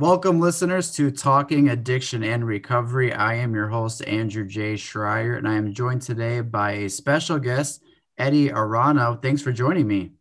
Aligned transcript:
Welcome, 0.00 0.38
listeners, 0.38 0.92
to 0.92 1.10
Talking 1.10 1.70
Addiction 1.70 2.22
and 2.22 2.46
Recovery. 2.46 3.12
I 3.12 3.34
am 3.34 3.52
your 3.52 3.66
host, 3.66 4.00
Andrew 4.06 4.46
J. 4.46 4.74
Schreier, 4.74 5.36
and 5.36 5.48
I 5.48 5.56
am 5.56 5.74
joined 5.74 6.02
today 6.02 6.40
by 6.40 6.70
a 6.70 6.88
special 6.88 7.40
guest, 7.40 7.82
Eddie 8.16 8.50
Arano. 8.50 9.20
Thanks 9.20 9.42
for 9.42 9.50
joining 9.50 9.88
me. 9.88 10.12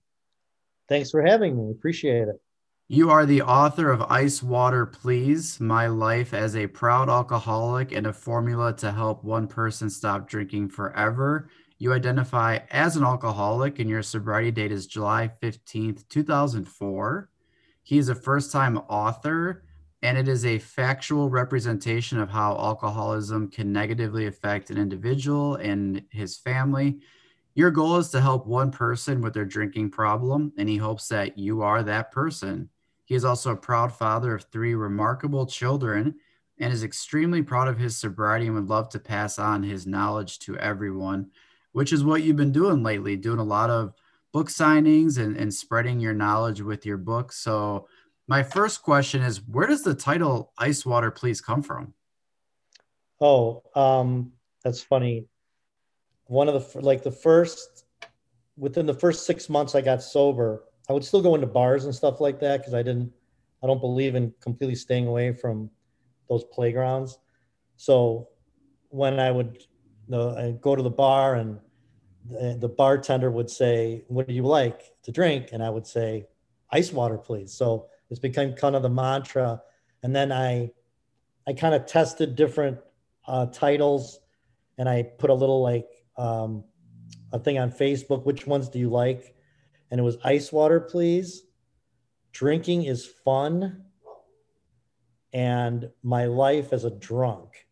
Thanks 0.90 1.12
for 1.12 1.22
having 1.22 1.56
me. 1.56 1.70
Appreciate 1.70 2.28
it. 2.28 2.42
You 2.88 3.12
are 3.12 3.28
the 3.28 3.44
author 3.44 3.92
of 3.92 4.02
Ice 4.10 4.42
Water 4.42 4.88
Please 4.88 5.60
My 5.60 5.86
Life 5.86 6.34
as 6.34 6.56
a 6.56 6.66
Proud 6.66 7.08
Alcoholic 7.08 7.92
and 7.92 8.08
a 8.08 8.14
Formula 8.14 8.76
to 8.78 8.92
Help 8.92 9.24
One 9.24 9.46
Person 9.46 9.92
Stop 9.92 10.28
Drinking 10.28 10.70
Forever. 10.70 11.50
You 11.78 11.94
identify 11.94 12.62
as 12.72 12.98
an 12.98 13.04
alcoholic, 13.04 13.78
and 13.78 13.88
your 13.88 14.02
sobriety 14.02 14.50
date 14.50 14.72
is 14.72 14.88
July 14.88 15.30
15th, 15.40 16.10
2004. 16.10 17.30
He 17.84 18.00
is 18.00 18.10
a 18.10 18.16
first 18.16 18.52
time 18.52 18.80
author, 18.90 19.64
and 20.02 20.18
it 20.18 20.28
is 20.28 20.46
a 20.46 20.60
factual 20.60 21.30
representation 21.30 22.20
of 22.20 22.30
how 22.30 22.52
alcoholism 22.58 23.50
can 23.50 23.72
negatively 23.72 24.28
affect 24.28 24.70
an 24.70 24.78
individual 24.78 25.56
and 25.56 26.04
his 26.12 26.38
family. 26.38 27.00
Your 27.56 27.72
goal 27.72 27.98
is 27.98 28.10
to 28.10 28.22
help 28.22 28.46
one 28.46 28.72
person 28.72 29.22
with 29.22 29.34
their 29.34 29.46
drinking 29.46 29.90
problem, 29.90 30.54
and 30.58 30.70
he 30.70 30.78
hopes 30.78 31.08
that 31.08 31.38
you 31.40 31.64
are 31.64 31.82
that 31.82 32.12
person. 32.12 32.70
He 33.06 33.16
is 33.16 33.26
also 33.26 33.52
a 33.52 33.58
proud 33.58 33.92
father 33.92 34.36
of 34.36 34.44
three 34.44 34.76
remarkable 34.76 35.48
children 35.48 36.16
and 36.60 36.74
is 36.74 36.84
extremely 36.84 37.42
proud 37.42 37.68
of 37.68 37.80
his 37.80 37.98
sobriety 37.98 38.48
and 38.48 38.56
would 38.56 38.70
love 38.70 38.90
to 38.90 39.00
pass 39.00 39.40
on 39.40 39.64
his 39.64 39.88
knowledge 39.88 40.40
to 40.40 40.58
everyone, 40.58 41.32
which 41.72 41.94
is 41.94 42.04
what 42.04 42.22
you've 42.22 42.36
been 42.36 42.52
doing 42.52 42.84
lately, 42.84 43.16
doing 43.16 43.40
a 43.40 43.44
lot 43.44 43.70
of 43.70 43.94
book 44.34 44.50
signings 44.50 45.18
and, 45.18 45.38
and 45.38 45.54
spreading 45.54 46.00
your 46.00 46.14
knowledge 46.14 46.62
with 46.62 46.86
your 46.86 46.98
book. 46.98 47.32
So, 47.32 47.88
my 48.28 48.44
first 48.44 48.82
question 48.84 49.22
is 49.22 49.42
where 49.48 49.68
does 49.68 49.84
the 49.84 49.96
title 49.96 50.52
Ice 50.58 50.86
Water 50.86 51.12
Please 51.12 51.42
come 51.42 51.64
from? 51.64 51.94
Oh, 53.22 53.64
um, 53.74 54.34
that's 54.64 54.82
funny. 54.82 55.28
One 56.26 56.50
of 56.50 56.54
the, 56.74 56.82
like 56.82 57.04
the 57.04 57.12
first, 57.12 57.86
within 58.58 58.86
the 58.86 58.94
first 58.94 59.26
six 59.26 59.50
months 59.50 59.76
I 59.76 59.82
got 59.82 60.04
sober, 60.04 60.64
I 60.90 60.94
would 60.94 61.06
still 61.06 61.22
go 61.22 61.36
into 61.36 61.48
bars 61.48 61.86
and 61.86 61.96
stuff 61.96 62.20
like 62.20 62.40
that 62.42 62.58
because 62.58 62.74
I 62.74 62.84
didn't, 62.84 63.12
I 63.64 63.68
don't 63.68 63.82
believe 63.82 64.16
in 64.16 64.34
completely 64.42 64.76
staying 64.76 65.08
away 65.08 65.34
from 65.34 65.70
those 66.30 66.44
playgrounds. 66.44 67.18
So 67.78 68.28
when 68.90 69.20
I 69.20 69.32
would 69.32 69.58
you 70.08 70.16
know, 70.16 70.60
go 70.62 70.76
to 70.76 70.84
the 70.84 70.90
bar 70.90 71.36
and 71.36 71.60
the, 72.30 72.58
the 72.60 72.70
bartender 72.70 73.32
would 73.32 73.50
say, 73.50 74.04
"What 74.08 74.28
do 74.28 74.34
you 74.34 74.44
like 74.44 74.94
to 75.04 75.12
drink?" 75.12 75.50
and 75.54 75.64
I 75.64 75.70
would 75.70 75.88
say, 75.88 76.28
"Ice 76.72 76.92
water, 76.92 77.18
please." 77.18 77.54
So 77.54 77.88
it's 78.10 78.20
become 78.20 78.54
kind 78.54 78.76
of 78.76 78.82
the 78.82 78.90
mantra. 78.90 79.62
And 80.04 80.16
then 80.16 80.32
I, 80.32 80.72
I 81.48 81.54
kind 81.54 81.76
of 81.76 81.86
tested 81.86 82.36
different 82.36 82.80
uh, 83.28 83.48
titles, 83.48 84.20
and 84.78 84.88
I 84.88 85.04
put 85.04 85.30
a 85.30 85.34
little 85.34 85.62
like 85.62 85.88
um, 86.18 86.64
a 87.34 87.40
thing 87.40 87.58
on 87.58 87.72
Facebook. 87.72 88.26
Which 88.26 88.48
ones 88.48 88.70
do 88.70 88.80
you 88.80 88.90
like? 88.90 89.34
and 89.92 90.00
it 90.00 90.04
was 90.04 90.18
ice 90.24 90.52
water, 90.52 90.80
please. 90.80 91.44
Drinking 92.32 92.84
is 92.84 93.06
fun, 93.06 93.84
and 95.34 95.90
my 96.04 96.26
life 96.26 96.74
as 96.74 96.84
a 96.84 96.92
drunk. 96.92 97.68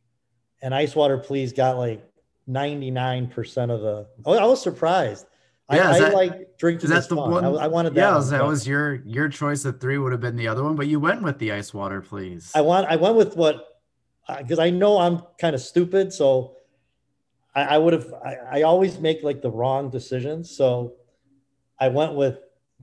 And 0.62 0.74
ice 0.74 0.96
water, 0.96 1.18
please 1.18 1.54
got 1.54 1.78
like 1.78 2.04
99% 2.50 3.70
of 3.70 3.82
the. 3.82 4.08
I 4.26 4.46
was 4.46 4.62
surprised. 4.62 5.26
Yeah, 5.72 5.90
I, 5.90 6.00
that, 6.00 6.12
I 6.12 6.14
like 6.14 6.58
drinking. 6.58 6.86
Is 6.86 6.90
that 6.92 7.10
the 7.10 7.16
one? 7.16 7.44
I, 7.44 7.50
I, 7.50 7.68
wanted 7.68 7.96
that. 7.96 8.02
Yeah, 8.02 8.18
one, 8.18 8.30
that 8.30 8.46
was 8.46 8.68
your 8.68 8.96
your 9.04 9.30
choice. 9.30 9.66
Of 9.66 9.82
three 9.82 9.98
would 9.98 10.12
have 10.12 10.22
been 10.22 10.36
the 10.36 10.48
other 10.48 10.64
one, 10.64 10.76
but 10.76 10.88
you 10.88 11.00
went 11.00 11.24
with 11.24 11.40
the 11.40 11.52
ice 11.52 11.74
water, 11.74 12.02
please. 12.02 12.52
I 12.54 12.62
want. 12.62 12.88
I 12.88 12.98
went 12.98 13.16
with 13.16 13.36
what 13.36 13.82
because 14.38 14.60
uh, 14.60 14.64
I 14.64 14.70
know 14.70 15.00
I'm 15.00 15.24
kind 15.40 15.56
of 15.56 15.62
stupid, 15.62 16.14
so 16.14 16.58
I, 17.56 17.64
I 17.64 17.78
would 17.80 17.94
have. 17.94 18.14
I, 18.14 18.60
I 18.60 18.62
always 18.62 19.00
make 19.00 19.24
like 19.24 19.42
the 19.42 19.50
wrong 19.50 19.90
decisions, 19.90 20.56
so 20.56 20.94
I 21.80 21.88
went 21.88 22.14
with 22.14 22.38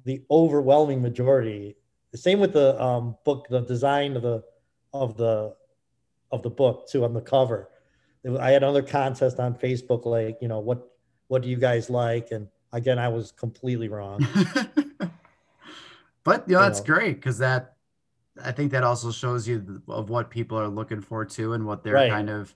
the 0.05 0.25
overwhelming 0.29 1.01
majority. 1.01 1.77
The 2.11 2.19
same 2.19 2.41
with 2.41 2.53
the 2.53 2.83
um, 2.83 3.17
book, 3.25 3.47
the 3.49 3.61
design 3.61 4.17
of 4.17 4.23
the 4.23 4.43
of 4.93 5.17
the 5.17 5.55
of 6.33 6.43
the 6.43 6.51
book 6.51 6.89
too 6.89 7.05
on 7.05 7.15
the 7.15 7.21
cover. 7.21 7.69
I 8.41 8.51
had 8.51 8.65
another 8.65 8.83
contest 8.83 9.39
on 9.39 9.55
Facebook, 9.55 10.05
like 10.05 10.39
you 10.41 10.49
know 10.49 10.59
what 10.59 10.89
what 11.29 11.43
do 11.43 11.49
you 11.49 11.57
guys 11.57 11.89
like, 11.89 12.33
and 12.33 12.49
again 12.73 12.99
I 12.99 13.09
was 13.09 13.33
completely 13.33 13.89
wrong. 13.89 14.27
but 16.25 16.49
you 16.49 16.55
know, 16.55 16.61
that's 16.63 16.81
know. 16.81 16.87
great 16.87 17.17
because 17.17 17.39
that 17.39 17.77
I 18.43 18.53
think 18.53 18.73
that 18.73 18.85
also 18.85 19.11
shows 19.11 19.47
you 19.47 19.83
of 19.89 20.09
what 20.09 20.31
people 20.31 20.59
are 20.59 20.69
looking 20.69 21.01
for 21.01 21.25
too, 21.25 21.53
and 21.53 21.67
what 21.67 21.85
they're 21.85 21.95
right. 21.95 22.11
kind 22.11 22.31
of 22.31 22.55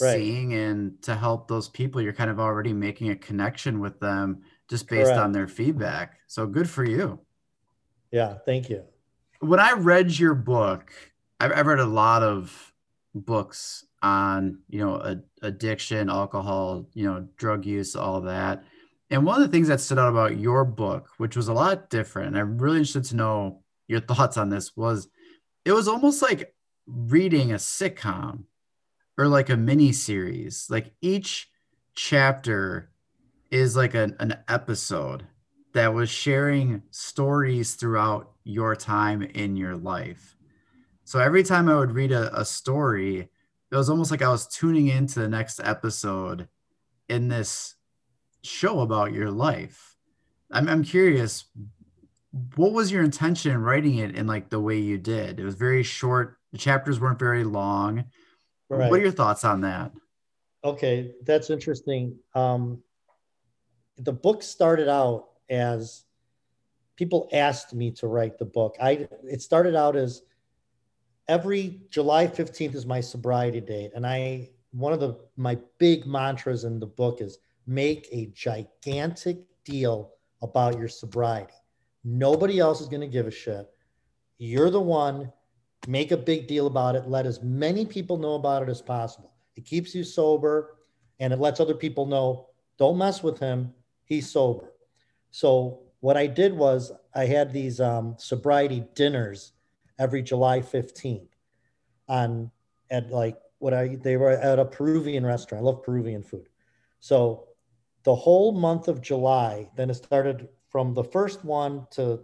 right. 0.00 0.12
seeing, 0.14 0.54
and 0.54 1.00
to 1.02 1.14
help 1.14 1.48
those 1.48 1.68
people, 1.68 2.00
you're 2.00 2.12
kind 2.12 2.30
of 2.30 2.38
already 2.38 2.72
making 2.72 3.10
a 3.10 3.16
connection 3.16 3.80
with 3.80 3.98
them 4.00 4.42
just 4.68 4.88
based 4.88 5.06
Correct. 5.06 5.20
on 5.20 5.32
their 5.32 5.48
feedback. 5.48 6.18
So 6.26 6.46
good 6.46 6.68
for 6.68 6.84
you. 6.84 7.20
Yeah, 8.10 8.34
thank 8.44 8.68
you. 8.68 8.82
When 9.40 9.60
I 9.60 9.72
read 9.72 10.18
your 10.18 10.34
book, 10.34 10.92
I've, 11.40 11.52
I've 11.52 11.66
read 11.66 11.78
a 11.78 11.86
lot 11.86 12.22
of 12.22 12.72
books 13.14 13.84
on, 14.02 14.58
you 14.68 14.80
know, 14.80 14.96
a, 14.96 15.18
addiction, 15.42 16.10
alcohol, 16.10 16.88
you 16.94 17.04
know, 17.04 17.28
drug 17.36 17.64
use, 17.64 17.96
all 17.96 18.22
that. 18.22 18.64
And 19.10 19.24
one 19.24 19.40
of 19.40 19.46
the 19.46 19.52
things 19.52 19.68
that 19.68 19.80
stood 19.80 19.98
out 19.98 20.08
about 20.08 20.38
your 20.38 20.64
book, 20.64 21.10
which 21.18 21.36
was 21.36 21.48
a 21.48 21.52
lot 21.52 21.90
different, 21.90 22.28
and 22.28 22.38
I'm 22.38 22.58
really 22.58 22.78
interested 22.78 23.04
to 23.04 23.16
know 23.16 23.62
your 23.86 24.00
thoughts 24.00 24.36
on 24.36 24.50
this, 24.50 24.76
was 24.76 25.08
it 25.64 25.72
was 25.72 25.88
almost 25.88 26.22
like 26.22 26.54
reading 26.86 27.52
a 27.52 27.56
sitcom 27.56 28.44
or 29.16 29.28
like 29.28 29.48
a 29.48 29.56
mini 29.56 29.92
series. 29.92 30.66
Like 30.68 30.92
each 31.00 31.48
chapter 31.94 32.90
is 33.50 33.76
like 33.76 33.94
an, 33.94 34.16
an 34.18 34.38
episode 34.48 35.26
that 35.72 35.94
was 35.94 36.10
sharing 36.10 36.82
stories 36.90 37.74
throughout 37.74 38.32
your 38.44 38.74
time 38.74 39.22
in 39.22 39.56
your 39.56 39.76
life. 39.76 40.36
So 41.04 41.20
every 41.20 41.44
time 41.44 41.68
I 41.68 41.76
would 41.76 41.92
read 41.92 42.12
a, 42.12 42.36
a 42.38 42.44
story, 42.44 43.28
it 43.70 43.76
was 43.76 43.88
almost 43.88 44.10
like 44.10 44.22
I 44.22 44.28
was 44.28 44.48
tuning 44.48 44.88
into 44.88 45.20
the 45.20 45.28
next 45.28 45.60
episode 45.62 46.48
in 47.08 47.28
this 47.28 47.75
show 48.46 48.80
about 48.80 49.12
your 49.12 49.30
life. 49.30 49.96
I'm, 50.50 50.68
I'm 50.68 50.84
curious, 50.84 51.44
what 52.54 52.72
was 52.72 52.92
your 52.92 53.02
intention 53.02 53.52
in 53.52 53.60
writing 53.62 53.98
it 53.98 54.14
in 54.14 54.26
like 54.26 54.48
the 54.48 54.60
way 54.60 54.78
you 54.78 54.98
did? 54.98 55.40
It 55.40 55.44
was 55.44 55.54
very 55.54 55.82
short. 55.82 56.38
The 56.52 56.58
chapters 56.58 57.00
weren't 57.00 57.18
very 57.18 57.44
long. 57.44 58.04
Right. 58.68 58.90
What 58.90 59.00
are 59.00 59.02
your 59.02 59.12
thoughts 59.12 59.44
on 59.44 59.62
that? 59.62 59.92
Okay, 60.64 61.12
that's 61.24 61.50
interesting. 61.50 62.16
Um, 62.34 62.82
the 63.98 64.12
book 64.12 64.42
started 64.42 64.88
out 64.88 65.28
as 65.48 66.04
people 66.96 67.28
asked 67.32 67.74
me 67.74 67.90
to 67.92 68.06
write 68.06 68.38
the 68.38 68.44
book. 68.44 68.76
I 68.80 69.08
it 69.24 69.42
started 69.42 69.76
out 69.76 69.96
as 69.96 70.22
every 71.28 71.80
July 71.90 72.26
15th 72.26 72.74
is 72.74 72.86
my 72.86 73.00
sobriety 73.00 73.60
date. 73.60 73.92
And 73.94 74.06
I 74.06 74.50
one 74.72 74.92
of 74.92 75.00
the 75.00 75.16
my 75.36 75.58
big 75.78 76.06
mantras 76.06 76.64
in 76.64 76.80
the 76.80 76.86
book 76.86 77.20
is 77.20 77.38
make 77.66 78.08
a 78.12 78.26
gigantic 78.26 79.38
deal 79.64 80.12
about 80.42 80.78
your 80.78 80.88
sobriety. 80.88 81.52
Nobody 82.04 82.58
else 82.58 82.80
is 82.80 82.88
going 82.88 83.00
to 83.00 83.06
give 83.06 83.26
a 83.26 83.30
shit. 83.30 83.66
You're 84.38 84.70
the 84.70 84.80
one. 84.80 85.32
Make 85.88 86.12
a 86.12 86.16
big 86.16 86.46
deal 86.46 86.66
about 86.66 86.94
it. 86.94 87.08
Let 87.08 87.26
as 87.26 87.42
many 87.42 87.86
people 87.86 88.16
know 88.16 88.34
about 88.34 88.62
it 88.62 88.68
as 88.68 88.82
possible. 88.82 89.32
It 89.56 89.64
keeps 89.64 89.94
you 89.94 90.04
sober 90.04 90.76
and 91.18 91.32
it 91.32 91.40
lets 91.40 91.60
other 91.60 91.74
people 91.74 92.06
know 92.06 92.48
don't 92.78 92.98
mess 92.98 93.22
with 93.22 93.38
him 93.38 93.72
he's 94.04 94.30
sober. 94.30 94.72
So 95.30 95.80
what 96.00 96.16
I 96.16 96.26
did 96.26 96.54
was 96.54 96.92
I 97.14 97.26
had 97.26 97.52
these 97.52 97.80
um, 97.80 98.14
sobriety 98.18 98.84
dinners 98.94 99.52
every 99.98 100.22
July 100.22 100.60
15th 100.60 101.28
on 102.08 102.50
at 102.90 103.10
like 103.10 103.36
what 103.58 103.74
I 103.74 103.96
they 103.96 104.16
were 104.16 104.30
at 104.30 104.58
a 104.58 104.64
Peruvian 104.64 105.26
restaurant. 105.26 105.62
I 105.62 105.66
love 105.66 105.82
Peruvian 105.82 106.22
food. 106.22 106.48
So 107.00 107.45
the 108.06 108.14
whole 108.14 108.52
month 108.52 108.86
of 108.86 109.02
July, 109.02 109.68
then 109.74 109.90
it 109.90 109.94
started 109.94 110.48
from 110.70 110.94
the 110.94 111.02
first 111.02 111.44
one 111.44 111.88
to 111.90 112.20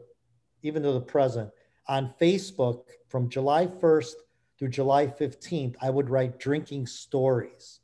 even 0.63 0.81
to 0.85 0.93
the 0.93 1.01
present 1.01 1.51
on 1.89 2.15
Facebook 2.21 2.85
from 3.09 3.29
July 3.29 3.67
1st 3.67 4.13
through 4.57 4.69
July 4.69 5.09
15th, 5.09 5.75
I 5.83 5.91
would 5.91 6.09
write 6.09 6.39
drinking 6.39 6.87
stories, 6.87 7.81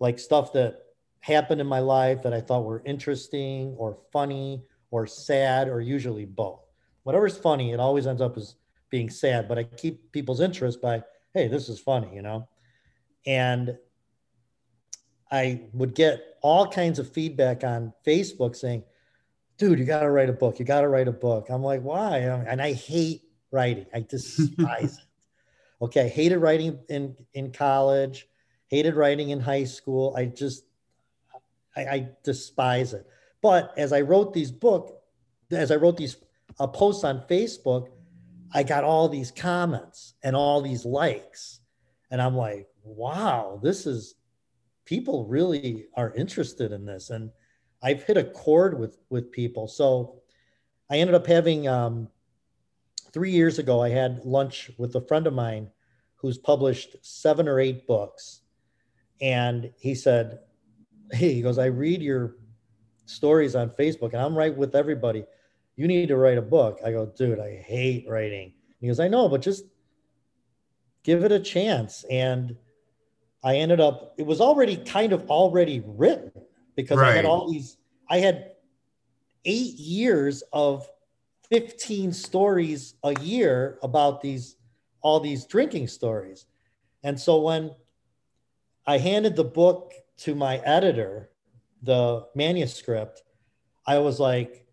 like 0.00 0.18
stuff 0.18 0.52
that 0.54 0.80
happened 1.20 1.60
in 1.60 1.68
my 1.68 1.78
life 1.78 2.20
that 2.24 2.34
I 2.34 2.40
thought 2.40 2.64
were 2.64 2.82
interesting 2.84 3.76
or 3.78 3.96
funny 4.12 4.64
or 4.90 5.06
sad 5.06 5.68
or 5.68 5.80
usually 5.80 6.24
both. 6.24 6.66
Whatever's 7.04 7.38
funny, 7.38 7.70
it 7.70 7.78
always 7.78 8.08
ends 8.08 8.22
up 8.22 8.36
as 8.36 8.56
being 8.90 9.08
sad, 9.08 9.46
but 9.46 9.56
I 9.56 9.62
keep 9.62 10.10
people's 10.10 10.40
interest 10.40 10.82
by, 10.82 11.04
hey, 11.32 11.46
this 11.46 11.68
is 11.68 11.78
funny, 11.78 12.12
you 12.12 12.22
know? 12.22 12.48
And 13.24 13.78
I 15.34 15.62
would 15.72 15.96
get 15.96 16.36
all 16.42 16.68
kinds 16.68 17.00
of 17.00 17.10
feedback 17.10 17.64
on 17.64 17.92
Facebook 18.06 18.54
saying, 18.54 18.84
dude, 19.58 19.80
you 19.80 19.84
got 19.84 20.00
to 20.00 20.10
write 20.10 20.28
a 20.28 20.32
book. 20.32 20.60
You 20.60 20.64
got 20.64 20.82
to 20.82 20.88
write 20.88 21.08
a 21.08 21.12
book. 21.12 21.48
I'm 21.50 21.62
like, 21.62 21.82
why? 21.82 22.18
And 22.18 22.62
I 22.62 22.72
hate 22.72 23.22
writing. 23.50 23.86
I 23.92 24.06
despise 24.08 24.98
it. 24.98 25.04
Okay, 25.82 26.04
I 26.04 26.08
hated 26.08 26.38
writing 26.38 26.78
in 26.88 27.16
in 27.34 27.50
college, 27.50 28.28
hated 28.68 28.94
writing 28.94 29.30
in 29.30 29.40
high 29.40 29.64
school. 29.64 30.14
I 30.16 30.26
just 30.26 30.64
I, 31.76 31.80
I 31.80 32.08
despise 32.22 32.94
it. 32.94 33.04
But 33.42 33.74
as 33.76 33.92
I 33.92 34.02
wrote 34.02 34.32
these 34.32 34.52
book, 34.52 35.02
as 35.50 35.72
I 35.72 35.76
wrote 35.76 35.96
these 35.96 36.16
uh, 36.60 36.68
posts 36.68 37.02
on 37.02 37.24
Facebook, 37.28 37.88
I 38.52 38.62
got 38.62 38.84
all 38.84 39.08
these 39.08 39.32
comments 39.32 40.14
and 40.22 40.36
all 40.36 40.62
these 40.62 40.84
likes, 40.84 41.60
and 42.10 42.22
I'm 42.22 42.36
like, 42.36 42.68
wow, 42.84 43.58
this 43.62 43.84
is 43.84 44.14
people 44.84 45.26
really 45.26 45.86
are 45.96 46.14
interested 46.14 46.72
in 46.72 46.84
this, 46.84 47.10
and 47.10 47.30
I've 47.82 48.02
hit 48.04 48.16
a 48.16 48.24
chord 48.24 48.78
with 48.78 48.98
with 49.10 49.30
people. 49.30 49.68
So 49.68 50.22
I 50.90 50.98
ended 50.98 51.14
up 51.14 51.26
having 51.26 51.68
um, 51.68 52.08
three 53.12 53.30
years 53.30 53.58
ago. 53.58 53.82
I 53.82 53.88
had 53.88 54.24
lunch 54.24 54.70
with 54.78 54.94
a 54.96 55.00
friend 55.00 55.26
of 55.26 55.34
mine 55.34 55.70
who's 56.16 56.38
published 56.38 56.96
seven 57.02 57.48
or 57.48 57.60
eight 57.60 57.86
books, 57.86 58.42
and 59.20 59.70
he 59.78 59.94
said, 59.94 60.40
"Hey, 61.12 61.34
he 61.34 61.42
goes, 61.42 61.58
I 61.58 61.66
read 61.66 62.02
your 62.02 62.36
stories 63.06 63.54
on 63.54 63.70
Facebook, 63.70 64.12
and 64.12 64.22
I'm 64.22 64.36
right 64.36 64.56
with 64.56 64.74
everybody. 64.74 65.24
You 65.76 65.86
need 65.88 66.08
to 66.08 66.16
write 66.16 66.38
a 66.38 66.42
book." 66.42 66.80
I 66.84 66.90
go, 66.90 67.06
"Dude, 67.06 67.40
I 67.40 67.56
hate 67.56 68.08
writing." 68.08 68.52
He 68.80 68.88
goes, 68.88 69.00
"I 69.00 69.08
know, 69.08 69.28
but 69.28 69.42
just 69.42 69.64
give 71.02 71.24
it 71.24 71.32
a 71.32 71.40
chance." 71.40 72.04
And 72.10 72.56
I 73.44 73.56
ended 73.56 73.80
up. 73.80 74.14
It 74.16 74.26
was 74.26 74.40
already 74.40 74.76
kind 74.76 75.12
of 75.12 75.30
already 75.30 75.82
written 75.86 76.32
because 76.74 76.98
right. 76.98 77.12
I 77.12 77.16
had 77.16 77.24
all 77.26 77.52
these. 77.52 77.76
I 78.08 78.18
had 78.18 78.52
eight 79.44 79.74
years 79.74 80.42
of 80.52 80.88
15 81.50 82.12
stories 82.12 82.94
a 83.04 83.14
year 83.20 83.78
about 83.82 84.22
these 84.22 84.56
all 85.02 85.20
these 85.20 85.44
drinking 85.44 85.86
stories. 85.86 86.46
And 87.02 87.20
so 87.20 87.40
when 87.40 87.72
I 88.86 88.96
handed 88.96 89.36
the 89.36 89.44
book 89.44 89.92
to 90.18 90.34
my 90.34 90.56
editor, 90.58 91.30
the 91.82 92.26
manuscript, 92.34 93.22
I 93.86 93.98
was 93.98 94.18
like, 94.18 94.66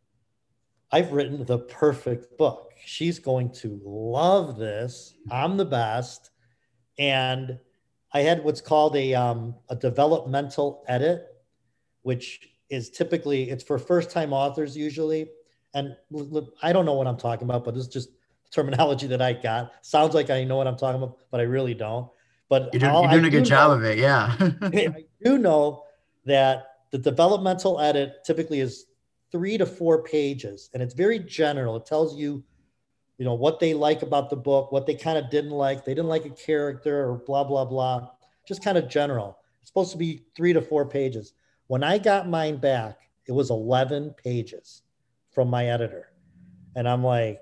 I've 0.92 1.12
written 1.12 1.46
the 1.46 1.60
perfect 1.60 2.38
book. 2.38 2.72
She's 2.86 3.20
going 3.20 3.52
to 3.56 3.80
love 3.84 4.58
this. 4.58 5.14
I'm 5.30 5.58
the 5.58 5.66
best. 5.66 6.32
And 6.98 7.60
I 8.14 8.22
had 8.22 8.44
what's 8.44 8.62
called 8.62 8.96
a, 8.96 9.14
um, 9.14 9.56
a 9.70 9.76
developmental 9.76 10.84
edit, 10.88 11.28
which 12.02 12.50
is 12.70 12.90
typically 12.90 13.50
it's 13.50 13.64
for 13.64 13.78
first 13.78 14.12
time 14.12 14.34
authors 14.34 14.76
usually. 14.76 15.30
And 15.74 15.96
I 16.62 16.74
don't 16.74 16.86
know 16.86 16.94
what 16.94 17.08
I'm 17.08 17.18
talking 17.18 17.46
about, 17.46 17.64
but 17.64 17.76
this 17.76 17.84
is 17.84 17.90
just 17.90 18.10
terminology 18.52 19.08
that 19.08 19.22
I 19.22 19.34
got. 19.34 19.72
Sounds 19.82 20.14
like 20.14 20.30
I 20.30 20.44
know 20.44 20.58
what 20.58 20.68
I'm 20.68 20.78
talking 20.78 21.02
about, 21.02 21.18
but 21.32 21.40
I 21.40 21.44
really 21.44 21.74
don't. 21.74 22.10
But 22.50 22.74
you're 22.74 22.82
doing, 22.82 23.04
you're 23.04 23.12
doing 23.12 23.26
a 23.26 23.30
good 23.30 23.46
job 23.46 23.72
of 23.72 23.84
it. 23.86 23.98
Yeah. 23.98 24.36
I 24.62 25.06
do 25.24 25.38
know 25.38 25.86
that 26.26 26.66
the 26.92 26.98
developmental 26.98 27.80
edit 27.80 28.26
typically 28.26 28.60
is 28.60 28.88
three 29.32 29.58
to 29.58 29.66
four 29.66 30.04
pages 30.04 30.70
and 30.74 30.84
it's 30.84 30.94
very 30.94 31.20
general. 31.20 31.78
It 31.78 31.86
tells 31.86 32.18
you, 32.18 32.44
you 33.22 33.26
know, 33.26 33.36
what 33.36 33.60
they 33.60 33.76
like 33.76 34.02
about 34.02 34.32
the 34.32 34.36
book, 34.36 34.72
what 34.72 34.88
they 34.88 34.96
kind 34.96 35.16
of 35.16 35.30
didn't 35.30 35.52
like. 35.52 35.86
They 35.86 35.94
didn't 35.94 36.10
like 36.10 36.26
a 36.26 36.32
character 36.32 37.08
or 37.08 37.20
blah, 37.20 37.44
blah, 37.44 37.66
blah. 37.66 38.10
Just 38.48 38.64
kind 38.64 38.80
of 38.80 38.90
general. 38.90 39.38
It's 39.60 39.70
supposed 39.70 39.92
to 39.92 40.00
be 40.00 40.26
three 40.36 40.54
to 40.54 40.62
four 40.64 40.88
pages. 40.88 41.34
When 41.68 41.84
I 41.84 42.00
got 42.00 42.28
mine 42.28 42.58
back, 42.58 42.98
it 43.28 43.32
was 43.32 43.52
11 43.52 44.16
pages 44.24 44.82
from 45.30 45.50
my 45.50 45.68
editor. 45.68 46.12
And 46.76 46.90
I'm 46.90 47.04
like, 47.04 47.42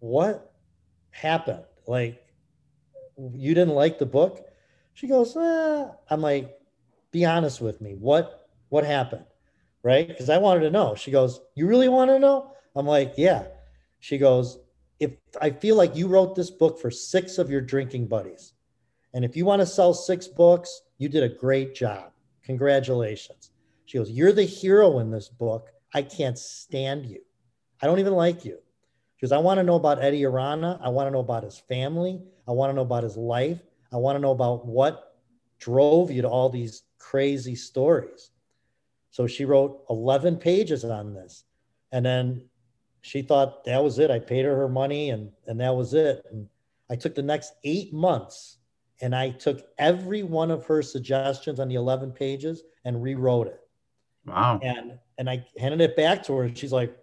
what 0.00 0.52
happened? 1.12 1.64
Like, 1.86 2.22
you 3.16 3.54
didn't 3.54 3.74
like 3.74 3.98
the 3.98 4.04
book? 4.04 4.50
She 4.92 5.06
goes, 5.06 5.34
eh. 5.34 5.86
I'm 6.10 6.20
like, 6.20 6.58
be 7.10 7.24
honest 7.24 7.62
with 7.62 7.80
me. 7.80 7.94
What 7.94 8.46
what 8.68 8.84
happened? 8.84 9.24
Right? 9.82 10.06
Because 10.06 10.28
I 10.28 10.36
wanted 10.36 10.60
to 10.60 10.70
know. 10.70 10.94
She 10.94 11.10
goes, 11.10 11.40
You 11.54 11.66
really 11.66 11.88
want 11.88 12.10
to 12.10 12.18
know? 12.18 12.52
I'm 12.76 12.84
like, 12.84 13.14
Yeah. 13.16 13.44
She 14.00 14.18
goes, 14.18 14.58
If 15.00 15.12
I 15.40 15.50
feel 15.50 15.76
like 15.76 15.96
you 15.96 16.08
wrote 16.08 16.34
this 16.34 16.50
book 16.50 16.80
for 16.80 16.90
six 16.90 17.38
of 17.38 17.50
your 17.50 17.60
drinking 17.60 18.08
buddies, 18.08 18.54
and 19.14 19.24
if 19.24 19.36
you 19.36 19.44
want 19.44 19.60
to 19.60 19.66
sell 19.66 19.94
six 19.94 20.26
books, 20.26 20.82
you 20.98 21.08
did 21.08 21.22
a 21.22 21.28
great 21.28 21.74
job. 21.74 22.12
Congratulations. 22.44 23.50
She 23.86 23.98
goes, 23.98 24.10
You're 24.10 24.32
the 24.32 24.44
hero 24.44 24.98
in 24.98 25.10
this 25.10 25.28
book. 25.28 25.68
I 25.94 26.02
can't 26.02 26.38
stand 26.38 27.06
you. 27.06 27.20
I 27.80 27.86
don't 27.86 27.98
even 27.98 28.14
like 28.14 28.44
you. 28.44 28.58
Because 29.16 29.32
I 29.32 29.38
want 29.38 29.58
to 29.58 29.64
know 29.64 29.74
about 29.74 30.02
Eddie 30.02 30.24
Arana. 30.24 30.78
I 30.82 30.90
want 30.90 31.08
to 31.08 31.10
know 31.10 31.20
about 31.20 31.42
his 31.42 31.58
family. 31.58 32.20
I 32.46 32.52
want 32.52 32.70
to 32.70 32.74
know 32.74 32.82
about 32.82 33.02
his 33.02 33.16
life. 33.16 33.60
I 33.92 33.96
want 33.96 34.16
to 34.16 34.20
know 34.20 34.30
about 34.30 34.66
what 34.66 35.16
drove 35.58 36.10
you 36.10 36.22
to 36.22 36.28
all 36.28 36.48
these 36.48 36.82
crazy 36.98 37.56
stories. 37.56 38.30
So 39.10 39.26
she 39.26 39.44
wrote 39.44 39.84
11 39.90 40.36
pages 40.36 40.84
on 40.84 41.14
this. 41.14 41.44
And 41.90 42.04
then 42.04 42.47
she 43.08 43.22
thought 43.22 43.64
that 43.64 43.82
was 43.82 43.98
it. 43.98 44.10
I 44.10 44.18
paid 44.18 44.44
her 44.44 44.54
her 44.54 44.68
money 44.68 45.10
and, 45.10 45.30
and 45.46 45.58
that 45.60 45.74
was 45.74 45.94
it. 45.94 46.24
And 46.30 46.46
I 46.90 46.96
took 46.96 47.14
the 47.14 47.22
next 47.22 47.54
eight 47.64 47.92
months 47.92 48.58
and 49.00 49.14
I 49.14 49.30
took 49.30 49.66
every 49.78 50.22
one 50.22 50.50
of 50.50 50.66
her 50.66 50.82
suggestions 50.82 51.58
on 51.58 51.68
the 51.68 51.76
11 51.76 52.12
pages 52.12 52.64
and 52.84 53.02
rewrote 53.02 53.46
it. 53.46 53.60
Wow. 54.26 54.60
And 54.62 54.98
and 55.16 55.30
I 55.30 55.46
handed 55.58 55.80
it 55.80 55.96
back 55.96 56.22
to 56.24 56.34
her 56.34 56.44
and 56.44 56.56
she's 56.56 56.72
like, 56.72 56.94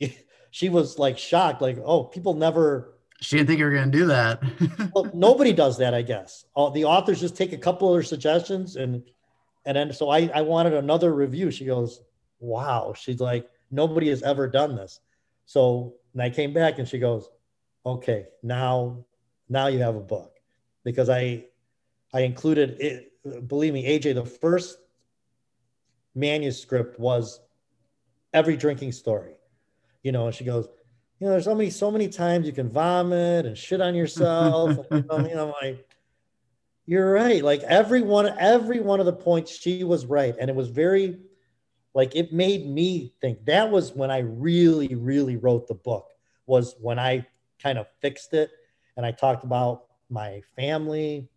she 0.50 0.70
was 0.70 0.98
like 0.98 1.18
shocked, 1.18 1.60
like, 1.60 1.78
oh, 1.84 2.04
people 2.04 2.32
never. 2.32 2.94
She 3.20 3.36
didn't 3.36 3.48
think 3.48 3.58
you 3.58 3.66
were 3.66 3.72
going 3.72 3.90
to 3.90 3.98
do 3.98 4.06
that. 4.06 4.42
well, 4.94 5.10
nobody 5.12 5.52
does 5.52 5.78
that, 5.78 5.94
I 5.94 6.02
guess. 6.02 6.44
All, 6.54 6.70
the 6.70 6.84
authors 6.84 7.20
just 7.20 7.36
take 7.36 7.52
a 7.52 7.58
couple 7.58 7.88
of 7.88 7.94
their 7.94 8.02
suggestions 8.02 8.76
and 8.76 9.02
and 9.66 9.76
then 9.76 9.92
so 9.92 10.08
I, 10.08 10.30
I 10.34 10.40
wanted 10.40 10.72
another 10.72 11.12
review. 11.12 11.50
She 11.50 11.66
goes, 11.66 12.00
wow. 12.38 12.94
She's 12.96 13.20
like, 13.20 13.50
nobody 13.70 14.08
has 14.08 14.22
ever 14.22 14.48
done 14.48 14.76
this. 14.76 15.00
So 15.46 15.94
and 16.12 16.22
I 16.22 16.30
came 16.30 16.52
back 16.52 16.78
and 16.78 16.86
she 16.86 16.98
goes, 16.98 17.28
okay, 17.84 18.26
now 18.42 19.04
now 19.48 19.68
you 19.68 19.78
have 19.78 19.96
a 19.96 20.00
book 20.00 20.36
because 20.84 21.08
I 21.08 21.46
I 22.12 22.20
included 22.20 22.76
it. 22.80 23.12
Believe 23.48 23.72
me, 23.72 23.84
AJ, 23.86 24.14
the 24.14 24.24
first 24.24 24.78
manuscript 26.14 27.00
was 27.00 27.40
every 28.32 28.56
drinking 28.56 28.92
story 28.92 29.36
you 30.06 30.12
know, 30.12 30.26
and 30.26 30.34
she 30.34 30.44
goes, 30.44 30.68
you 31.18 31.26
know, 31.26 31.32
there's 31.32 31.46
so 31.46 31.54
many, 31.56 31.68
so 31.68 31.90
many 31.90 32.06
times 32.08 32.46
you 32.46 32.52
can 32.52 32.68
vomit 32.68 33.44
and 33.44 33.58
shit 33.58 33.80
on 33.80 33.96
yourself. 33.96 34.78
and, 34.92 35.04
you 35.28 35.34
know, 35.34 35.52
I'm 35.60 35.68
like, 35.68 35.84
you're 36.86 37.12
right. 37.12 37.42
Like 37.42 37.64
every 37.64 38.02
one, 38.02 38.32
every 38.38 38.78
one 38.78 39.00
of 39.00 39.06
the 39.06 39.12
points, 39.12 39.50
she 39.50 39.82
was 39.82 40.06
right. 40.06 40.32
And 40.38 40.48
it 40.48 40.54
was 40.54 40.68
very, 40.68 41.18
like, 41.96 42.14
it 42.14 42.32
made 42.32 42.68
me 42.68 43.14
think 43.20 43.44
that 43.46 43.70
was 43.70 43.92
when 43.92 44.10
I 44.10 44.18
really, 44.18 44.94
really 44.94 45.36
wrote 45.36 45.66
the 45.66 45.74
book, 45.74 46.10
was 46.46 46.76
when 46.80 46.98
I 46.98 47.26
kind 47.60 47.78
of 47.78 47.86
fixed 48.00 48.34
it. 48.34 48.50
And 48.96 49.06
I 49.06 49.12
talked 49.12 49.44
about 49.44 49.86
my 50.10 50.42
family. 50.54 51.28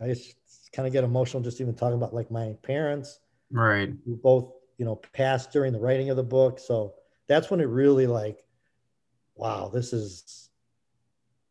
I 0.00 0.06
just 0.06 0.36
kind 0.72 0.86
of 0.86 0.92
get 0.92 1.04
emotional 1.04 1.42
just 1.42 1.60
even 1.60 1.74
talking 1.74 1.96
about 1.96 2.14
like 2.14 2.30
my 2.30 2.56
parents. 2.62 3.20
Right. 3.50 3.92
Who 4.06 4.16
both 4.16 4.52
you 4.78 4.84
know, 4.84 4.96
passed 5.12 5.50
during 5.52 5.72
the 5.72 5.80
writing 5.80 6.08
of 6.08 6.16
the 6.16 6.22
book. 6.22 6.58
So 6.60 6.94
that's 7.26 7.50
when 7.50 7.60
it 7.60 7.64
really 7.64 8.06
like, 8.06 8.44
wow, 9.34 9.68
this 9.68 9.92
is 9.92 10.50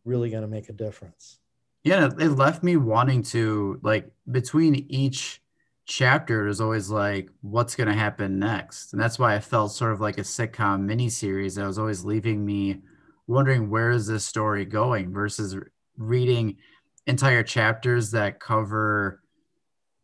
really 0.05 0.29
going 0.29 0.41
to 0.43 0.47
make 0.47 0.69
a 0.69 0.73
difference. 0.73 1.39
Yeah, 1.87 2.09
it 2.19 2.31
left 2.31 2.63
me 2.63 2.75
wanting 2.77 3.23
to 3.23 3.79
like 3.83 4.11
between 4.29 4.85
each 4.89 5.41
chapter 5.85 6.43
there's 6.43 6.59
always 6.59 6.89
like 6.89 7.29
what's 7.39 7.75
going 7.77 7.87
to 7.87 7.93
happen 7.93 8.39
next 8.39 8.91
and 8.91 9.01
that's 9.01 9.17
why 9.17 9.33
i 9.33 9.39
felt 9.39 9.71
sort 9.71 9.93
of 9.93 10.01
like 10.01 10.17
a 10.17 10.21
sitcom 10.21 10.83
miniseries 10.83 11.55
that 11.55 11.65
was 11.65 11.79
always 11.79 12.03
leaving 12.03 12.45
me 12.45 12.81
wondering 13.25 13.69
where 13.69 13.91
is 13.91 14.05
this 14.05 14.25
story 14.25 14.65
going 14.65 15.13
versus 15.13 15.55
reading 15.97 16.57
entire 17.05 17.41
chapters 17.41 18.11
that 18.11 18.41
cover 18.41 19.21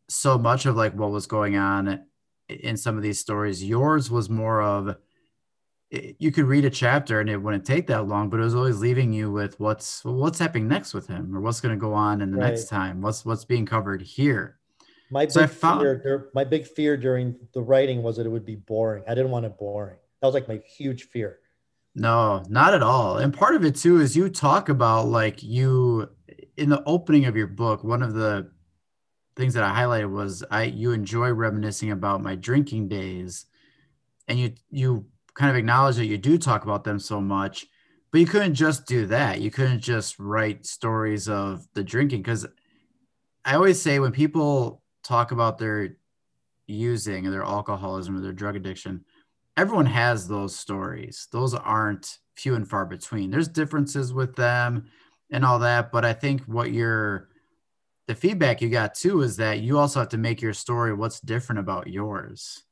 so 0.10 0.38
much 0.38 0.66
of 0.66 0.76
like 0.76 0.94
what 0.94 1.12
was 1.12 1.28
going 1.28 1.58
on 1.58 2.06
in 2.50 2.78
some 2.78 2.98
of 2.98 3.04
these 3.04 3.20
stories. 3.20 3.64
Yours 3.64 4.12
was 4.12 4.30
more 4.30 4.62
of 4.62 4.96
you 6.18 6.32
could 6.32 6.46
read 6.46 6.66
a 6.66 6.70
chapter 6.72 7.20
and 7.20 7.30
it 7.30 7.38
wouldn't 7.38 7.66
take 7.66 7.86
that 7.88 8.08
long, 8.08 8.30
but 8.30 8.40
it 8.40 8.44
was 8.44 8.56
always 8.56 8.80
leaving 8.80 9.14
you 9.14 9.32
with 9.32 9.60
what's 9.60 10.04
what's 10.04 10.40
happening 10.40 10.68
next 10.68 10.94
with 10.94 11.08
him 11.08 11.36
or 11.36 11.42
what's 11.42 11.62
going 11.62 11.76
to 11.76 11.80
go 11.80 11.94
on 11.94 12.22
in 12.22 12.32
the 12.32 12.38
right. 12.38 12.50
next 12.50 12.68
time. 12.68 13.02
What's 13.02 13.24
what's 13.24 13.46
being 13.46 13.66
covered 13.66 14.02
here. 14.02 14.58
My 15.12 15.28
so 15.28 15.42
big 15.42 15.52
found, 15.52 15.82
fear, 16.02 16.30
my 16.34 16.44
big 16.44 16.66
fear 16.66 16.98
during 16.98 17.36
the 17.54 17.62
writing 17.62 18.02
was 18.02 18.18
that 18.18 18.26
it 18.26 18.30
would 18.30 18.46
be 18.46 18.56
boring. 18.56 19.04
I 19.08 19.14
didn't 19.14 19.30
want 19.30 19.46
it 19.46 19.58
boring. 19.60 19.98
That 20.22 20.28
was 20.28 20.34
like 20.34 20.48
my 20.48 20.60
huge 20.66 21.04
fear. 21.04 21.40
No, 21.94 22.44
not 22.50 22.74
at 22.74 22.82
all. 22.82 23.18
And 23.18 23.32
part 23.32 23.54
of 23.54 23.64
it 23.64 23.76
too 23.76 24.02
is 24.02 24.18
you 24.18 24.30
talk 24.30 24.70
about 24.70 25.08
like 25.08 25.44
you 25.44 26.10
in 26.58 26.70
the 26.70 26.84
opening 26.86 27.26
of 27.26 27.36
your 27.36 27.48
book, 27.48 27.84
one 27.84 28.02
of 28.02 28.16
the 28.16 28.50
things 29.36 29.54
that 29.54 29.64
I 29.64 29.80
highlighted 29.80 30.12
was 30.12 30.44
I 30.50 30.64
you 30.64 30.92
enjoy 30.92 31.32
reminiscing 31.32 31.92
about 31.92 32.24
my 32.24 32.34
drinking 32.34 32.88
days, 32.88 33.46
and 34.28 34.40
you 34.40 34.54
you 34.72 35.06
kind 35.36 35.50
of 35.50 35.56
acknowledge 35.56 35.96
that 35.98 36.06
you 36.06 36.18
do 36.18 36.38
talk 36.38 36.64
about 36.64 36.84
them 36.84 37.00
so 37.00 37.20
much, 37.20 37.66
but 38.12 38.20
you 38.20 38.28
couldn't 38.28 38.54
just 38.54 38.86
do 38.86 39.08
that. 39.08 39.42
You 39.42 39.52
couldn't 39.52 39.82
just 39.82 40.20
write 40.20 40.66
stories 40.66 41.28
of 41.28 41.66
the 41.74 41.84
drinking 41.84 42.22
because 42.22 42.46
I 43.46 43.56
always 43.56 43.82
say 43.82 44.00
when 44.00 44.12
people 44.12 44.82
talk 45.04 45.32
about 45.32 45.58
their 45.58 45.98
using 46.68 47.28
or 47.28 47.32
their 47.32 47.44
alcoholism 47.44 48.18
or 48.18 48.22
their 48.22 48.32
drug 48.32 48.56
addiction, 48.56 49.04
everyone 49.58 49.88
has 49.88 50.28
those 50.28 50.56
stories. 50.56 51.28
Those 51.32 51.54
aren't 51.54 52.20
few 52.36 52.56
and 52.56 52.68
far 52.68 52.86
between. 52.86 53.32
There's 53.32 53.48
differences 53.48 54.14
with 54.14 54.36
them 54.36 54.86
and 55.32 55.44
all 55.44 55.60
that, 55.60 55.92
but 55.92 56.06
I 56.06 56.14
think 56.14 56.42
what 56.44 56.72
you're 56.72 57.30
the 58.08 58.16
feedback 58.16 58.62
you 58.62 58.70
got 58.70 58.96
too 58.96 59.22
is 59.22 59.38
that 59.38 59.60
you 59.60 59.78
also 59.80 60.00
have 60.00 60.10
to 60.10 60.18
make 60.18 60.42
your 60.42 60.54
story 60.54 60.94
what's 60.94 61.22
different 61.22 61.60
about 61.60 61.88
yours. 61.88 62.64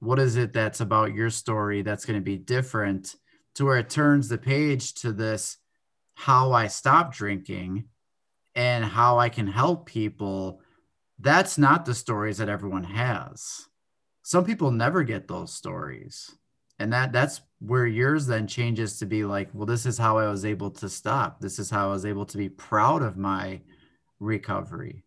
What 0.00 0.18
is 0.18 0.36
it 0.36 0.52
that's 0.52 0.80
about 0.80 1.14
your 1.14 1.30
story 1.30 1.82
that's 1.82 2.04
going 2.04 2.18
to 2.18 2.24
be 2.24 2.36
different 2.36 3.16
to 3.54 3.64
where 3.64 3.78
it 3.78 3.90
turns 3.90 4.28
the 4.28 4.38
page 4.38 4.94
to 4.94 5.12
this 5.12 5.56
how 6.14 6.52
I 6.52 6.66
stop 6.68 7.12
drinking 7.12 7.84
and 8.54 8.84
how 8.84 9.18
I 9.18 9.28
can 9.28 9.46
help 9.46 9.86
people? 9.86 10.60
That's 11.18 11.58
not 11.58 11.84
the 11.84 11.94
stories 11.94 12.38
that 12.38 12.48
everyone 12.48 12.84
has. 12.84 13.66
Some 14.22 14.44
people 14.44 14.70
never 14.70 15.02
get 15.02 15.26
those 15.26 15.52
stories. 15.52 16.30
And 16.78 16.92
that 16.92 17.12
that's 17.12 17.40
where 17.58 17.86
yours 17.86 18.26
then 18.26 18.46
changes 18.46 18.98
to 18.98 19.06
be 19.06 19.24
like, 19.24 19.48
well, 19.52 19.66
this 19.66 19.84
is 19.84 19.98
how 19.98 20.18
I 20.18 20.28
was 20.28 20.44
able 20.44 20.70
to 20.72 20.88
stop. 20.88 21.40
This 21.40 21.58
is 21.58 21.70
how 21.70 21.88
I 21.88 21.92
was 21.92 22.06
able 22.06 22.26
to 22.26 22.38
be 22.38 22.48
proud 22.48 23.02
of 23.02 23.16
my 23.16 23.62
recovery. 24.20 25.04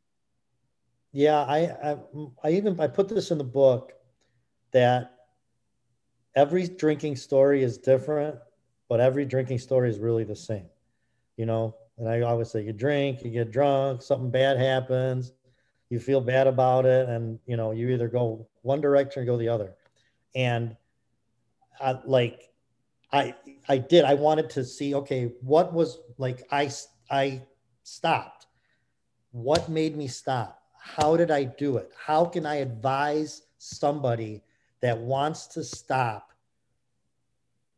Yeah, 1.14 1.44
I, 1.44 1.92
I, 1.92 1.98
I 2.44 2.52
even 2.52 2.80
I 2.80 2.88
put 2.88 3.08
this 3.08 3.32
in 3.32 3.38
the 3.38 3.44
book 3.46 3.94
that 4.72 5.14
every 6.36 6.68
drinking 6.68 7.16
story 7.16 7.64
is 7.64 7.78
different, 7.78 8.36
but 8.90 9.00
every 9.00 9.26
drinking 9.26 9.60
story 9.60 9.90
is 9.90 10.00
really 10.00 10.24
the 10.24 10.36
same. 10.36 10.68
You 11.38 11.46
know, 11.46 11.76
and 11.98 12.08
I 12.08 12.22
always 12.22 12.52
say 12.52 12.64
you 12.64 12.74
drink, 12.74 13.24
you 13.24 13.32
get 13.32 13.52
drunk, 13.52 14.02
something 14.02 14.30
bad 14.30 14.58
happens, 14.58 15.34
you 15.90 16.00
feel 16.00 16.22
bad 16.22 16.48
about 16.48 16.86
it, 16.86 17.10
and 17.10 17.40
you 17.46 17.58
know, 17.58 17.72
you 17.72 17.90
either 17.90 18.08
go 18.08 18.48
one 18.62 18.82
direction 18.82 19.24
or 19.24 19.26
go 19.26 19.38
the 19.38 19.50
other. 19.50 19.76
And 20.36 20.76
I, 21.80 22.00
like 22.06 22.50
I 23.12 23.36
I 23.68 23.78
did, 23.78 24.06
I 24.06 24.14
wanted 24.14 24.50
to 24.52 24.64
see, 24.64 24.96
okay, 24.96 25.32
what 25.42 25.74
was 25.74 26.00
like 26.18 26.48
I 26.52 26.70
I 27.10 27.42
stopped 27.84 28.42
what 29.32 29.70
made 29.70 29.96
me 29.96 30.08
stop? 30.08 30.62
How 30.78 31.16
did 31.16 31.32
I 31.32 31.46
do 31.46 31.78
it? 31.78 31.92
How 31.98 32.26
can 32.26 32.46
I 32.46 32.56
advise 32.56 33.44
somebody 33.58 34.44
that 34.82 34.98
wants 34.98 35.48
to 35.48 35.64
stop 35.64 36.32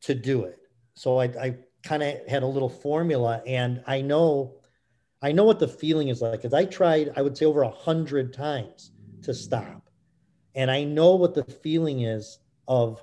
to 0.01 0.15
do 0.15 0.43
it? 0.43 0.59
So 0.95 1.19
I, 1.19 1.25
I 1.25 1.55
kind 1.83 2.03
of 2.03 2.27
had 2.27 2.43
a 2.43 2.47
little 2.47 2.69
formula 2.69 3.41
and 3.45 3.83
I 3.87 4.01
know 4.01 4.55
I 5.23 5.31
know 5.31 5.45
what 5.45 5.59
the 5.59 5.69
feeling 5.69 6.09
is 6.09 6.21
like 6.21 6.33
because 6.33 6.53
I 6.53 6.65
tried, 6.65 7.13
I 7.15 7.21
would 7.21 7.37
say 7.37 7.45
over 7.45 7.61
a 7.61 7.71
hundred 7.71 8.33
times 8.33 8.91
to 9.21 9.33
stop. 9.33 9.89
And 10.53 10.69
I 10.69 10.83
know 10.83 11.15
what 11.15 11.33
the 11.33 11.45
feeling 11.45 12.01
is 12.01 12.39
of, 12.67 13.01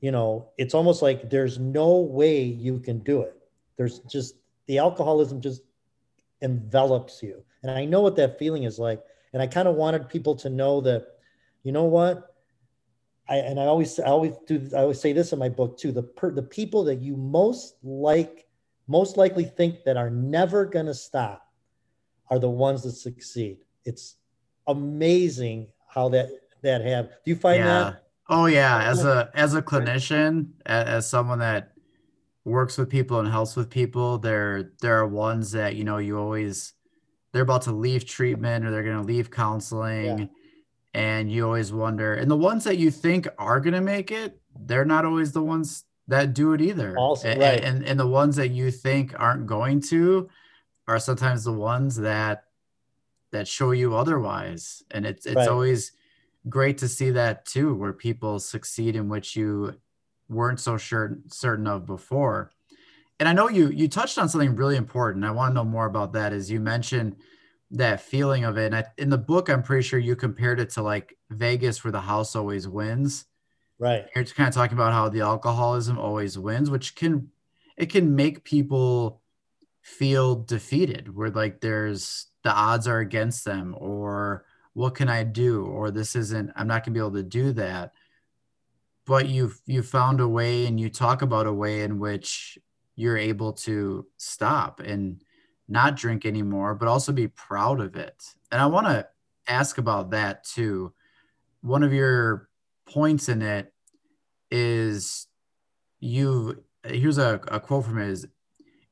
you 0.00 0.10
know, 0.10 0.50
it's 0.58 0.74
almost 0.74 1.00
like 1.00 1.30
there's 1.30 1.60
no 1.60 1.98
way 1.98 2.42
you 2.42 2.80
can 2.80 2.98
do 2.98 3.22
it. 3.22 3.36
There's 3.76 4.00
just 4.00 4.34
the 4.66 4.78
alcoholism 4.78 5.40
just 5.40 5.62
envelops 6.40 7.22
you. 7.22 7.44
And 7.62 7.70
I 7.70 7.84
know 7.84 8.00
what 8.00 8.16
that 8.16 8.36
feeling 8.36 8.64
is 8.64 8.80
like. 8.80 9.00
And 9.32 9.40
I 9.40 9.46
kind 9.46 9.68
of 9.68 9.76
wanted 9.76 10.08
people 10.08 10.34
to 10.36 10.50
know 10.50 10.80
that, 10.80 11.06
you 11.62 11.70
know 11.70 11.84
what? 11.84 12.31
I, 13.28 13.36
and 13.36 13.58
I 13.58 13.64
always, 13.64 13.98
I 14.00 14.06
always 14.06 14.34
do, 14.46 14.68
I 14.74 14.80
always 14.80 15.00
say 15.00 15.12
this 15.12 15.32
in 15.32 15.38
my 15.38 15.48
book 15.48 15.78
too. 15.78 15.92
The 15.92 16.02
per, 16.02 16.32
the 16.32 16.42
people 16.42 16.84
that 16.84 17.00
you 17.00 17.16
most 17.16 17.76
like, 17.82 18.46
most 18.88 19.16
likely 19.16 19.44
think 19.44 19.84
that 19.84 19.96
are 19.96 20.10
never 20.10 20.64
going 20.66 20.86
to 20.86 20.94
stop 20.94 21.46
are 22.30 22.38
the 22.38 22.50
ones 22.50 22.82
that 22.82 22.92
succeed. 22.92 23.58
It's 23.84 24.16
amazing 24.66 25.68
how 25.88 26.08
that, 26.10 26.28
that 26.62 26.84
have, 26.84 27.08
do 27.24 27.30
you 27.30 27.36
find 27.36 27.58
yeah. 27.58 27.66
that? 27.66 28.04
Oh 28.28 28.46
yeah. 28.46 28.82
As 28.84 29.04
a, 29.04 29.30
as 29.34 29.54
a 29.54 29.62
clinician, 29.62 30.48
as, 30.66 30.86
as 30.86 31.10
someone 31.10 31.38
that 31.40 31.72
works 32.44 32.76
with 32.76 32.90
people 32.90 33.20
and 33.20 33.28
helps 33.28 33.54
with 33.54 33.70
people 33.70 34.18
there 34.18 34.72
there 34.80 34.98
are 34.98 35.06
ones 35.06 35.52
that 35.52 35.76
you 35.76 35.84
know 35.84 35.98
you 35.98 36.18
always 36.18 36.72
they're 37.32 37.42
about 37.42 37.62
to 37.62 37.72
leave 37.72 38.04
treatment 38.04 38.64
or 38.64 38.70
they're 38.70 38.82
going 38.82 38.96
to 38.96 39.06
leave 39.06 39.30
counseling 39.30 40.18
yeah. 40.18 40.26
And 40.94 41.30
you 41.30 41.44
always 41.44 41.72
wonder 41.72 42.14
and 42.14 42.30
the 42.30 42.36
ones 42.36 42.64
that 42.64 42.78
you 42.78 42.90
think 42.90 43.26
are 43.38 43.60
going 43.60 43.74
to 43.74 43.80
make 43.80 44.10
it 44.10 44.40
they're 44.66 44.84
not 44.84 45.04
always 45.04 45.32
the 45.32 45.42
ones 45.42 45.84
that 46.08 46.34
do 46.34 46.52
it 46.52 46.60
either 46.60 46.96
also, 46.98 47.28
and, 47.28 47.40
right. 47.40 47.64
and 47.64 47.84
and 47.84 47.98
the 47.98 48.06
ones 48.06 48.36
that 48.36 48.48
you 48.48 48.70
think 48.70 49.14
aren't 49.18 49.46
going 49.46 49.80
to 49.80 50.28
are 50.88 50.98
sometimes 50.98 51.44
the 51.44 51.52
ones 51.52 51.96
that 51.96 52.44
that 53.30 53.48
show 53.48 53.70
you 53.70 53.96
otherwise 53.96 54.82
and 54.90 55.06
it's 55.06 55.24
it's 55.24 55.36
right. 55.36 55.48
always 55.48 55.92
great 56.48 56.78
to 56.78 56.88
see 56.88 57.10
that 57.10 57.46
too 57.46 57.74
where 57.74 57.92
people 57.92 58.38
succeed 58.38 58.96
in 58.96 59.08
which 59.08 59.36
you 59.36 59.74
weren't 60.28 60.60
so 60.60 60.76
sure 60.76 61.18
certain 61.28 61.66
of 61.66 61.86
before. 61.86 62.50
And 63.20 63.28
I 63.28 63.32
know 63.32 63.48
you 63.48 63.68
you 63.68 63.88
touched 63.88 64.18
on 64.18 64.28
something 64.28 64.56
really 64.56 64.76
important. 64.76 65.24
I 65.24 65.30
want 65.30 65.50
to 65.50 65.54
know 65.54 65.64
more 65.64 65.86
about 65.86 66.12
that. 66.14 66.32
As 66.32 66.50
you 66.50 66.58
mentioned 66.58 67.16
that 67.72 68.00
feeling 68.00 68.44
of 68.44 68.58
it, 68.58 68.66
and 68.66 68.76
I, 68.76 68.84
in 68.98 69.10
the 69.10 69.18
book, 69.18 69.48
I'm 69.48 69.62
pretty 69.62 69.82
sure 69.82 69.98
you 69.98 70.16
compared 70.16 70.60
it 70.60 70.70
to 70.70 70.82
like 70.82 71.16
Vegas, 71.30 71.82
where 71.82 71.92
the 71.92 72.00
house 72.00 72.36
always 72.36 72.68
wins. 72.68 73.24
Right. 73.78 74.06
You're 74.14 74.24
kind 74.24 74.48
of 74.48 74.54
talking 74.54 74.76
about 74.76 74.92
how 74.92 75.08
the 75.08 75.22
alcoholism 75.22 75.98
always 75.98 76.38
wins, 76.38 76.70
which 76.70 76.94
can 76.94 77.30
it 77.76 77.86
can 77.86 78.14
make 78.14 78.44
people 78.44 79.22
feel 79.80 80.36
defeated, 80.36 81.14
where 81.14 81.30
like 81.30 81.60
there's 81.60 82.26
the 82.44 82.52
odds 82.52 82.86
are 82.86 83.00
against 83.00 83.44
them, 83.44 83.74
or 83.78 84.44
what 84.74 84.94
can 84.94 85.08
I 85.08 85.24
do, 85.24 85.64
or 85.64 85.90
this 85.90 86.14
isn't. 86.14 86.52
I'm 86.54 86.68
not 86.68 86.84
gonna 86.84 86.94
be 86.94 87.00
able 87.00 87.12
to 87.12 87.22
do 87.22 87.52
that 87.52 87.92
but 89.06 89.28
you've 89.28 89.60
you 89.66 89.82
found 89.82 90.20
a 90.20 90.28
way 90.28 90.66
and 90.66 90.78
you 90.78 90.88
talk 90.88 91.22
about 91.22 91.46
a 91.46 91.52
way 91.52 91.82
in 91.82 91.98
which 91.98 92.58
you're 92.94 93.16
able 93.16 93.52
to 93.52 94.06
stop 94.16 94.80
and 94.80 95.22
not 95.72 95.96
drink 95.96 96.24
anymore 96.24 96.74
but 96.74 96.88
also 96.88 97.12
be 97.12 97.28
proud 97.28 97.80
of 97.80 97.96
it 97.96 98.22
and 98.50 98.60
i 98.60 98.66
want 98.66 98.86
to 98.86 99.06
ask 99.48 99.78
about 99.78 100.10
that 100.10 100.44
too 100.44 100.92
one 101.62 101.82
of 101.82 101.92
your 101.92 102.48
points 102.86 103.28
in 103.28 103.42
it 103.42 103.72
is 104.50 105.26
you 106.00 106.62
here's 106.84 107.18
a, 107.18 107.40
a 107.48 107.58
quote 107.58 107.84
from 107.84 107.98
it 107.98 108.08
is 108.08 108.26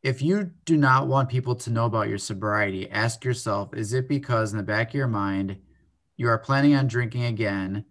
if 0.02 0.22
you 0.22 0.50
do 0.64 0.76
not 0.76 1.06
want 1.06 1.28
people 1.28 1.54
to 1.54 1.70
know 1.70 1.84
about 1.84 2.08
your 2.08 2.18
sobriety 2.18 2.90
ask 2.90 3.24
yourself 3.24 3.74
is 3.74 3.92
it 3.92 4.08
because 4.08 4.52
in 4.52 4.56
the 4.56 4.64
back 4.64 4.88
of 4.88 4.94
your 4.94 5.06
mind 5.06 5.56
you 6.16 6.28
are 6.28 6.38
planning 6.38 6.74
on 6.74 6.86
drinking 6.86 7.24
again 7.24 7.84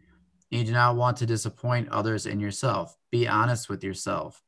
and 0.52 0.60
you 0.60 0.66
do 0.66 0.72
not 0.72 0.96
want 0.96 1.18
to 1.18 1.26
disappoint 1.26 1.90
others 1.90 2.26
and 2.26 2.42
yourself. 2.42 2.96
Be 3.12 3.28
honest 3.28 3.70
with 3.70 3.84
yourself. 3.84 4.42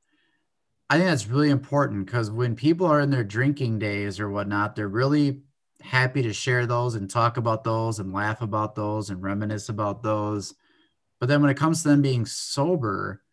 I 0.92 0.96
think 0.96 1.08
that's 1.08 1.28
really 1.28 1.52
important 1.52 2.06
because 2.06 2.30
when 2.30 2.54
people 2.54 2.86
are 2.86 3.00
in 3.00 3.12
their 3.12 3.24
drinking 3.24 3.80
days 3.80 4.20
or 4.20 4.30
whatnot, 4.30 4.76
they're 4.76 4.90
really 4.90 5.40
happy 5.80 6.22
to 6.22 6.34
share 6.34 6.66
those 6.66 6.96
and 6.96 7.10
talk 7.10 7.38
about 7.38 7.64
those 7.64 8.00
and 8.00 8.12
laugh 8.12 8.42
about 8.42 8.76
those 8.76 9.10
and 9.10 9.24
reminisce 9.24 9.70
about 9.70 10.04
those. 10.04 10.54
But 11.18 11.30
then 11.30 11.42
when 11.42 11.50
it 11.50 11.56
comes 11.56 11.82
to 11.82 11.88
them 11.88 12.02
being 12.02 12.26
sober 12.26 13.24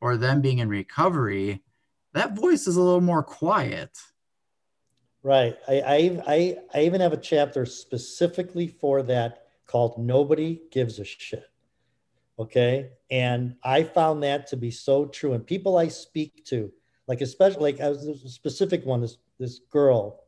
or 0.00 0.16
them 0.16 0.40
being 0.40 0.58
in 0.58 0.68
recovery, 0.68 1.62
that 2.14 2.34
voice 2.34 2.66
is 2.66 2.74
a 2.74 2.82
little 2.82 3.00
more 3.00 3.22
quiet. 3.22 3.96
Right. 5.22 5.56
I, 5.68 5.80
I, 5.82 6.22
I, 6.26 6.56
I 6.74 6.80
even 6.82 7.00
have 7.00 7.12
a 7.12 7.16
chapter 7.16 7.64
specifically 7.64 8.66
for 8.66 9.04
that 9.04 9.44
called 9.68 9.98
Nobody 9.98 10.62
Gives 10.72 10.98
a 10.98 11.04
Shit. 11.04 11.48
Okay. 12.40 12.90
And 13.08 13.54
I 13.62 13.84
found 13.84 14.24
that 14.24 14.48
to 14.48 14.56
be 14.56 14.72
so 14.72 15.06
true. 15.06 15.34
And 15.34 15.46
people 15.46 15.78
I 15.78 15.86
speak 15.86 16.44
to, 16.46 16.72
like 17.06 17.20
especially 17.20 17.72
like 17.72 17.80
as 17.80 18.06
a 18.06 18.28
specific 18.28 18.84
one, 18.84 19.00
this 19.00 19.18
this 19.38 19.60
girl, 19.70 20.24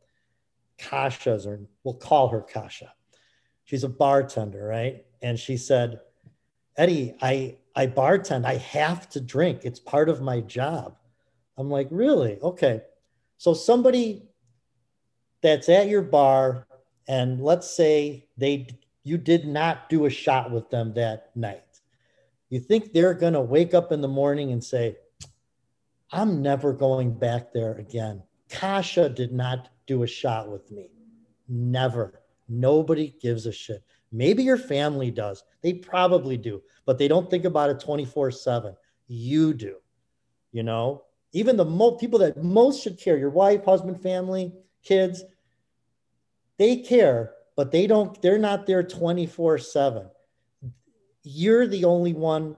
Kasha's 0.79 1.47
or 1.47 1.61
we'll 1.85 1.95
call 1.95 2.29
her 2.29 2.41
Kasha. 2.41 2.93
She's 3.65 3.85
a 3.85 3.89
bartender, 3.89 4.65
right? 4.67 5.05
And 5.23 5.39
she 5.39 5.57
said, 5.57 6.01
Eddie, 6.77 7.15
I 7.21 7.57
I 7.75 7.87
bartend. 7.87 8.45
I 8.45 8.57
have 8.57 9.09
to 9.11 9.21
drink. 9.21 9.61
It's 9.65 9.81
part 9.81 10.09
of 10.09 10.21
my 10.21 10.41
job. 10.41 10.97
I'm 11.57 11.71
like, 11.71 11.89
really? 11.91 12.39
Okay. 12.41 12.83
So 13.39 13.55
somebody 13.55 14.29
that's 15.43 15.69
at 15.69 15.89
your 15.89 16.03
bar, 16.03 16.67
and 17.09 17.41
let's 17.41 17.71
say 17.71 18.29
they 18.37 18.69
you 19.05 19.19
did 19.19 19.47
not 19.47 19.89
do 19.89 20.07
a 20.07 20.11
shot 20.11 20.51
with 20.51 20.71
them 20.71 20.95
that 20.95 21.31
night 21.37 21.63
you 22.49 22.61
think 22.61 22.93
they're 22.93 23.15
going 23.15 23.33
to 23.33 23.41
wake 23.41 23.75
up 23.75 23.93
in 23.93 24.01
the 24.01 24.09
morning 24.09 24.53
and 24.53 24.63
say, 24.63 24.97
I'm 26.13 26.41
never 26.43 26.73
going 26.73 27.13
back 27.13 27.53
there 27.53 27.75
again. 27.75 28.23
Kasha 28.49 29.09
did 29.09 29.33
not 29.33 29.69
do 29.87 30.03
a 30.03 30.07
shot 30.07 30.51
with 30.51 30.71
me. 30.71 30.91
Never. 31.49 32.23
Nobody 32.49 33.15
gives 33.21 33.47
a 33.47 33.53
shit. 33.53 33.83
Maybe 34.13 34.43
your 34.43 34.57
family 34.57 35.11
does. 35.11 35.43
They 35.63 35.75
probably 35.75 36.37
do, 36.37 36.63
but 36.85 36.99
they 36.99 37.09
don't 37.09 37.29
think 37.29 37.45
about 37.45 37.71
it 37.71 37.81
24 37.81 38.31
7. 38.31 38.77
you 39.09 39.53
do. 39.53 39.77
You 40.53 40.63
know, 40.63 41.03
even 41.33 41.57
the 41.57 41.97
people 41.99 42.21
that 42.21 42.43
most 42.43 42.83
should 42.83 42.99
care, 42.99 43.19
your 43.19 43.31
wife, 43.31 43.65
husband, 43.65 44.01
family, 44.01 44.55
kids, 44.83 45.23
they 46.57 46.79
care, 46.79 47.33
but 47.57 47.71
they 47.71 47.87
don't, 47.87 48.21
they're 48.23 48.39
not 48.39 48.67
there 48.67 48.83
24 48.83 49.59
7. 49.59 50.09
You're 51.25 51.67
the 51.67 51.85
only 51.85 52.13
one 52.13 52.57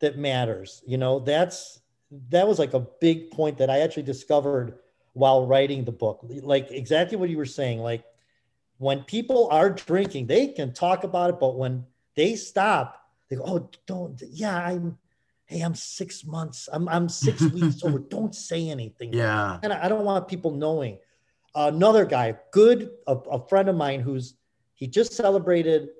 that 0.00 0.18
matters. 0.18 0.82
You 0.86 0.98
know, 0.98 1.20
that's 1.20 1.80
that 2.28 2.46
was 2.46 2.58
like 2.58 2.74
a 2.74 2.80
big 2.80 3.30
point 3.30 3.58
that 3.58 3.70
I 3.70 3.80
actually 3.80 4.02
discovered 4.04 4.78
while 5.12 5.46
writing 5.46 5.84
the 5.84 5.92
book. 5.92 6.20
Like 6.24 6.70
exactly 6.70 7.16
what 7.16 7.30
you 7.30 7.36
were 7.36 7.46
saying. 7.46 7.80
Like 7.80 8.04
when 8.78 9.02
people 9.04 9.48
are 9.50 9.70
drinking, 9.70 10.26
they 10.26 10.48
can 10.48 10.72
talk 10.72 11.04
about 11.04 11.30
it, 11.30 11.40
but 11.40 11.56
when 11.56 11.86
they 12.16 12.36
stop, 12.36 13.00
they 13.28 13.36
go, 13.36 13.44
Oh, 13.46 13.70
don't, 13.86 14.20
yeah, 14.30 14.56
I'm 14.56 14.98
hey, 15.46 15.60
I'm 15.60 15.74
six 15.74 16.24
months, 16.24 16.68
I'm 16.72 16.88
I'm 16.88 17.08
six 17.08 17.40
weeks 17.52 17.82
over. 17.84 17.98
Don't 17.98 18.34
say 18.34 18.68
anything. 18.68 19.12
Yeah. 19.12 19.58
And 19.62 19.72
I, 19.72 19.84
I 19.84 19.88
don't 19.88 20.04
want 20.04 20.28
people 20.28 20.52
knowing. 20.52 20.98
another 21.54 22.04
guy, 22.04 22.36
good, 22.52 22.90
a, 23.06 23.14
a 23.14 23.46
friend 23.48 23.68
of 23.68 23.76
mine 23.76 24.00
who's 24.00 24.34
he 24.74 24.86
just 24.86 25.12
celebrated 25.12 25.90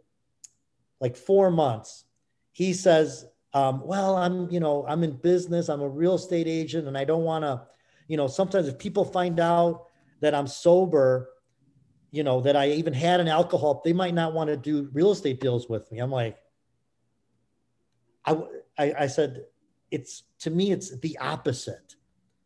like 1.01 1.17
four 1.17 1.51
months. 1.51 2.05
He 2.53 2.73
says, 2.73 3.27
um, 3.53 3.85
well, 3.85 4.17
I'm, 4.17 4.51
you 4.51 4.61
know, 4.61 4.85
I'm 4.89 5.03
in 5.03 5.13
business, 5.13 5.69
I'm 5.69 5.81
a 5.81 5.89
real 5.89 6.15
estate 6.15 6.47
agent, 6.47 6.87
and 6.87 6.97
I 6.97 7.05
don't 7.05 7.25
want 7.25 7.45
to, 7.45 7.63
you 8.07 8.17
know, 8.17 8.27
sometimes 8.27 8.69
if 8.69 8.79
people 8.79 9.05
find 9.05 9.41
out 9.41 9.87
that 10.21 10.35
I'm 10.35 10.47
sober, 10.47 11.29
you 12.13 12.23
know, 12.23 12.41
that 12.41 12.57
I 12.57 12.71
even 12.71 12.93
had 12.93 13.21
an 13.21 13.29
alcohol, 13.29 13.83
they 13.85 13.93
might 13.93 14.15
not 14.15 14.35
want 14.35 14.49
to 14.49 14.57
do 14.57 14.89
real 14.93 15.11
estate 15.13 15.41
deals 15.41 15.69
with 15.69 15.91
me. 15.91 15.99
I'm 15.99 16.11
like, 16.11 16.37
I, 18.25 18.43
I, 18.79 18.95
I 19.01 19.07
said, 19.07 19.45
it's 19.91 20.25
to 20.41 20.51
me, 20.51 20.71
it's 20.71 20.99
the 21.01 21.19
opposite. 21.19 21.97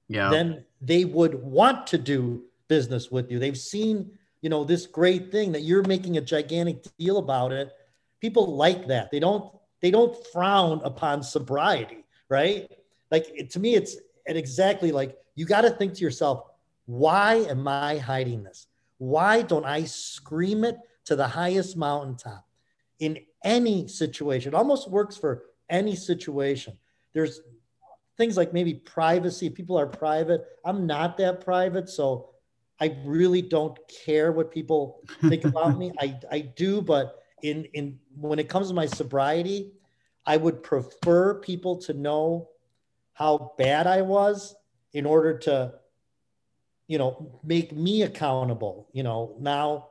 Yeah. 0.08 0.30
Then 0.30 0.64
they 0.80 1.04
would 1.04 1.42
want 1.42 1.87
to 1.88 1.99
do 1.99 2.44
business 2.68 3.11
with 3.11 3.30
you. 3.30 3.38
They've 3.38 3.58
seen, 3.58 4.11
you 4.40 4.50
know, 4.50 4.64
this 4.64 4.87
great 4.87 5.30
thing 5.30 5.52
that 5.52 5.62
you're 5.62 5.82
making 5.84 6.16
a 6.16 6.20
gigantic 6.20 6.84
deal 6.99 7.18
about 7.18 7.52
it. 7.52 7.73
People 8.20 8.56
like 8.56 8.87
that. 8.88 9.11
They 9.11 9.20
don't 9.20 9.50
they 9.84 9.90
don't 9.90 10.16
frown 10.28 10.80
upon 10.82 11.22
sobriety, 11.22 12.06
right? 12.30 12.72
Like 13.10 13.26
it, 13.34 13.50
to 13.50 13.60
me, 13.60 13.74
it's 13.74 13.98
and 14.26 14.38
exactly 14.38 14.92
like 14.92 15.14
you 15.34 15.44
got 15.44 15.60
to 15.60 15.68
think 15.68 15.92
to 15.92 16.00
yourself, 16.00 16.46
why 16.86 17.34
am 17.50 17.68
I 17.68 17.98
hiding 17.98 18.44
this? 18.44 18.66
Why 18.96 19.42
don't 19.42 19.66
I 19.66 19.84
scream 19.84 20.64
it 20.64 20.78
to 21.04 21.16
the 21.16 21.28
highest 21.28 21.76
mountaintop 21.76 22.46
in 22.98 23.18
any 23.44 23.86
situation? 23.86 24.54
It 24.54 24.56
almost 24.56 24.88
works 24.88 25.18
for 25.18 25.42
any 25.68 25.96
situation. 25.96 26.78
There's 27.12 27.42
things 28.16 28.38
like 28.38 28.54
maybe 28.54 28.72
privacy. 28.72 29.50
People 29.50 29.78
are 29.78 29.86
private. 29.86 30.46
I'm 30.64 30.86
not 30.86 31.18
that 31.18 31.42
private. 31.42 31.90
So 31.90 32.30
I 32.80 32.96
really 33.04 33.42
don't 33.42 33.78
care 34.06 34.32
what 34.32 34.50
people 34.50 35.02
think 35.28 35.44
about 35.44 35.76
me. 35.78 35.92
I, 36.00 36.18
I 36.30 36.40
do, 36.40 36.80
but 36.80 37.24
in 37.44 37.66
in 37.74 37.98
when 38.16 38.38
it 38.38 38.48
comes 38.48 38.68
to 38.68 38.74
my 38.74 38.86
sobriety, 38.86 39.72
I 40.24 40.38
would 40.38 40.62
prefer 40.62 41.34
people 41.34 41.76
to 41.82 41.92
know 41.92 42.48
how 43.12 43.52
bad 43.58 43.86
I 43.86 44.00
was 44.00 44.54
in 44.94 45.04
order 45.04 45.38
to, 45.40 45.74
you 46.88 46.96
know, 46.96 47.38
make 47.44 47.70
me 47.72 48.02
accountable. 48.02 48.88
You 48.92 49.02
know, 49.02 49.36
now, 49.38 49.88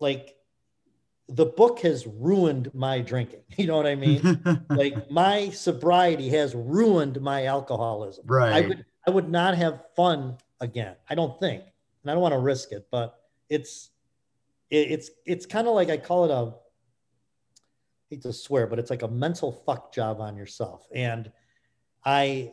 like 0.00 0.36
the 1.28 1.46
book 1.46 1.78
has 1.80 2.04
ruined 2.06 2.74
my 2.74 3.00
drinking. 3.00 3.42
You 3.56 3.68
know 3.68 3.76
what 3.76 3.86
I 3.86 3.94
mean? 3.94 4.42
like 4.68 5.08
my 5.08 5.50
sobriety 5.50 6.28
has 6.30 6.52
ruined 6.54 7.20
my 7.20 7.46
alcoholism. 7.46 8.24
Right. 8.26 8.52
I 8.52 8.68
would 8.68 8.84
I 9.06 9.10
would 9.10 9.30
not 9.30 9.56
have 9.56 9.84
fun 9.94 10.36
again. 10.60 10.96
I 11.08 11.14
don't 11.14 11.38
think, 11.38 11.62
and 12.02 12.10
I 12.10 12.14
don't 12.14 12.22
want 12.22 12.34
to 12.34 12.40
risk 12.40 12.72
it. 12.72 12.88
But 12.90 13.20
it's 13.48 13.90
it, 14.70 14.90
it's 14.90 15.10
it's 15.24 15.46
kind 15.46 15.68
of 15.68 15.74
like 15.74 15.90
I 15.90 15.96
call 15.96 16.24
it 16.24 16.30
a 16.30 16.54
hate 18.10 18.22
to 18.22 18.32
swear, 18.32 18.66
but 18.66 18.78
it's 18.78 18.90
like 18.90 19.02
a 19.02 19.08
mental 19.08 19.52
fuck 19.52 19.92
job 19.92 20.20
on 20.20 20.36
yourself. 20.36 20.86
And 20.94 21.30
I, 22.04 22.52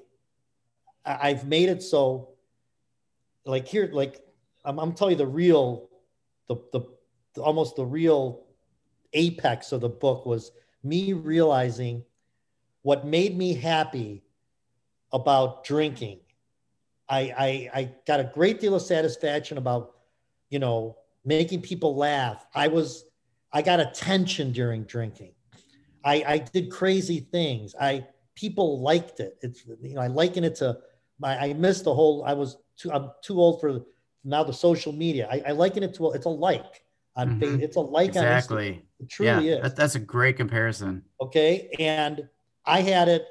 I've 1.05 1.45
made 1.45 1.69
it 1.69 1.83
so, 1.83 2.29
like 3.45 3.67
here, 3.67 3.89
like 3.91 4.21
I'm, 4.65 4.79
I'm 4.79 4.93
telling 4.93 5.13
you 5.13 5.17
the 5.17 5.27
real, 5.27 5.89
the, 6.47 6.55
the, 6.71 6.81
the 7.35 7.41
almost 7.41 7.75
the 7.75 7.85
real 7.85 8.45
apex 9.13 9.71
of 9.71 9.81
the 9.81 9.89
book 9.89 10.25
was 10.25 10.51
me 10.83 11.13
realizing 11.13 12.03
what 12.81 13.05
made 13.05 13.37
me 13.37 13.53
happy 13.53 14.23
about 15.11 15.63
drinking. 15.63 16.19
I, 17.07 17.19
I, 17.19 17.69
I 17.79 17.91
got 18.07 18.19
a 18.19 18.31
great 18.33 18.59
deal 18.59 18.75
of 18.75 18.81
satisfaction 18.81 19.57
about, 19.57 19.97
you 20.49 20.57
know, 20.57 20.97
making 21.25 21.61
people 21.61 21.95
laugh. 21.95 22.45
I 22.53 22.67
was, 22.67 23.05
I 23.51 23.61
got 23.61 23.79
attention 23.79 24.51
during 24.51 24.83
drinking. 24.83 25.33
I, 26.03 26.23
I 26.27 26.37
did 26.39 26.69
crazy 26.69 27.21
things. 27.31 27.75
I 27.79 28.05
people 28.35 28.81
liked 28.81 29.19
it. 29.19 29.37
It's 29.41 29.65
you 29.81 29.95
know 29.95 30.01
I 30.01 30.07
liken 30.07 30.43
it 30.43 30.55
to 30.55 30.77
my 31.19 31.37
I 31.37 31.53
missed 31.53 31.85
the 31.85 31.93
whole. 31.93 32.23
I 32.25 32.33
was 32.33 32.57
too 32.77 32.91
I'm 32.91 33.11
too 33.21 33.39
old 33.39 33.61
for 33.61 33.81
now 34.23 34.43
the 34.43 34.53
social 34.53 34.91
media. 34.91 35.27
I, 35.31 35.43
I 35.47 35.51
liken 35.51 35.83
it 35.83 35.93
to 35.95 36.07
a, 36.07 36.11
it's 36.11 36.25
a 36.25 36.29
like 36.29 36.83
on 37.15 37.39
mm-hmm. 37.39 37.61
It's 37.61 37.75
a 37.75 37.81
like 37.81 38.09
exactly. 38.09 38.83
It 38.99 39.09
truly 39.09 39.49
yeah, 39.49 39.57
is. 39.57 39.61
That, 39.63 39.75
that's 39.75 39.95
a 39.95 39.99
great 39.99 40.37
comparison. 40.37 41.03
Okay, 41.21 41.69
and 41.79 42.27
I 42.65 42.81
had 42.81 43.07
it 43.07 43.25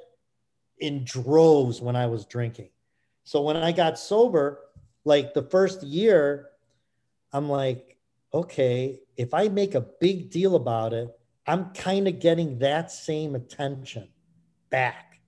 in 0.78 1.04
droves 1.04 1.80
when 1.80 1.96
I 1.96 2.06
was 2.06 2.24
drinking. 2.24 2.70
So 3.24 3.42
when 3.42 3.56
I 3.56 3.72
got 3.72 3.98
sober, 3.98 4.60
like 5.04 5.34
the 5.34 5.42
first 5.42 5.82
year, 5.82 6.48
I'm 7.32 7.48
like, 7.48 7.96
okay, 8.32 9.00
if 9.16 9.34
I 9.34 9.48
make 9.48 9.74
a 9.74 9.86
big 10.00 10.30
deal 10.30 10.56
about 10.56 10.92
it, 10.92 11.08
I'm 11.46 11.70
kind 11.74 12.08
of 12.08 12.20
getting 12.20 12.58
that 12.58 12.90
same 12.90 13.34
attention 13.34 14.08
back. 14.70 15.20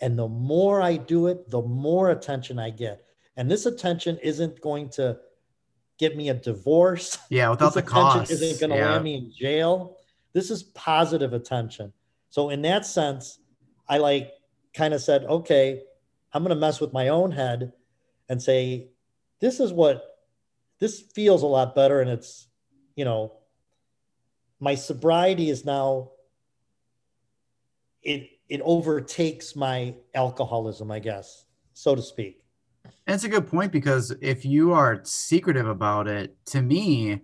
And 0.00 0.18
the 0.18 0.28
more 0.28 0.82
I 0.82 0.96
do 0.96 1.28
it, 1.28 1.48
the 1.48 1.62
more 1.62 2.10
attention 2.10 2.58
I 2.58 2.70
get. 2.70 3.04
And 3.36 3.50
this 3.50 3.66
attention 3.66 4.18
isn't 4.22 4.60
going 4.60 4.88
to 4.90 5.18
get 5.98 6.16
me 6.16 6.28
a 6.28 6.34
divorce. 6.34 7.18
Yeah, 7.30 7.48
without 7.50 7.74
this 7.74 7.84
the 7.84 7.90
cost. 7.90 8.30
Isn't 8.30 8.60
going 8.60 8.70
to 8.70 8.76
yeah. 8.76 8.92
land 8.92 9.04
me 9.04 9.14
in 9.14 9.32
jail. 9.32 9.96
This 10.32 10.50
is 10.50 10.64
positive 10.64 11.32
attention. 11.32 11.92
So 12.30 12.50
in 12.50 12.62
that 12.62 12.84
sense, 12.84 13.38
I 13.88 13.98
like 13.98 14.32
kind 14.74 14.94
of 14.94 15.02
said, 15.02 15.24
okay, 15.24 15.82
I'm 16.32 16.42
going 16.42 16.54
to 16.54 16.60
mess 16.60 16.80
with 16.80 16.92
my 16.92 17.08
own 17.08 17.30
head 17.30 17.72
and 18.28 18.42
say, 18.42 18.88
this 19.40 19.60
is 19.60 19.72
what 19.72 20.11
this 20.82 21.00
feels 21.00 21.44
a 21.44 21.46
lot 21.46 21.76
better, 21.76 22.00
and 22.00 22.10
it's 22.10 22.48
you 22.96 23.04
know 23.04 23.34
my 24.58 24.74
sobriety 24.74 25.48
is 25.48 25.64
now 25.64 26.10
it 28.02 28.28
it 28.48 28.60
overtakes 28.64 29.54
my 29.54 29.94
alcoholism, 30.12 30.90
I 30.90 30.98
guess, 30.98 31.44
so 31.72 31.94
to 31.94 32.02
speak. 32.02 32.42
It's 33.06 33.22
a 33.22 33.28
good 33.28 33.46
point 33.46 33.70
because 33.70 34.12
if 34.20 34.44
you 34.44 34.72
are 34.72 35.00
secretive 35.04 35.68
about 35.68 36.08
it, 36.08 36.36
to 36.46 36.60
me, 36.60 37.20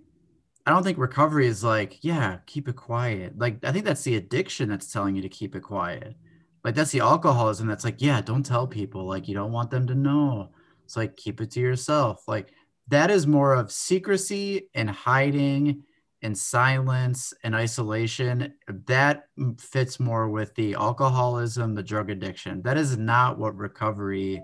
I 0.64 0.71
don't 0.71 0.85
think 0.85 0.97
recovery 0.97 1.49
is 1.49 1.64
like, 1.64 1.99
yeah, 2.05 2.38
keep 2.47 2.68
it 2.68 2.77
quiet. 2.77 3.37
Like 3.38 3.59
I 3.64 3.73
think 3.73 3.85
that's 3.85 4.05
the 4.05 4.14
addiction 4.14 4.68
that's 4.68 4.92
telling 4.92 5.16
you 5.16 5.23
to 5.23 5.29
keep 5.29 5.57
it 5.57 5.62
quiet. 5.62 6.14
Like 6.62 6.77
that's 6.77 6.92
the 6.92 7.01
alcoholism 7.01 7.66
that's 7.66 7.85
like, 7.85 8.01
yeah, 8.01 8.21
don't 8.21 8.47
tell 8.47 8.68
people. 8.68 9.05
Like 9.05 9.27
you 9.27 9.35
don't 9.35 9.51
want 9.51 9.73
them 9.73 9.88
to 9.88 9.97
know. 9.97 10.51
It's 10.85 10.97
like 10.97 11.16
keep 11.16 11.40
it 11.40 11.51
to 11.51 11.61
yourself. 11.61 12.23
Like 12.29 12.53
that 12.88 13.11
is 13.11 13.27
more 13.27 13.55
of 13.55 13.70
secrecy 13.70 14.68
and 14.74 14.88
hiding 14.90 15.83
and 16.22 16.37
silence 16.37 17.33
and 17.44 17.55
isolation. 17.55 18.55
That 18.87 19.24
fits 19.59 20.01
more 20.01 20.29
with 20.29 20.55
the 20.55 20.74
alcoholism 20.74 21.74
the 21.74 21.83
drug 21.83 22.11
addiction. 22.11 22.62
That 22.62 22.77
is 22.77 22.96
not 22.96 23.38
what 23.38 23.57
recovery 23.57 24.42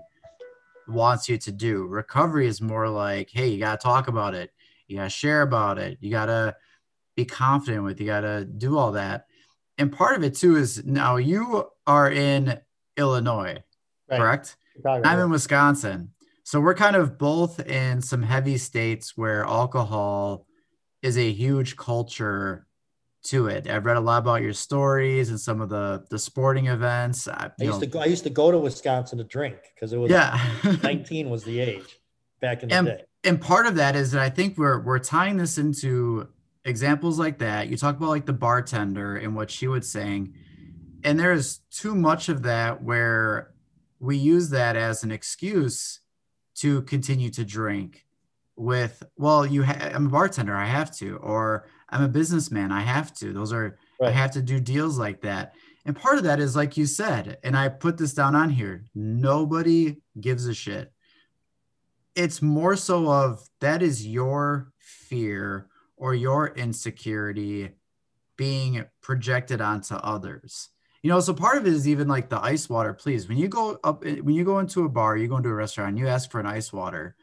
wants 0.87 1.27
you 1.27 1.37
to 1.39 1.51
do. 1.51 1.85
Recovery 1.85 2.47
is 2.47 2.61
more 2.61 2.87
like 2.87 3.29
hey 3.31 3.47
you 3.47 3.59
got 3.59 3.79
to 3.79 3.83
talk 3.83 4.07
about 4.07 4.35
it. 4.35 4.51
You 4.87 4.97
got 4.97 5.05
to 5.05 5.09
share 5.09 5.41
about 5.41 5.79
it. 5.79 5.97
You 5.99 6.11
got 6.11 6.27
to 6.27 6.55
be 7.15 7.25
confident 7.25 7.83
with 7.83 7.99
you 7.99 8.05
got 8.05 8.21
to 8.21 8.45
do 8.45 8.77
all 8.77 8.91
that. 8.91 9.25
And 9.77 9.91
part 9.91 10.15
of 10.15 10.23
it 10.23 10.35
too 10.35 10.57
is 10.57 10.85
now 10.85 11.17
you 11.17 11.67
are 11.87 12.11
in 12.11 12.59
illinois 12.97 13.57
right. 14.09 14.19
correct? 14.19 14.57
Chicago, 14.75 15.07
i'm 15.07 15.19
in 15.19 15.29
wisconsin 15.29 16.11
so 16.45 16.61
we're 16.61 16.75
kind 16.75 16.95
of 16.95 17.17
both 17.17 17.59
in 17.59 18.03
some 18.03 18.21
heavy 18.21 18.59
states 18.59 19.17
where 19.17 19.43
alcohol 19.45 20.45
is 21.01 21.17
a 21.17 21.31
huge 21.31 21.75
culture 21.75 22.67
to 23.23 23.47
it. 23.47 23.67
I've 23.67 23.83
read 23.83 23.97
a 23.97 23.99
lot 23.99 24.19
about 24.19 24.43
your 24.43 24.53
stories 24.53 25.31
and 25.31 25.39
some 25.39 25.59
of 25.59 25.69
the 25.69 26.05
the 26.11 26.19
sporting 26.19 26.67
events. 26.67 27.27
I, 27.27 27.49
I 27.59 27.63
used 27.63 27.73
know, 27.73 27.79
to 27.79 27.87
go. 27.87 27.99
I 27.99 28.05
used 28.05 28.23
to 28.25 28.29
go 28.29 28.51
to 28.51 28.59
Wisconsin 28.59 29.17
to 29.17 29.23
drink 29.23 29.57
because 29.73 29.91
it 29.91 29.97
was 29.97 30.11
yeah, 30.11 30.39
nineteen 30.83 31.31
was 31.31 31.43
the 31.43 31.59
age 31.59 31.99
back 32.41 32.61
in 32.61 32.69
the 32.69 32.75
and, 32.75 32.87
day. 32.87 33.03
And 33.23 33.41
part 33.41 33.65
of 33.65 33.73
that 33.77 33.95
is 33.95 34.11
that 34.11 34.21
I 34.21 34.29
think 34.29 34.55
we're 34.55 34.79
we're 34.79 34.99
tying 34.99 35.37
this 35.37 35.57
into 35.57 36.27
examples 36.63 37.17
like 37.17 37.39
that. 37.39 37.69
You 37.69 37.77
talk 37.77 37.97
about 37.97 38.09
like 38.09 38.27
the 38.27 38.33
bartender 38.33 39.17
and 39.17 39.35
what 39.35 39.49
she 39.49 39.67
was 39.67 39.89
saying, 39.89 40.35
and 41.03 41.19
there's 41.19 41.61
too 41.71 41.95
much 41.95 42.29
of 42.29 42.43
that 42.43 42.83
where 42.83 43.51
we 43.99 44.15
use 44.15 44.51
that 44.51 44.75
as 44.75 45.03
an 45.03 45.09
excuse 45.09 46.01
to 46.55 46.81
continue 46.83 47.29
to 47.29 47.43
drink 47.45 48.05
with 48.55 49.03
well 49.17 49.45
you 49.45 49.63
ha- 49.63 49.91
i'm 49.93 50.07
a 50.07 50.09
bartender 50.09 50.55
i 50.55 50.65
have 50.65 50.89
to 50.89 51.17
or 51.17 51.67
i'm 51.89 52.03
a 52.03 52.07
businessman 52.07 52.71
i 52.71 52.81
have 52.81 53.13
to. 53.13 53.33
Those 53.33 53.51
are 53.51 53.77
right. 53.99 54.09
i 54.09 54.11
have 54.11 54.31
to 54.31 54.41
do 54.41 54.59
deals 54.59 54.97
like 54.97 55.21
that. 55.21 55.53
And 55.87 55.95
part 55.95 56.17
of 56.17 56.23
that 56.23 56.39
is 56.39 56.55
like 56.55 56.77
you 56.77 56.85
said 56.85 57.37
and 57.43 57.55
i 57.55 57.67
put 57.69 57.97
this 57.97 58.13
down 58.13 58.35
on 58.35 58.49
here 58.49 58.85
nobody 58.95 59.97
gives 60.19 60.47
a 60.47 60.53
shit. 60.53 60.91
It's 62.15 62.41
more 62.41 62.77
so 62.77 63.11
of 63.11 63.45
that 63.59 63.81
is 63.81 64.07
your 64.07 64.71
fear 64.77 65.67
or 65.97 66.15
your 66.15 66.47
insecurity 66.47 67.71
being 68.37 68.85
projected 69.01 69.59
onto 69.59 69.95
others 69.95 70.69
you 71.05 71.11
know 71.11 71.19
so 71.19 71.35
part 71.35 71.57
of 71.57 71.67
it 71.67 71.73
is 71.73 71.87
even 71.87 72.07
like 72.07 72.29
the 72.29 72.43
ice 72.43 72.67
water 72.67 72.91
please. 72.91 73.29
When 73.29 73.37
you 73.37 73.47
go 73.47 73.79
up 73.83 74.03
when 74.03 74.31
you 74.31 74.43
go 74.43 74.57
into 74.57 74.85
a 74.85 74.89
bar 74.89 75.15
you 75.15 75.27
go 75.27 75.37
into 75.37 75.49
a 75.49 75.53
restaurant 75.53 75.99
you 75.99 76.07
ask 76.07 76.31
for 76.31 76.39
an 76.39 76.47
ice 76.47 76.73
water 76.73 77.15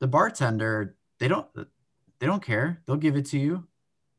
the 0.00 0.08
bartender 0.08 0.96
they 1.18 1.28
don't 1.28 1.46
they 1.54 2.26
don't 2.26 2.42
care. 2.42 2.80
They'll 2.86 2.96
give 2.96 3.16
it 3.16 3.26
to 3.26 3.38
you. 3.38 3.66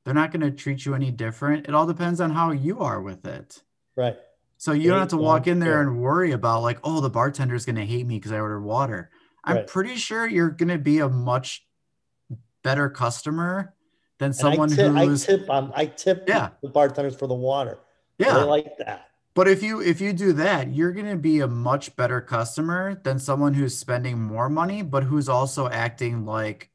They're 0.05 0.13
not 0.13 0.31
going 0.31 0.41
to 0.41 0.51
treat 0.51 0.85
you 0.85 0.93
any 0.93 1.09
different. 1.09 1.67
It 1.67 1.73
all 1.73 1.87
depends 1.87 2.21
on 2.21 2.29
how 2.29 2.51
you 2.51 2.81
are 2.81 3.01
with 3.01 3.25
it. 3.25 3.63
Right. 3.95 4.15
So 4.57 4.73
you 4.73 4.91
don't 4.91 4.99
have 4.99 5.07
to 5.07 5.17
walk 5.17 5.47
in 5.47 5.57
there 5.57 5.81
and 5.81 5.99
worry 5.99 6.31
about 6.31 6.61
like 6.61 6.77
oh 6.83 7.01
the 7.01 7.09
bartender's 7.09 7.65
going 7.65 7.77
to 7.77 7.85
hate 7.87 8.05
me 8.05 8.19
because 8.19 8.31
i 8.31 8.39
ordered 8.39 8.61
water. 8.61 9.09
I'm 9.43 9.55
right. 9.55 9.67
pretty 9.67 9.95
sure 9.95 10.27
you're 10.27 10.51
going 10.51 10.69
to 10.69 10.77
be 10.77 10.99
a 10.99 11.09
much 11.09 11.65
better 12.63 12.91
customer 12.91 13.73
than 14.19 14.33
someone 14.33 14.71
I 14.71 14.75
tip, 14.75 14.91
who's 14.93 15.23
I 15.27 15.31
tip 15.31 15.49
um, 15.49 15.73
I 15.75 15.85
tip 15.87 16.25
yeah. 16.27 16.49
the 16.61 16.69
bartenders 16.69 17.15
for 17.15 17.25
the 17.25 17.33
water. 17.33 17.79
Yeah. 18.19 18.37
I 18.37 18.43
like 18.43 18.77
that. 18.77 19.07
But 19.33 19.47
if 19.47 19.63
you 19.63 19.81
if 19.81 20.01
you 20.01 20.11
do 20.11 20.33
that, 20.33 20.73
you're 20.73 20.91
going 20.91 21.09
to 21.09 21.15
be 21.15 21.39
a 21.39 21.47
much 21.47 21.95
better 21.95 22.19
customer 22.19 22.99
than 23.03 23.19
someone 23.19 23.53
who's 23.53 23.77
spending 23.77 24.21
more 24.21 24.49
money 24.49 24.81
but 24.81 25.03
who's 25.03 25.29
also 25.29 25.69
acting 25.69 26.25
like 26.25 26.69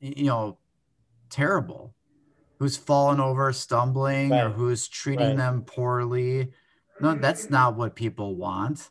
you 0.00 0.26
know 0.26 0.58
terrible. 1.28 1.94
Who's 2.58 2.76
falling 2.76 3.20
over, 3.20 3.52
stumbling 3.52 4.30
right. 4.30 4.44
or 4.44 4.50
who's 4.50 4.88
treating 4.88 5.28
right. 5.28 5.36
them 5.36 5.62
poorly. 5.62 6.52
No, 7.00 7.14
that's 7.14 7.50
not 7.50 7.76
what 7.76 7.94
people 7.94 8.36
want. 8.36 8.90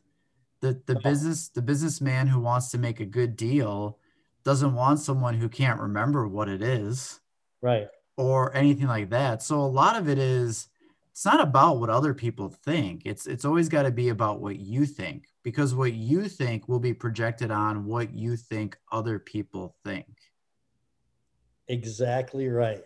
The 0.62 0.82
the 0.86 0.96
no. 0.96 1.02
business 1.02 1.50
the 1.50 1.62
businessman 1.62 2.28
who 2.28 2.40
wants 2.40 2.72
to 2.72 2.78
make 2.78 3.00
a 3.00 3.06
good 3.06 3.36
deal 3.36 4.00
doesn't 4.44 4.74
want 4.74 5.00
someone 5.00 5.36
who 5.36 5.50
can't 5.50 5.80
remember 5.80 6.28
what 6.28 6.50
it 6.50 6.62
is. 6.62 7.20
Right. 7.62 7.88
Or 8.16 8.56
anything 8.56 8.88
like 8.88 9.10
that. 9.12 9.44
So 9.44 9.60
a 9.60 9.68
lot 9.68 9.98
of 9.98 10.08
it 10.10 10.18
is 10.18 10.70
it's 11.18 11.26
not 11.26 11.42
about 11.42 11.80
what 11.80 11.90
other 11.90 12.14
people 12.14 12.48
think. 12.48 13.02
It's 13.04 13.26
it's 13.26 13.44
always 13.44 13.70
got 13.70 13.84
to 13.84 13.92
be 13.92 14.10
about 14.10 14.40
what 14.40 14.60
you 14.60 14.86
think 14.86 15.26
because 15.42 15.74
what 15.74 15.94
you 15.94 16.30
think 16.30 16.70
will 16.70 16.80
be 16.80 16.94
projected 16.94 17.50
on 17.50 17.86
what 17.86 18.14
you 18.14 18.36
think 18.36 18.78
other 18.92 19.18
people 19.18 19.76
think. 19.84 20.06
Exactly 21.68 22.48
right. 22.50 22.84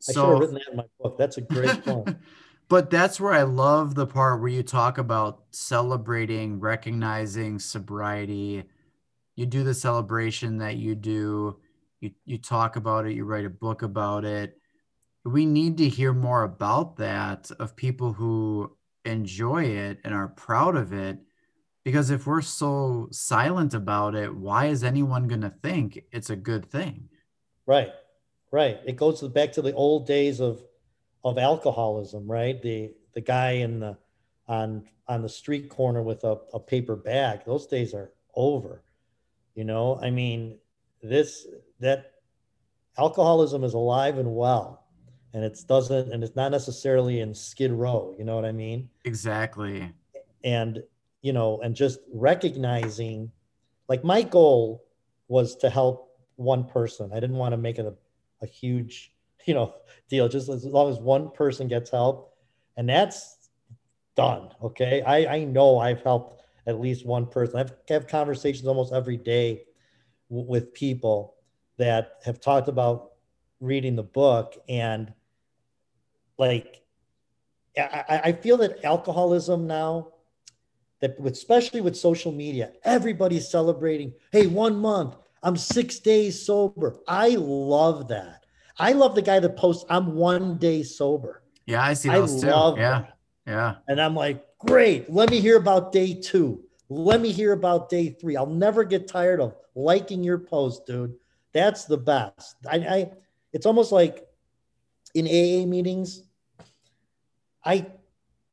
So, 0.00 0.10
I 0.10 0.14
should 0.14 0.30
have 0.30 0.40
written 0.40 0.54
that 0.54 0.70
in 0.70 0.76
my 0.78 0.84
book. 0.98 1.18
That's 1.18 1.36
a 1.36 1.42
great 1.42 1.84
point. 1.84 2.16
but 2.68 2.88
that's 2.88 3.20
where 3.20 3.34
I 3.34 3.42
love 3.42 3.94
the 3.94 4.06
part 4.06 4.40
where 4.40 4.48
you 4.48 4.62
talk 4.62 4.96
about 4.96 5.42
celebrating, 5.50 6.60
recognizing 6.60 7.58
sobriety. 7.58 8.64
You 9.36 9.44
do 9.44 9.64
the 9.64 9.74
celebration 9.74 10.56
that 10.58 10.76
you 10.76 10.94
do. 10.94 11.58
You 12.00 12.12
you 12.24 12.38
talk 12.38 12.76
about 12.76 13.04
it. 13.04 13.12
You 13.12 13.26
write 13.26 13.44
a 13.44 13.50
book 13.50 13.82
about 13.82 14.24
it 14.24 14.58
we 15.24 15.46
need 15.46 15.78
to 15.78 15.88
hear 15.88 16.12
more 16.12 16.42
about 16.42 16.96
that 16.98 17.50
of 17.58 17.76
people 17.76 18.12
who 18.12 18.76
enjoy 19.04 19.64
it 19.64 19.98
and 20.04 20.14
are 20.14 20.28
proud 20.28 20.76
of 20.76 20.92
it. 20.92 21.18
Because 21.82 22.10
if 22.10 22.26
we're 22.26 22.40
so 22.40 23.08
silent 23.10 23.74
about 23.74 24.14
it 24.14 24.34
why 24.34 24.66
is 24.66 24.82
anyone 24.82 25.28
going 25.28 25.42
to 25.42 25.52
think 25.62 26.02
it's 26.12 26.30
a 26.30 26.36
good 26.36 26.66
thing? 26.70 27.08
Right 27.66 27.92
right. 28.50 28.78
It 28.86 28.96
goes 28.96 29.20
back 29.28 29.52
to 29.52 29.62
the 29.62 29.74
old 29.74 30.06
days 30.06 30.40
of 30.40 30.62
of 31.24 31.38
alcoholism 31.38 32.30
right? 32.30 32.60
The 32.60 32.92
the 33.14 33.20
guy 33.20 33.52
in 33.52 33.80
the 33.80 33.98
on 34.48 34.84
on 35.08 35.22
the 35.22 35.28
street 35.28 35.68
corner 35.68 36.02
with 36.02 36.24
a, 36.24 36.38
a 36.54 36.60
paper 36.60 36.96
bag 36.96 37.44
those 37.44 37.66
days 37.66 37.94
are 37.94 38.12
over 38.34 38.82
you 39.54 39.64
know? 39.64 39.98
I 40.00 40.10
mean 40.10 40.58
this 41.02 41.46
that 41.80 42.12
alcoholism 42.96 43.62
is 43.62 43.74
alive 43.74 44.16
and 44.18 44.34
well 44.34 44.83
and 45.34 45.44
it 45.44 45.58
doesn't 45.68 46.12
and 46.12 46.22
it's 46.22 46.36
not 46.36 46.50
necessarily 46.52 47.20
in 47.20 47.34
skid 47.34 47.72
row 47.72 48.14
you 48.16 48.24
know 48.24 48.36
what 48.36 48.44
i 48.44 48.52
mean? 48.52 48.88
Exactly. 49.04 49.92
And 50.44 50.82
you 51.20 51.32
know 51.32 51.60
and 51.62 51.74
just 51.74 51.98
recognizing 52.12 53.30
like 53.88 54.02
my 54.04 54.22
goal 54.22 54.84
was 55.28 55.56
to 55.56 55.68
help 55.68 56.10
one 56.36 56.64
person. 56.64 57.10
I 57.12 57.20
didn't 57.20 57.36
want 57.36 57.52
to 57.52 57.56
make 57.56 57.78
it 57.78 57.86
a, 57.86 57.94
a 58.42 58.46
huge 58.46 59.12
you 59.46 59.54
know 59.54 59.74
deal. 60.08 60.28
Just 60.28 60.48
as 60.48 60.64
long 60.64 60.90
as 60.90 60.98
one 60.98 61.30
person 61.30 61.68
gets 61.68 61.90
help 61.90 62.34
and 62.76 62.88
that's 62.88 63.50
done 64.16 64.50
okay? 64.62 65.02
I 65.02 65.36
i 65.36 65.44
know 65.44 65.78
i've 65.78 66.02
helped 66.02 66.42
at 66.66 66.80
least 66.80 67.04
one 67.04 67.26
person. 67.26 67.58
I've 67.58 67.72
have 67.88 68.06
conversations 68.06 68.66
almost 68.66 68.92
every 68.92 69.16
day 69.16 69.64
w- 70.30 70.48
with 70.48 70.72
people 70.72 71.34
that 71.76 72.18
have 72.24 72.40
talked 72.40 72.68
about 72.68 73.10
reading 73.60 73.96
the 73.96 74.02
book 74.02 74.56
and 74.68 75.12
like 76.38 76.82
I, 77.76 78.20
I 78.24 78.32
feel 78.32 78.56
that 78.58 78.84
alcoholism 78.84 79.66
now 79.66 80.08
that 81.00 81.18
with, 81.18 81.32
especially 81.32 81.80
with 81.80 81.96
social 81.96 82.32
media 82.32 82.72
everybody's 82.84 83.48
celebrating 83.50 84.12
hey 84.32 84.46
one 84.46 84.76
month 84.76 85.16
i'm 85.42 85.56
six 85.56 85.98
days 85.98 86.40
sober. 86.44 86.96
I 87.08 87.30
love 87.30 88.08
that. 88.08 88.44
I 88.78 88.92
love 88.92 89.14
the 89.14 89.22
guy 89.22 89.40
that 89.40 89.56
posts 89.56 89.84
i'm 89.90 90.14
one 90.14 90.58
day 90.58 90.82
sober. 90.82 91.42
Yeah 91.66 91.82
i 91.82 91.94
see 91.94 92.08
those 92.10 92.36
I 92.42 92.46
too. 92.46 92.52
love 92.52 92.78
yeah 92.78 92.90
that. 93.00 93.16
yeah. 93.46 93.74
And 93.88 94.00
i'm 94.00 94.14
like 94.14 94.44
great 94.58 95.10
let 95.10 95.30
me 95.30 95.40
hear 95.40 95.56
about 95.56 95.92
day 95.92 96.14
two. 96.14 96.60
Let 96.90 97.20
me 97.20 97.32
hear 97.32 97.52
about 97.52 97.88
day 97.88 98.10
three. 98.10 98.36
I'll 98.36 98.46
never 98.46 98.84
get 98.84 99.08
tired 99.08 99.40
of 99.40 99.56
liking 99.74 100.22
your 100.22 100.38
post 100.38 100.86
dude. 100.86 101.14
That's 101.52 101.86
the 101.86 101.96
best. 101.96 102.56
I, 102.70 102.76
I 102.76 103.10
it's 103.52 103.66
almost 103.66 103.90
like 103.90 104.26
in 105.14 105.26
aa 105.26 105.66
meetings 105.66 106.23
I 107.64 107.86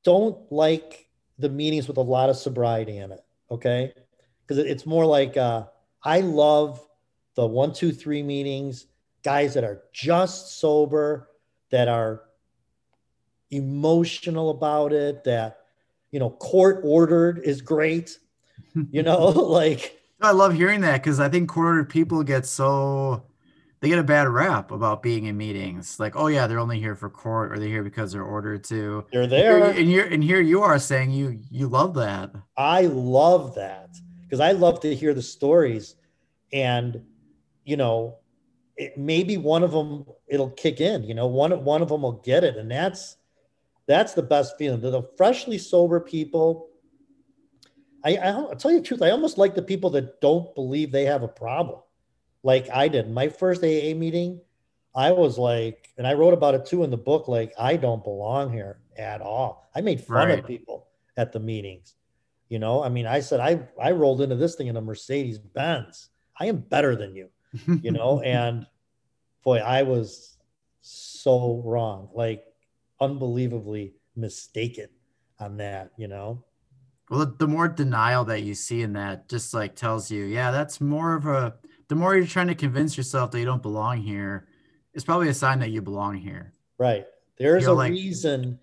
don't 0.03 0.39
like 0.51 1.07
the 1.37 1.49
meetings 1.49 1.87
with 1.87 1.97
a 1.97 2.01
lot 2.01 2.29
of 2.29 2.37
sobriety 2.37 2.97
in 2.97 3.11
it. 3.11 3.23
Okay. 3.49 3.93
Because 4.41 4.63
it's 4.63 4.85
more 4.85 5.05
like 5.05 5.37
uh, 5.37 5.65
I 6.03 6.21
love 6.21 6.85
the 7.35 7.45
one, 7.45 7.73
two, 7.73 7.91
three 7.91 8.23
meetings, 8.23 8.87
guys 9.23 9.53
that 9.53 9.63
are 9.63 9.83
just 9.93 10.59
sober, 10.59 11.29
that 11.71 11.87
are 11.87 12.21
emotional 13.49 14.49
about 14.49 14.93
it, 14.93 15.23
that, 15.25 15.59
you 16.11 16.19
know, 16.19 16.29
court 16.29 16.81
ordered 16.83 17.41
is 17.43 17.61
great. 17.61 18.17
You 18.91 19.03
know, 19.03 19.25
like. 19.27 19.99
I 20.21 20.31
love 20.31 20.53
hearing 20.53 20.81
that 20.81 21.01
because 21.01 21.19
I 21.19 21.29
think 21.29 21.49
court 21.49 21.67
ordered 21.67 21.89
people 21.89 22.23
get 22.23 22.45
so 22.45 23.23
they 23.81 23.89
get 23.89 23.97
a 23.97 24.03
bad 24.03 24.27
rap 24.29 24.71
about 24.71 25.01
being 25.01 25.25
in 25.25 25.35
meetings. 25.35 25.99
Like, 25.99 26.15
oh 26.15 26.27
yeah, 26.27 26.45
they're 26.45 26.59
only 26.59 26.79
here 26.79 26.95
for 26.95 27.09
court, 27.09 27.51
or 27.51 27.57
they're 27.57 27.67
here 27.67 27.83
because 27.83 28.11
they're 28.11 28.23
ordered 28.23 28.63
to. 28.65 29.05
They're 29.11 29.27
there, 29.27 29.63
and 29.71 29.91
you're 29.91 30.05
and 30.05 30.23
here 30.23 30.39
you 30.39 30.61
are 30.61 30.77
saying 30.77 31.11
you 31.11 31.39
you 31.49 31.67
love 31.67 31.95
that. 31.95 32.31
I 32.55 32.83
love 32.83 33.55
that 33.55 33.89
because 34.21 34.39
I 34.39 34.51
love 34.51 34.79
to 34.81 34.95
hear 34.95 35.15
the 35.15 35.21
stories, 35.23 35.95
and 36.53 37.03
you 37.65 37.75
know, 37.75 38.17
it, 38.77 38.97
maybe 38.99 39.37
one 39.37 39.63
of 39.63 39.71
them 39.71 40.05
it'll 40.27 40.51
kick 40.51 40.79
in. 40.79 41.03
You 41.03 41.15
know, 41.15 41.25
one 41.25 41.63
one 41.63 41.81
of 41.81 41.89
them 41.89 42.03
will 42.03 42.21
get 42.23 42.43
it, 42.43 42.57
and 42.57 42.69
that's 42.69 43.17
that's 43.87 44.13
the 44.13 44.23
best 44.23 44.59
feeling. 44.59 44.79
The, 44.79 44.91
the 44.91 45.09
freshly 45.17 45.57
sober 45.57 45.99
people. 45.99 46.67
I, 48.05 48.15
I 48.15 48.27
I'll 48.29 48.55
tell 48.55 48.71
you 48.71 48.79
the 48.79 48.85
truth. 48.85 49.01
I 49.01 49.09
almost 49.09 49.39
like 49.39 49.55
the 49.55 49.61
people 49.63 49.89
that 49.91 50.21
don't 50.21 50.53
believe 50.53 50.91
they 50.91 51.05
have 51.05 51.23
a 51.23 51.27
problem 51.27 51.79
like 52.43 52.69
I 52.69 52.87
did. 52.87 53.09
My 53.09 53.29
first 53.29 53.63
AA 53.63 53.93
meeting, 53.95 54.41
I 54.95 55.11
was 55.11 55.37
like, 55.37 55.89
and 55.97 56.05
I 56.05 56.13
wrote 56.13 56.33
about 56.33 56.55
it 56.55 56.65
too 56.65 56.83
in 56.83 56.89
the 56.89 56.97
book, 56.97 57.27
like, 57.27 57.53
I 57.57 57.77
don't 57.77 58.03
belong 58.03 58.51
here 58.51 58.79
at 58.97 59.21
all. 59.21 59.69
I 59.75 59.81
made 59.81 60.01
fun 60.01 60.27
right. 60.27 60.39
of 60.39 60.45
people 60.45 60.87
at 61.17 61.31
the 61.31 61.39
meetings. 61.39 61.95
You 62.49 62.59
know, 62.59 62.83
I 62.83 62.89
mean, 62.89 63.07
I 63.07 63.21
said, 63.21 63.39
I, 63.39 63.61
I 63.81 63.91
rolled 63.91 64.21
into 64.21 64.35
this 64.35 64.55
thing 64.55 64.67
in 64.67 64.75
a 64.75 64.81
Mercedes 64.81 65.37
Benz. 65.37 66.09
I 66.37 66.47
am 66.47 66.57
better 66.57 66.95
than 66.95 67.15
you, 67.15 67.29
you 67.81 67.91
know, 67.91 68.19
and 68.21 68.67
boy, 69.43 69.59
I 69.59 69.83
was 69.83 70.37
so 70.81 71.61
wrong, 71.63 72.09
like 72.13 72.43
unbelievably 72.99 73.93
mistaken 74.15 74.89
on 75.39 75.57
that, 75.57 75.91
you 75.97 76.07
know. 76.07 76.43
Well, 77.09 77.25
the 77.37 77.47
more 77.47 77.67
denial 77.67 78.25
that 78.25 78.43
you 78.43 78.55
see 78.55 78.81
in 78.81 78.93
that 78.93 79.29
just 79.29 79.53
like 79.53 79.75
tells 79.75 80.11
you, 80.11 80.23
yeah, 80.23 80.51
that's 80.51 80.79
more 80.81 81.15
of 81.15 81.25
a 81.25 81.55
the 81.91 81.95
more 81.95 82.15
you're 82.15 82.25
trying 82.25 82.47
to 82.47 82.55
convince 82.55 82.95
yourself 82.95 83.31
that 83.31 83.39
you 83.39 83.43
don't 83.43 83.61
belong 83.61 83.97
here, 83.97 84.47
it's 84.93 85.03
probably 85.03 85.27
a 85.27 85.33
sign 85.33 85.59
that 85.59 85.71
you 85.71 85.81
belong 85.81 86.15
here. 86.15 86.53
Right. 86.77 87.05
There's 87.37 87.63
you're 87.63 87.73
a 87.73 87.75
like, 87.75 87.91
reason 87.91 88.59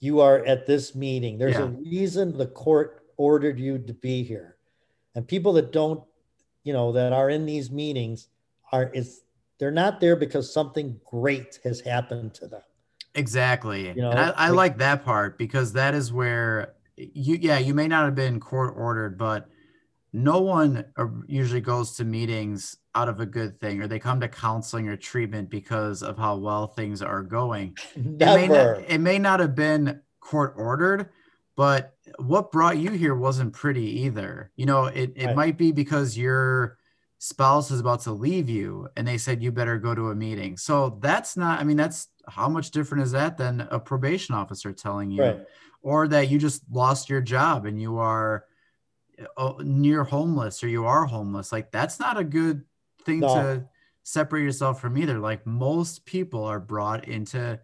you 0.00 0.20
are 0.20 0.38
at 0.46 0.64
this 0.64 0.94
meeting. 0.94 1.36
There's 1.36 1.52
Yeah. 1.56 1.64
a 1.64 1.66
reason 1.66 2.38
the 2.38 2.46
court 2.46 3.02
ordered 3.18 3.58
you 3.60 3.76
to 3.76 3.92
be 3.92 4.22
here. 4.22 4.56
And 5.14 5.28
people 5.28 5.52
that 5.52 5.70
don't, 5.70 6.02
you 6.64 6.72
know, 6.72 6.92
that 6.92 7.12
are 7.12 7.28
in 7.28 7.44
these 7.44 7.70
meetings 7.70 8.28
are 8.72 8.88
is 8.94 9.20
they're 9.58 9.70
not 9.70 10.00
there 10.00 10.16
because 10.16 10.50
something 10.50 10.98
great 11.04 11.58
has 11.64 11.78
happened 11.78 12.32
to 12.36 12.46
them. 12.46 12.62
Exactly. 13.14 13.88
You 13.88 13.96
know, 13.96 14.12
and 14.12 14.18
I, 14.18 14.28
I 14.30 14.48
like- 14.48 14.56
like 14.56 14.78
that 14.78 15.04
part 15.04 15.36
because 15.36 15.74
that 15.74 15.92
is 15.94 16.10
where 16.10 16.72
you, 16.96 17.36
yeah, 17.38 17.58
you 17.58 17.74
may 17.74 17.86
not 17.86 18.06
have 18.06 18.14
been 18.14 18.40
court 18.40 18.72
ordered, 18.78 19.18
but 19.18 19.46
no 20.12 20.40
one 20.40 20.84
uh, 20.96 21.06
usually 21.26 21.60
goes 21.60 21.96
to 21.96 22.04
meetings 22.04 22.76
out 22.94 23.08
of 23.08 23.20
a 23.20 23.26
good 23.26 23.58
thing 23.60 23.80
or 23.80 23.86
they 23.86 23.98
come 23.98 24.20
to 24.20 24.28
counseling 24.28 24.88
or 24.88 24.96
treatment 24.96 25.48
because 25.48 26.02
of 26.02 26.18
how 26.18 26.36
well 26.36 26.66
things 26.66 27.00
are 27.02 27.22
going. 27.22 27.76
It 27.96 28.26
may, 28.26 28.46
Never. 28.46 28.74
not, 28.76 28.90
it 28.90 28.98
may 29.00 29.18
not 29.18 29.40
have 29.40 29.54
been 29.54 30.00
court 30.20 30.54
ordered, 30.56 31.10
but 31.56 31.94
what 32.18 32.52
brought 32.52 32.78
you 32.78 32.92
here 32.92 33.14
wasn't 33.14 33.52
pretty 33.52 34.02
either. 34.02 34.50
You 34.54 34.66
know, 34.66 34.84
it, 34.86 35.12
it 35.16 35.26
Right. 35.26 35.36
might 35.36 35.58
be 35.58 35.72
because 35.72 36.16
your 36.16 36.78
spouse 37.18 37.70
is 37.70 37.80
about 37.80 38.00
to 38.02 38.12
leave 38.12 38.48
you 38.48 38.88
and 38.96 39.06
they 39.08 39.18
said 39.18 39.42
you 39.42 39.50
better 39.50 39.78
go 39.78 39.94
to 39.94 40.10
a 40.10 40.14
meeting. 40.14 40.56
So 40.56 40.98
that's 41.00 41.36
not, 41.36 41.58
I 41.60 41.64
mean, 41.64 41.76
that's 41.76 42.08
how 42.28 42.48
much 42.48 42.70
different 42.70 43.04
is 43.04 43.12
that 43.12 43.38
than 43.38 43.62
a 43.70 43.80
probation 43.80 44.34
officer 44.34 44.72
telling 44.72 45.10
you, 45.10 45.22
Right. 45.22 45.40
or 45.82 46.06
that 46.08 46.28
you 46.28 46.38
just 46.38 46.62
lost 46.70 47.08
your 47.08 47.20
job 47.20 47.64
and 47.66 47.80
you 47.80 47.98
are 47.98 48.44
near 49.60 50.04
homeless 50.04 50.62
or 50.62 50.68
you 50.68 50.84
are 50.86 51.04
homeless. 51.06 51.52
Like, 51.52 51.70
that's 51.70 51.98
not 52.00 52.18
a 52.18 52.24
good 52.24 52.64
thing 53.04 53.20
No. 53.20 53.34
to 53.34 53.64
separate 54.02 54.42
yourself 54.42 54.80
from 54.80 54.96
either. 54.98 55.18
Like, 55.18 55.46
most 55.46 56.04
people 56.04 56.44
are 56.44 56.60
brought 56.60 57.08
into 57.08 57.58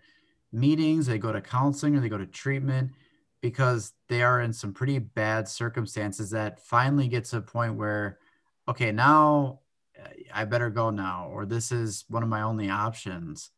meetings, 0.52 1.06
they 1.06 1.18
go 1.18 1.32
to 1.32 1.40
counseling 1.40 1.96
or 1.96 2.00
they 2.00 2.08
go 2.08 2.18
to 2.18 2.26
treatment 2.26 2.92
because 3.40 3.92
they 4.08 4.22
are 4.22 4.40
in 4.40 4.52
some 4.52 4.72
pretty 4.72 4.98
bad 4.98 5.46
circumstances 5.46 6.30
that 6.30 6.60
finally 6.60 7.08
gets 7.08 7.30
to 7.30 7.36
a 7.38 7.42
point 7.42 7.74
where, 7.76 8.18
okay, 8.66 8.90
now 8.90 9.60
uh, 9.98 10.08
I 10.34 10.44
better 10.44 10.70
go 10.70 10.90
now, 10.90 11.28
or 11.30 11.46
this 11.46 11.70
is 11.70 12.04
one 12.08 12.22
of 12.22 12.28
my 12.28 12.42
only 12.42 12.70
options. 12.70 13.50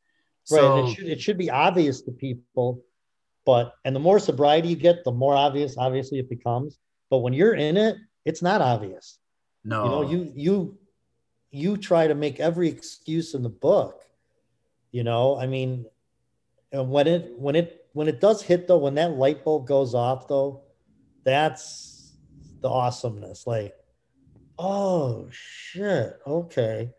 Right. 0.51 0.59
So, 0.59 0.87
it 0.87 0.95
should 0.95 1.07
it 1.07 1.21
should 1.21 1.39
be 1.39 1.51
obvious 1.51 2.03
to 2.03 2.13
people, 2.13 2.83
but 3.47 3.75
and 3.85 3.95
the 3.95 4.01
more 4.01 4.19
sobriety 4.19 4.69
you 4.69 4.77
get, 4.77 5.05
the 5.05 5.13
more 5.13 5.35
obvious 5.35 5.77
obviously 5.79 6.19
it 6.19 6.29
becomes. 6.29 6.79
But 7.11 7.19
when 7.19 7.33
you're 7.33 7.55
in 7.55 7.77
it, 7.77 7.97
it's 8.25 8.41
not 8.41 8.63
obvious. 8.63 9.19
no, 9.65 9.85
You 9.85 9.91
know, 9.91 10.11
you 10.11 10.33
you 10.35 10.79
you 11.51 11.77
try 11.77 12.07
to 12.07 12.15
make 12.15 12.41
every 12.41 12.69
excuse 12.69 13.35
in 13.35 13.43
the 13.43 13.49
book. 13.49 14.05
You 14.93 15.05
know, 15.05 15.39
I 15.39 15.47
mean, 15.47 15.87
and 16.73 16.91
when 16.91 17.07
it 17.07 17.33
when 17.37 17.57
it 17.57 17.87
when 17.93 18.09
it 18.09 18.21
does 18.21 18.43
hit 18.43 18.69
though, 18.69 18.79
when 18.79 18.95
that 18.95 19.13
light 19.13 19.45
bulb 19.45 19.67
goes 19.67 19.95
off 19.95 20.29
though, 20.29 20.63
that's 21.25 22.17
the 22.61 22.69
awesomeness. 22.69 23.47
Like, 23.47 23.75
oh 24.59 25.29
shit, 25.31 26.19
okay. 26.27 26.91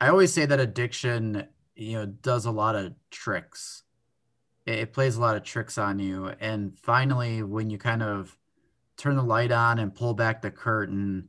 I 0.00 0.08
always 0.08 0.32
say 0.32 0.46
that 0.46 0.60
addiction, 0.60 1.46
you 1.74 1.98
know, 1.98 2.06
does 2.06 2.46
a 2.46 2.50
lot 2.50 2.74
of 2.74 2.94
tricks. 3.10 3.82
It, 4.66 4.78
it 4.78 4.92
plays 4.92 5.16
a 5.16 5.20
lot 5.20 5.36
of 5.36 5.44
tricks 5.44 5.78
on 5.78 5.98
you. 5.98 6.32
And 6.40 6.76
finally, 6.78 7.42
when 7.42 7.70
you 7.70 7.78
kind 7.78 8.02
of 8.02 8.36
turn 9.02 9.16
the 9.16 9.22
light 9.24 9.52
on 9.52 9.78
and 9.80 9.94
pull 9.94 10.14
back 10.14 10.42
the 10.42 10.50
curtain, 10.50 11.28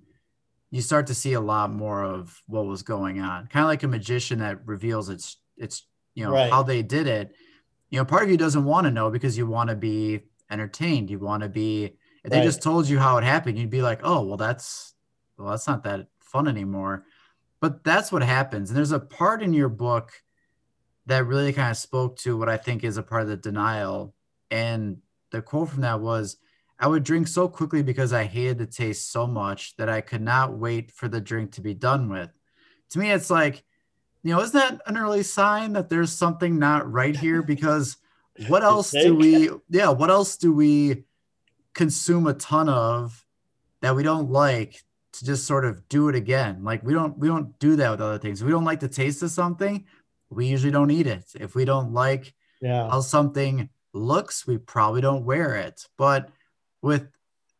you 0.72 0.82
start 0.82 1.08
to 1.08 1.16
see 1.16 1.34
a 1.34 1.42
lot 1.42 1.72
more 1.72 2.04
of 2.04 2.42
what 2.48 2.66
was 2.66 2.84
going 2.84 3.20
on. 3.20 3.48
Kind 3.48 3.64
of 3.64 3.70
like 3.70 3.84
a 3.84 3.88
magician 3.88 4.40
that 4.40 4.66
reveals 4.68 5.10
its 5.10 5.38
its, 5.58 5.88
you 6.16 6.26
know, 6.26 6.34
Right. 6.34 6.50
how 6.50 6.64
they 6.64 6.84
did 6.84 7.08
it. 7.08 7.36
You 7.90 8.00
know, 8.00 8.06
part 8.06 8.24
of 8.24 8.30
you 8.32 8.38
doesn't 8.38 8.66
want 8.66 8.86
to 8.86 8.92
know 8.92 9.12
because 9.12 9.38
you 9.38 9.48
want 9.48 9.70
to 9.72 9.76
be 9.76 10.22
entertained. 10.52 11.10
You 11.12 11.20
want 11.20 11.44
to 11.44 11.50
be 11.50 11.98
if 12.24 12.32
they 12.32 12.42
Right. 12.42 12.42
just 12.42 12.62
told 12.64 12.88
you 12.90 13.00
how 13.00 13.18
it 13.18 13.24
happened, 13.24 13.60
you'd 13.60 13.70
be 13.70 13.82
like, 13.84 14.02
"Oh, 14.04 14.26
well 14.26 14.38
that's 14.38 14.96
well, 15.38 15.50
that's 15.52 15.68
not 15.68 15.84
that 15.84 16.10
fun 16.22 16.48
anymore." 16.48 17.06
But 17.62 17.84
that's 17.84 18.12
what 18.12 18.24
happens. 18.24 18.70
And 18.70 18.78
there's 18.78 18.92
a 18.94 19.00
part 19.00 19.44
in 19.44 19.54
your 19.54 19.70
book 19.70 20.14
that 21.06 21.26
really 21.26 21.54
kind 21.54 21.72
of 21.72 21.78
spoke 21.78 22.18
to 22.18 22.38
what 22.38 22.50
I 22.50 22.58
think 22.58 22.84
is 22.84 22.98
a 22.98 23.04
part 23.04 23.24
of 23.24 23.28
the 23.28 23.38
denial. 23.38 24.16
And 24.52 25.02
the 25.32 25.42
quote 25.42 25.70
from 25.70 25.82
that 25.82 26.00
was, 26.02 26.38
I 26.84 26.88
would 26.88 27.06
drink 27.06 27.30
so 27.30 27.48
quickly 27.48 27.82
because 27.82 28.12
I 28.12 28.26
hated 28.26 28.58
the 28.58 28.66
taste 28.66 29.10
so 29.10 29.26
much 29.26 29.74
that 29.78 29.88
I 29.88 30.02
could 30.02 30.22
not 30.22 30.58
wait 30.58 30.92
for 30.92 31.08
the 31.08 31.22
drink 31.22 31.54
to 31.54 31.62
be 31.62 31.74
done 31.74 32.10
with. 32.10 32.30
To 32.90 33.00
me, 33.00 33.10
it's 33.10 33.30
like, 33.30 33.64
you 34.22 34.34
know, 34.34 34.42
is 34.42 34.52
that 34.52 34.82
an 34.86 34.98
early 34.98 35.24
sign 35.24 35.72
that 35.74 35.88
there's 35.88 36.12
something 36.12 36.60
not 36.60 36.92
right 36.92 37.16
here? 37.16 37.42
Because 37.54 37.96
what 38.50 38.64
else 38.64 38.92
do 38.92 39.16
we, 39.16 39.50
yeah, 39.70 39.88
what 39.92 40.10
else 40.10 40.36
do 40.36 40.52
we 40.52 41.06
consume 41.74 42.28
a 42.28 42.34
ton 42.34 42.68
of 42.68 43.26
that 43.82 43.96
we 43.96 44.04
don't 44.04 44.30
like 44.30 44.84
to 45.14 45.24
just 45.24 45.48
sort 45.48 45.64
of 45.64 45.88
do 45.88 46.10
it 46.10 46.16
again? 46.16 46.66
Like 46.66 46.84
we 46.84 46.94
don't, 46.94 47.18
we 47.18 47.30
don't 47.30 47.58
do 47.60 47.78
that 47.78 47.92
with 47.92 48.02
other 48.02 48.20
things. 48.20 48.42
If 48.42 48.46
we 48.46 48.52
don't 48.52 48.66
like 48.66 48.82
the 48.82 48.90
taste 48.90 49.24
of 49.24 49.32
something, 49.32 49.86
we 50.30 50.48
usually 50.48 50.74
don't 50.74 50.92
eat 50.92 51.08
it. 51.08 51.32
If 51.40 51.56
we 51.56 51.64
don't 51.64 51.94
like 51.94 52.34
Yeah. 52.60 52.90
how 52.90 53.00
something 53.00 53.70
looks, 53.94 54.46
we 54.46 54.58
probably 54.58 55.00
don't 55.00 55.24
wear 55.24 55.56
it. 55.56 55.88
But 55.98 56.30
with 56.84 57.08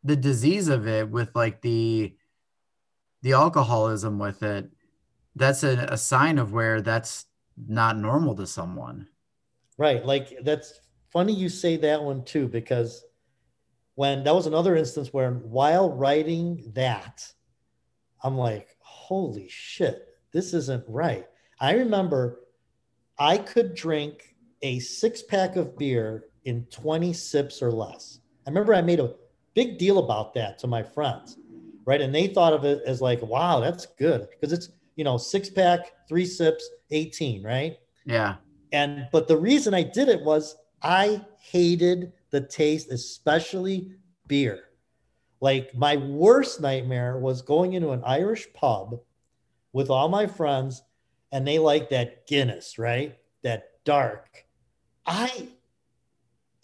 the 0.04 0.14
disease 0.14 0.68
of 0.68 0.86
it, 0.86 1.08
with 1.10 1.34
like 1.34 1.62
the 1.62 2.14
the 3.22 3.32
alcoholism 3.32 4.18
with 4.18 4.42
it, 4.42 4.70
that's 5.34 5.64
a, 5.64 5.88
a 5.90 5.96
sign 5.96 6.38
of 6.38 6.52
where 6.52 6.82
that's 6.82 7.24
not 7.66 7.96
normal 7.96 8.36
to 8.36 8.46
someone. 8.46 9.08
Right. 9.78 10.04
Like 10.04 10.36
that's 10.42 10.78
funny 11.10 11.32
you 11.32 11.48
say 11.48 11.76
that 11.78 12.02
one 12.02 12.22
too, 12.24 12.46
because 12.46 13.02
when 13.94 14.22
that 14.24 14.34
was 14.34 14.46
another 14.46 14.76
instance 14.76 15.12
where 15.12 15.32
while 15.32 15.90
writing 15.90 16.70
that, 16.74 17.26
I'm 18.22 18.36
like, 18.36 18.76
holy 18.80 19.48
shit, 19.48 20.06
this 20.32 20.52
isn't 20.52 20.84
right. 20.86 21.26
I 21.60 21.74
remember 21.74 22.40
I 23.18 23.38
could 23.38 23.74
drink 23.74 24.34
a 24.60 24.80
six 24.80 25.22
pack 25.22 25.56
of 25.56 25.78
beer 25.78 26.26
in 26.44 26.66
20 26.66 27.12
sips 27.14 27.62
or 27.62 27.72
less. 27.72 28.20
I 28.46 28.50
remember 28.50 28.74
I 28.74 28.82
made 28.82 29.00
a 29.00 29.14
big 29.54 29.78
deal 29.78 29.98
about 29.98 30.34
that 30.34 30.58
to 30.60 30.66
my 30.66 30.82
friends, 30.82 31.38
right? 31.84 32.00
And 32.00 32.14
they 32.14 32.26
thought 32.26 32.52
of 32.52 32.64
it 32.64 32.82
as 32.86 33.00
like, 33.00 33.22
wow, 33.22 33.60
that's 33.60 33.86
good 33.86 34.28
because 34.30 34.52
it's, 34.52 34.70
you 34.96 35.04
know, 35.04 35.16
six 35.16 35.48
pack, 35.48 35.92
three 36.08 36.26
sips, 36.26 36.68
18, 36.90 37.42
right? 37.42 37.78
Yeah. 38.04 38.36
And 38.72 39.08
but 39.12 39.28
the 39.28 39.36
reason 39.36 39.72
I 39.72 39.82
did 39.82 40.08
it 40.08 40.22
was 40.22 40.56
I 40.82 41.24
hated 41.38 42.12
the 42.30 42.40
taste, 42.40 42.90
especially 42.90 43.92
beer. 44.26 44.64
Like 45.40 45.74
my 45.74 45.96
worst 45.96 46.60
nightmare 46.60 47.18
was 47.18 47.42
going 47.42 47.74
into 47.74 47.90
an 47.90 48.02
Irish 48.04 48.46
pub 48.54 49.00
with 49.72 49.90
all 49.90 50.08
my 50.08 50.26
friends, 50.26 50.82
and 51.32 51.46
they 51.46 51.58
like 51.58 51.90
that 51.90 52.26
Guinness, 52.26 52.78
right? 52.78 53.18
That 53.42 53.70
dark. 53.84 54.44
I, 55.06 55.48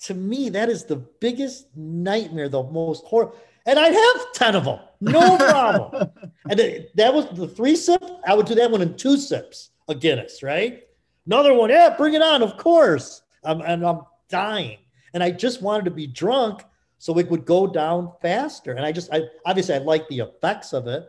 to 0.04 0.14
me, 0.14 0.48
that 0.50 0.68
is 0.68 0.84
the 0.84 0.96
biggest 0.96 1.66
nightmare, 1.76 2.48
the 2.48 2.62
most 2.62 3.04
horrible. 3.04 3.34
And 3.66 3.78
I'd 3.78 3.92
have 3.92 4.32
10 4.32 4.56
of 4.56 4.64
them, 4.64 4.78
no 5.00 5.36
problem. 5.36 6.10
and 6.48 6.58
it- 6.60 6.96
that 6.96 7.12
was 7.12 7.26
the 7.32 7.46
three 7.48 7.76
sip. 7.76 8.02
I 8.26 8.34
would 8.34 8.46
do 8.46 8.54
that 8.54 8.70
one 8.70 8.80
in 8.82 8.96
two 8.96 9.16
sips 9.16 9.70
of 9.88 10.00
Guinness, 10.00 10.42
right? 10.42 10.82
Another 11.26 11.52
one, 11.54 11.70
yeah, 11.70 11.94
bring 11.96 12.14
it 12.14 12.22
on, 12.22 12.42
of 12.42 12.56
course. 12.56 13.22
Um, 13.44 13.60
and 13.60 13.84
I'm 13.86 14.00
dying. 14.28 14.78
And 15.12 15.22
I 15.22 15.30
just 15.30 15.60
wanted 15.62 15.84
to 15.86 15.90
be 15.90 16.06
drunk 16.06 16.62
so 16.98 17.18
it 17.18 17.30
would 17.30 17.44
go 17.44 17.66
down 17.66 18.12
faster. 18.22 18.72
And 18.72 18.84
I 18.84 18.92
just, 18.92 19.12
I 19.12 19.22
obviously 19.44 19.74
I 19.74 19.78
like 19.78 20.08
the 20.08 20.20
effects 20.20 20.72
of 20.72 20.86
it, 20.86 21.04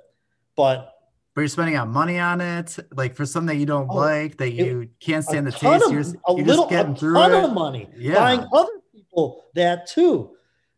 but 0.55 0.93
but 1.33 1.41
you're 1.43 1.47
spending 1.47 1.75
out 1.75 1.87
money 1.87 2.19
on 2.19 2.41
it, 2.41 2.77
like 2.93 3.15
for 3.15 3.25
something 3.25 3.55
that 3.55 3.59
you 3.59 3.65
don't 3.65 3.87
Oh, 3.89 3.95
like, 3.95 4.35
that 4.37 4.47
it- 4.49 4.53
you 4.65 4.89
can't 4.99 5.23
stand 5.23 5.47
the 5.47 5.51
taste. 5.53 5.85
of, 5.85 5.91
You're, 5.93 6.01
a 6.01 6.35
you're 6.35 6.45
little, 6.45 6.63
just 6.65 6.69
getting 6.69 6.91
a 6.91 6.95
through 6.95 7.13
ton 7.13 7.31
it. 7.33 7.43
of 7.45 7.53
money, 7.53 7.87
Yeah. 7.95 8.15
buying 8.15 8.45
other 8.51 8.69
people 9.11 9.45
that 9.53 9.87
too, 9.87 10.31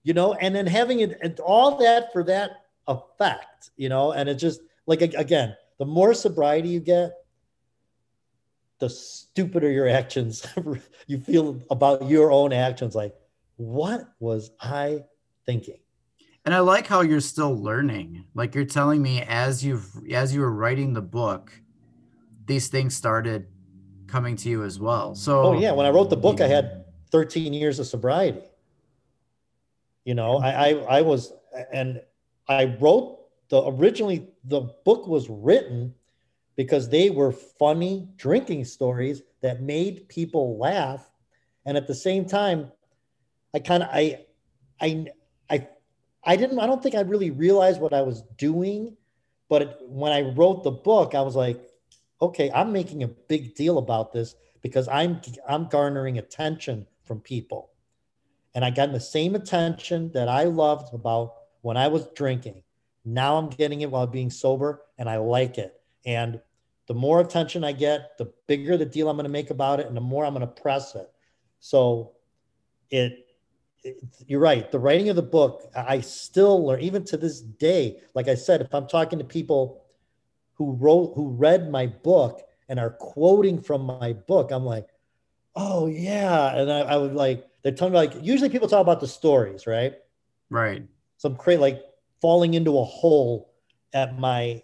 you 0.04 0.14
know, 0.14 0.34
and 0.34 0.56
then 0.56 0.66
having 0.68 1.02
it 1.02 1.18
and 1.22 1.40
all 1.40 1.78
that 1.78 2.12
for 2.12 2.24
that 2.24 2.52
effect, 2.88 3.72
you 3.78 3.90
know, 3.90 4.12
and 4.12 4.28
it 4.28 4.36
just 4.36 4.62
like 4.86 5.02
again, 5.02 5.56
the 5.80 5.86
more 5.86 6.14
sobriety 6.14 6.70
you 6.70 6.80
get, 6.80 7.14
the 8.80 8.90
stupider 8.90 9.72
your 9.72 9.88
actions 9.88 10.46
you 11.08 11.20
feel 11.20 11.62
about 11.70 12.08
your 12.10 12.32
own 12.32 12.52
actions. 12.52 12.96
Like, 12.96 13.16
what 13.58 14.10
was 14.20 14.52
I 14.60 15.04
thinking? 15.46 15.80
And 16.46 16.54
I 16.54 16.60
like 16.60 16.88
how 16.88 17.02
you're 17.02 17.22
still 17.22 17.56
learning. 17.56 18.26
Like 18.34 18.54
you're 18.54 18.66
telling 18.66 19.02
me 19.02 19.22
as 19.22 19.64
you've 19.64 19.90
as 20.12 20.34
you 20.34 20.42
were 20.42 20.52
writing 20.52 20.94
the 20.94 21.02
book, 21.02 21.54
these 22.46 22.68
things 22.68 22.96
started 22.96 23.48
coming 24.08 24.36
to 24.36 24.50
you 24.50 24.64
as 24.64 24.80
well. 24.80 25.16
So 25.16 25.44
Oh 25.44 25.60
yeah, 25.60 25.72
when 25.72 25.86
I 25.86 25.90
wrote 25.90 26.10
the 26.10 26.18
book, 26.18 26.42
I 26.42 26.48
had 26.48 26.83
13 27.14 27.54
years 27.54 27.78
of 27.78 27.86
sobriety. 27.86 28.42
You 30.04 30.16
know, 30.16 30.38
I 30.38 30.50
I, 30.50 30.70
I 30.98 31.02
was 31.02 31.32
and 31.72 32.02
I 32.50 32.76
wrote 32.82 33.20
the 33.50 33.64
originally 33.68 34.28
the 34.44 34.62
book 34.84 35.08
was 35.08 35.30
written 35.30 35.94
because 36.56 36.90
they 36.90 37.12
were 37.12 37.32
funny 37.32 38.10
drinking 38.18 38.66
stories 38.66 39.22
that 39.42 39.62
made 39.62 40.10
people 40.10 40.58
laugh, 40.58 41.08
and 41.66 41.78
at 41.78 41.88
the 41.88 41.96
same 41.96 42.26
time, 42.26 42.72
I 43.54 43.60
kind 43.60 43.84
of 43.84 43.90
I 43.94 44.26
I 44.82 45.06
I 45.52 45.68
I 46.24 46.36
didn't 46.36 46.60
I 46.60 46.66
don't 46.66 46.82
think 46.82 46.96
I 46.96 47.02
really 47.02 47.30
realized 47.30 47.80
what 47.80 47.94
I 47.94 48.02
was 48.02 48.24
doing, 48.38 48.98
but 49.50 49.62
it, 49.62 49.78
when 49.84 50.12
I 50.12 50.22
wrote 50.22 50.64
the 50.64 50.72
book, 50.72 51.14
I 51.14 51.22
was 51.22 51.36
like, 51.36 51.62
okay, 52.24 52.52
I'm 52.52 52.74
making 52.74 53.04
a 53.04 53.08
big 53.08 53.54
deal 53.54 53.78
about 53.78 54.12
this 54.14 54.36
because 54.64 54.88
I'm 54.88 55.22
I'm 55.48 55.68
garnering 55.68 56.18
attention 56.18 56.88
from 57.04 57.20
people. 57.20 57.70
And 58.56 58.64
I 58.64 58.70
got 58.70 58.92
the 58.92 59.00
same 59.00 59.36
attention 59.36 60.12
that 60.14 60.28
I 60.28 60.44
loved 60.44 60.94
about 60.94 61.34
when 61.62 61.78
I 61.78 61.88
was 61.88 62.08
drinking. 62.16 62.64
Now 63.06 63.38
I'm 63.38 63.50
getting 63.50 63.82
it 63.82 63.92
while 63.92 64.08
being 64.08 64.30
sober 64.30 64.84
and 64.98 65.10
I 65.10 65.18
like 65.18 65.58
it. 65.58 65.80
And 66.06 66.40
the 66.88 66.94
more 66.94 67.22
attention 67.22 67.64
I 67.64 67.72
get, 67.72 68.18
the 68.18 68.32
bigger 68.48 68.78
the 68.78 68.86
deal 68.86 69.10
I'm 69.10 69.16
going 69.16 69.26
to 69.26 69.30
make 69.30 69.50
about 69.50 69.80
it 69.80 69.88
and 69.88 69.96
the 69.96 70.02
more 70.02 70.26
I'm 70.26 70.34
going 70.34 70.42
to 70.48 70.62
press 70.62 70.96
it. 70.96 71.10
So 71.60 72.12
it, 72.92 73.26
you're 74.28 74.40
right. 74.40 74.72
The 74.72 74.80
writing 74.80 75.10
of 75.10 75.16
the 75.16 75.22
book, 75.22 75.70
I 75.76 76.02
still 76.02 76.66
learn, 76.66 76.82
even 76.82 77.04
to 77.06 77.18
this 77.18 77.42
day. 77.42 78.00
Like 78.14 78.28
I 78.28 78.36
said, 78.36 78.62
if 78.62 78.74
I'm 78.74 78.88
talking 78.88 79.20
to 79.20 79.26
people 79.26 79.86
who 80.54 80.74
wrote, 80.74 81.14
who 81.16 81.30
read 81.30 81.70
my 81.70 81.88
book 81.88 82.42
and 82.70 82.80
are 82.80 82.92
quoting 82.92 83.62
from 83.62 83.86
my 83.86 84.14
book, 84.14 84.52
I'm 84.52 84.64
like, 84.64 84.88
oh 85.56 85.88
yeah. 85.88 86.56
And 86.56 86.72
I, 86.72 86.80
I 86.80 86.98
would 86.98 87.14
like, 87.14 87.48
they're 87.62 87.72
telling 87.72 87.94
me 87.94 88.00
like, 88.00 88.14
usually 88.22 88.50
people 88.50 88.68
talk 88.68 88.82
about 88.82 89.00
the 89.00 89.08
stories, 89.08 89.68
right? 89.68 89.96
Right. 90.50 90.84
Some 91.18 91.36
crazy, 91.36 91.60
like 91.60 91.82
falling 92.22 92.54
into 92.54 92.78
a 92.80 92.84
hole 92.84 93.54
at 93.94 94.20
my, 94.20 94.64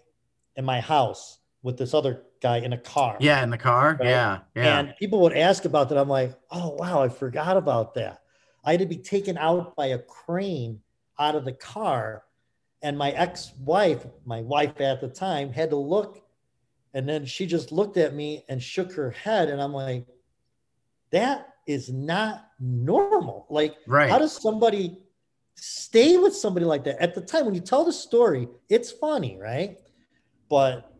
in 0.56 0.64
my 0.64 0.80
house 0.80 1.38
with 1.62 1.76
this 1.78 1.94
other 1.94 2.22
guy 2.42 2.58
in 2.58 2.72
a 2.72 2.78
car. 2.78 3.16
Yeah, 3.20 3.42
in 3.42 3.50
the 3.50 3.58
car. 3.58 3.96
Right? 4.00 4.08
Yeah, 4.08 4.38
yeah. 4.54 4.78
And 4.78 4.94
people 4.98 5.20
would 5.20 5.36
ask 5.36 5.64
about 5.64 5.88
that. 5.90 5.98
I'm 5.98 6.08
like, 6.08 6.34
oh 6.50 6.70
wow, 6.70 7.02
I 7.02 7.08
forgot 7.08 7.56
about 7.56 7.94
that. 7.94 8.22
I 8.64 8.72
had 8.72 8.80
to 8.80 8.86
be 8.86 8.96
taken 8.96 9.38
out 9.38 9.76
by 9.76 9.86
a 9.86 9.98
crane 9.98 10.80
out 11.18 11.34
of 11.34 11.44
the 11.44 11.52
car, 11.52 12.24
and 12.82 12.96
my 12.96 13.10
ex-wife, 13.10 14.06
my 14.24 14.40
wife 14.40 14.80
at 14.80 15.00
the 15.02 15.08
time, 15.08 15.52
had 15.52 15.70
to 15.70 15.76
look, 15.76 16.22
and 16.94 17.08
then 17.08 17.26
she 17.26 17.46
just 17.46 17.72
looked 17.72 17.98
at 17.98 18.14
me 18.14 18.44
and 18.48 18.62
shook 18.62 18.92
her 18.94 19.10
head, 19.10 19.48
and 19.48 19.60
I'm 19.60 19.72
like, 19.74 20.06
that 21.10 21.48
is 21.66 21.90
not 21.90 22.48
normal. 22.58 23.46
Like, 23.50 23.76
right. 23.86 24.10
how 24.10 24.18
does 24.18 24.32
somebody 24.32 24.98
stay 25.54 26.16
with 26.18 26.34
somebody 26.34 26.66
like 26.66 26.84
that? 26.84 27.00
At 27.00 27.14
the 27.14 27.20
time, 27.20 27.44
when 27.46 27.54
you 27.54 27.60
tell 27.60 27.84
the 27.84 27.92
story, 27.92 28.48
it's 28.68 28.90
funny, 28.90 29.38
right? 29.40 29.78
But 30.48 30.92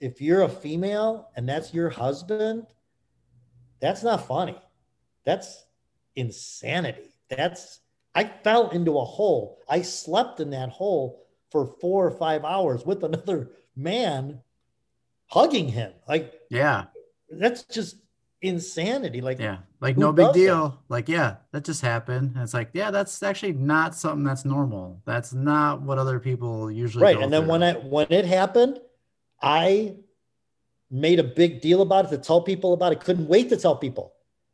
if 0.00 0.20
you're 0.20 0.42
a 0.42 0.48
female 0.48 1.30
and 1.36 1.48
that's 1.48 1.72
your 1.72 1.90
husband, 1.90 2.66
that's 3.80 4.02
not 4.02 4.26
funny. 4.26 4.58
That's 5.24 5.64
insanity. 6.14 7.10
That's 7.28 7.80
I 8.14 8.24
fell 8.24 8.70
into 8.70 8.98
a 8.98 9.04
hole. 9.04 9.58
I 9.68 9.82
slept 9.82 10.40
in 10.40 10.50
that 10.50 10.70
hole 10.70 11.26
for 11.50 11.66
four 11.80 12.06
or 12.06 12.10
five 12.10 12.44
hours 12.44 12.84
with 12.84 13.04
another 13.04 13.50
man 13.76 14.40
hugging 15.26 15.68
him. 15.68 15.92
Like, 16.08 16.34
yeah, 16.50 16.84
that's 17.30 17.64
just 17.64 17.96
insanity. 18.42 19.20
Like, 19.20 19.38
yeah, 19.38 19.58
like 19.80 19.96
no 19.96 20.12
big 20.12 20.32
deal. 20.32 20.68
That? 20.68 20.78
Like, 20.88 21.08
yeah, 21.08 21.36
that 21.52 21.64
just 21.64 21.82
happened. 21.82 22.32
And 22.34 22.42
it's 22.42 22.54
like, 22.54 22.70
yeah, 22.72 22.90
that's 22.90 23.22
actually 23.22 23.52
not 23.52 23.94
something 23.94 24.24
that's 24.24 24.44
normal. 24.44 25.02
That's 25.04 25.32
not 25.32 25.82
what 25.82 25.98
other 25.98 26.20
people 26.20 26.70
usually. 26.70 27.02
Right. 27.02 27.20
And 27.20 27.32
then 27.32 27.42
through. 27.42 27.50
when 27.50 27.62
it 27.62 27.84
when 27.84 28.06
it 28.10 28.24
happened, 28.24 28.80
I 29.40 29.96
made 30.90 31.18
a 31.18 31.24
big 31.24 31.60
deal 31.60 31.82
about 31.82 32.06
it 32.06 32.08
to 32.10 32.18
tell 32.18 32.40
people 32.40 32.72
about 32.72 32.92
it. 32.92 33.00
Couldn't 33.00 33.28
wait 33.28 33.48
to 33.50 33.56
tell 33.56 33.76
people. 33.76 34.12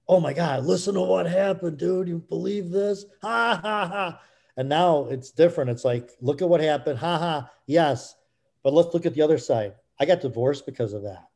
Oh 0.09 0.21
my 0.21 0.33
God, 0.33 0.65
listen 0.65 0.95
to 0.95 1.01
what 1.01 1.27
happened, 1.27 1.79
dude. 1.79 2.09
You 2.09 2.19
believe 2.19 2.71
this? 2.71 3.05
Ha 3.23 3.61
ha 3.63 3.87
ha. 3.87 4.21
And 4.57 4.69
now 4.69 5.07
it's 5.07 5.31
different. 5.31 5.71
It's 5.71 5.85
like, 5.85 6.11
look 6.21 6.43
at 6.43 6.49
what 6.49 6.61
happened. 6.61 6.99
Ha 6.99 7.19
ha. 7.19 7.51
Yes. 7.67 8.15
But 8.63 8.75
let's 8.75 8.93
look 8.93 9.07
at 9.07 9.15
the 9.15 9.23
other 9.23 9.39
side. 9.39 9.75
I 9.99 10.05
got 10.05 10.21
divorced 10.21 10.67
because 10.67 10.93
of 10.93 11.03
that. 11.03 11.29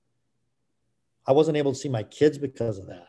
I 1.26 1.32
wasn't 1.32 1.56
able 1.56 1.72
to 1.72 1.78
see 1.78 1.88
my 1.88 2.02
kids 2.02 2.38
because 2.38 2.78
of 2.78 2.86
that. 2.86 3.08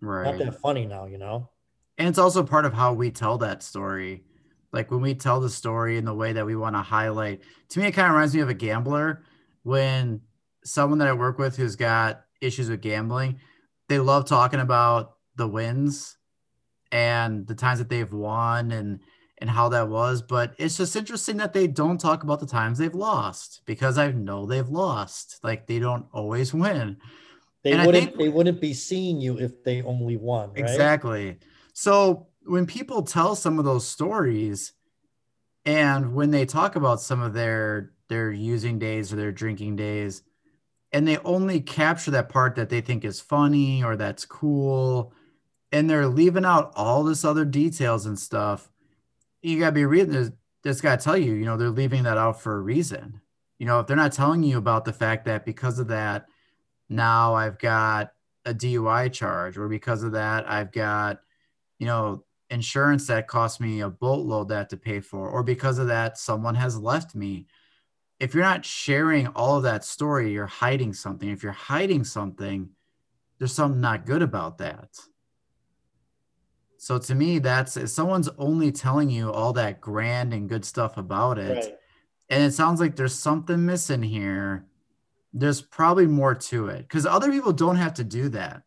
Right. 0.00 0.24
Not 0.24 0.38
that 0.38 0.60
funny 0.60 0.86
now, 0.86 1.06
you 1.06 1.18
know? 1.18 1.50
And 1.98 2.08
it's 2.08 2.18
also 2.18 2.42
part 2.42 2.64
of 2.64 2.74
how 2.74 2.92
we 2.92 3.10
tell 3.10 3.38
that 3.38 3.62
story. 3.62 4.24
Like 4.72 4.90
when 4.90 5.00
we 5.00 5.14
tell 5.14 5.40
the 5.40 5.48
story 5.48 5.96
in 5.96 6.04
the 6.04 6.14
way 6.14 6.32
that 6.32 6.44
we 6.44 6.56
want 6.56 6.74
to 6.74 6.82
highlight, 6.82 7.42
to 7.70 7.80
me, 7.80 7.86
it 7.86 7.92
kind 7.92 8.08
of 8.08 8.14
reminds 8.14 8.34
me 8.34 8.40
of 8.40 8.48
a 8.48 8.54
gambler 8.54 9.22
when 9.62 10.20
someone 10.64 10.98
that 10.98 11.08
I 11.08 11.12
work 11.12 11.38
with 11.38 11.56
who's 11.56 11.76
got 11.76 12.24
issues 12.40 12.68
with 12.68 12.80
gambling, 12.80 13.38
they 13.88 13.98
love 13.98 14.26
talking 14.26 14.60
about 14.60 15.14
the 15.36 15.46
wins 15.46 16.16
and 16.90 17.46
the 17.46 17.54
times 17.54 17.78
that 17.78 17.88
they've 17.88 18.12
won 18.12 18.70
and 18.70 19.00
and 19.38 19.50
how 19.50 19.68
that 19.68 19.88
was. 19.88 20.22
But 20.22 20.54
it's 20.58 20.76
just 20.76 20.96
interesting 20.96 21.38
that 21.38 21.52
they 21.52 21.66
don't 21.66 22.00
talk 22.00 22.22
about 22.22 22.40
the 22.40 22.46
times 22.46 22.78
they've 22.78 22.94
lost 22.94 23.62
because 23.66 23.98
I 23.98 24.10
know 24.12 24.46
they've 24.46 24.68
lost. 24.68 25.40
Like 25.42 25.66
they 25.66 25.78
don't 25.78 26.06
always 26.12 26.54
win. 26.54 26.98
They 27.64 27.72
and 27.72 27.86
wouldn't 27.86 28.04
think, 28.04 28.18
they 28.18 28.28
wouldn't 28.28 28.60
be 28.60 28.74
seeing 28.74 29.20
you 29.20 29.38
if 29.38 29.64
they 29.64 29.82
only 29.82 30.16
won. 30.16 30.50
Right? 30.50 30.58
Exactly. 30.58 31.38
So 31.72 32.28
when 32.44 32.66
people 32.66 33.02
tell 33.02 33.34
some 33.34 33.58
of 33.58 33.64
those 33.64 33.86
stories 33.86 34.74
and 35.64 36.14
when 36.14 36.30
they 36.30 36.44
talk 36.44 36.76
about 36.76 37.00
some 37.00 37.20
of 37.20 37.32
their 37.32 37.92
their 38.08 38.30
using 38.30 38.78
days 38.78 39.12
or 39.12 39.16
their 39.16 39.32
drinking 39.32 39.76
days, 39.76 40.22
and 40.92 41.08
they 41.08 41.18
only 41.18 41.60
capture 41.60 42.12
that 42.12 42.28
part 42.28 42.54
that 42.54 42.68
they 42.68 42.80
think 42.80 43.04
is 43.04 43.20
funny 43.20 43.82
or 43.82 43.96
that's 43.96 44.24
cool 44.24 45.12
and 45.72 45.90
they're 45.90 46.06
leaving 46.06 46.44
out 46.44 46.72
all 46.76 47.02
this 47.02 47.24
other 47.24 47.44
details 47.44 48.06
and 48.06 48.18
stuff 48.18 48.70
you 49.42 49.58
got 49.58 49.66
to 49.66 49.72
be 49.72 49.84
reading 49.84 50.12
this 50.12 50.30
this 50.62 50.80
got 50.80 51.00
to 51.00 51.04
tell 51.04 51.16
you 51.16 51.32
you 51.32 51.44
know 51.44 51.56
they're 51.56 51.68
leaving 51.68 52.04
that 52.04 52.16
out 52.16 52.40
for 52.40 52.56
a 52.56 52.60
reason 52.60 53.20
you 53.58 53.66
know 53.66 53.80
if 53.80 53.86
they're 53.86 53.96
not 53.96 54.12
telling 54.12 54.42
you 54.44 54.56
about 54.56 54.84
the 54.84 54.92
fact 54.92 55.24
that 55.24 55.44
because 55.44 55.80
of 55.80 55.88
that 55.88 56.26
now 56.88 57.34
i've 57.34 57.58
got 57.58 58.12
a 58.44 58.54
dui 58.54 59.12
charge 59.12 59.56
or 59.56 59.68
because 59.68 60.02
of 60.02 60.12
that 60.12 60.48
i've 60.48 60.72
got 60.72 61.20
you 61.78 61.86
know 61.86 62.24
insurance 62.50 63.06
that 63.06 63.26
cost 63.26 63.60
me 63.60 63.80
a 63.80 63.88
boatload 63.88 64.48
that 64.48 64.68
to 64.68 64.76
pay 64.76 65.00
for 65.00 65.28
or 65.28 65.42
because 65.42 65.78
of 65.78 65.88
that 65.88 66.18
someone 66.18 66.54
has 66.54 66.78
left 66.78 67.14
me 67.14 67.46
if 68.20 68.34
you're 68.34 68.44
not 68.44 68.64
sharing 68.64 69.26
all 69.28 69.56
of 69.56 69.64
that 69.64 69.84
story, 69.84 70.32
you're 70.32 70.46
hiding 70.46 70.92
something. 70.92 71.28
If 71.28 71.42
you're 71.42 71.52
hiding 71.52 72.04
something, 72.04 72.70
there's 73.38 73.52
something 73.52 73.80
not 73.80 74.06
good 74.06 74.22
about 74.22 74.58
that. 74.58 74.88
So 76.78 76.98
to 76.98 77.14
me, 77.14 77.38
that's 77.38 77.76
if 77.76 77.88
someone's 77.88 78.28
only 78.38 78.70
telling 78.70 79.10
you 79.10 79.32
all 79.32 79.52
that 79.54 79.80
grand 79.80 80.32
and 80.32 80.48
good 80.48 80.64
stuff 80.64 80.96
about 80.96 81.38
it, 81.38 81.56
right. 81.56 81.74
and 82.28 82.42
it 82.44 82.52
sounds 82.52 82.80
like 82.80 82.94
there's 82.94 83.14
something 83.14 83.64
missing 83.64 84.02
here. 84.02 84.66
There's 85.34 85.60
probably 85.60 86.06
more 86.06 86.34
to 86.34 86.68
it 86.68 86.82
because 86.82 87.04
other 87.04 87.30
people 87.30 87.52
don't 87.52 87.76
have 87.76 87.94
to 87.94 88.04
do 88.04 88.28
that. 88.30 88.62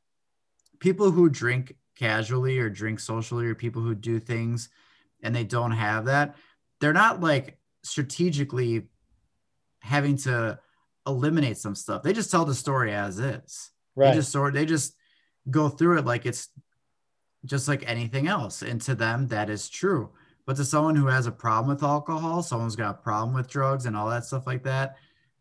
People 0.79 1.09
who 1.09 1.29
drink 1.29 1.75
casually 1.97 2.59
or 2.59 2.69
drink 2.69 2.99
socially, 2.99 3.47
or 3.47 3.55
people 3.55 3.81
who 3.81 3.95
do 3.95 4.19
things 4.19 4.69
and 5.23 5.35
they 5.35 5.43
don't 5.43 5.71
have 5.71 6.05
that, 6.05 6.35
they're 6.79 6.93
not 6.93 7.21
like 7.21 7.57
strategically 7.83 8.83
having 9.79 10.17
to 10.17 10.59
eliminate 11.07 11.57
some 11.57 11.73
stuff. 11.73 12.03
They 12.03 12.13
just 12.13 12.29
tell 12.29 12.45
the 12.45 12.53
story 12.53 12.93
as 12.93 13.17
is. 13.17 13.71
Right. 13.95 14.11
They 14.11 14.17
just 14.17 14.31
sort 14.31 14.53
they 14.53 14.65
just 14.65 14.95
go 15.49 15.69
through 15.69 15.99
it 15.99 16.05
like 16.05 16.25
it's 16.25 16.49
just 17.45 17.67
like 17.67 17.87
anything 17.89 18.27
else. 18.27 18.61
And 18.61 18.81
to 18.81 18.93
them, 18.93 19.27
that 19.27 19.49
is 19.49 19.69
true. 19.69 20.11
But 20.45 20.57
to 20.57 20.65
someone 20.65 20.95
who 20.95 21.07
has 21.07 21.27
a 21.27 21.31
problem 21.31 21.69
with 21.73 21.83
alcohol, 21.83 22.43
someone's 22.43 22.75
got 22.75 22.99
a 22.99 23.01
problem 23.01 23.33
with 23.33 23.49
drugs 23.49 23.85
and 23.85 23.95
all 23.95 24.09
that 24.09 24.25
stuff 24.25 24.47
like 24.47 24.63
that, 24.63 24.97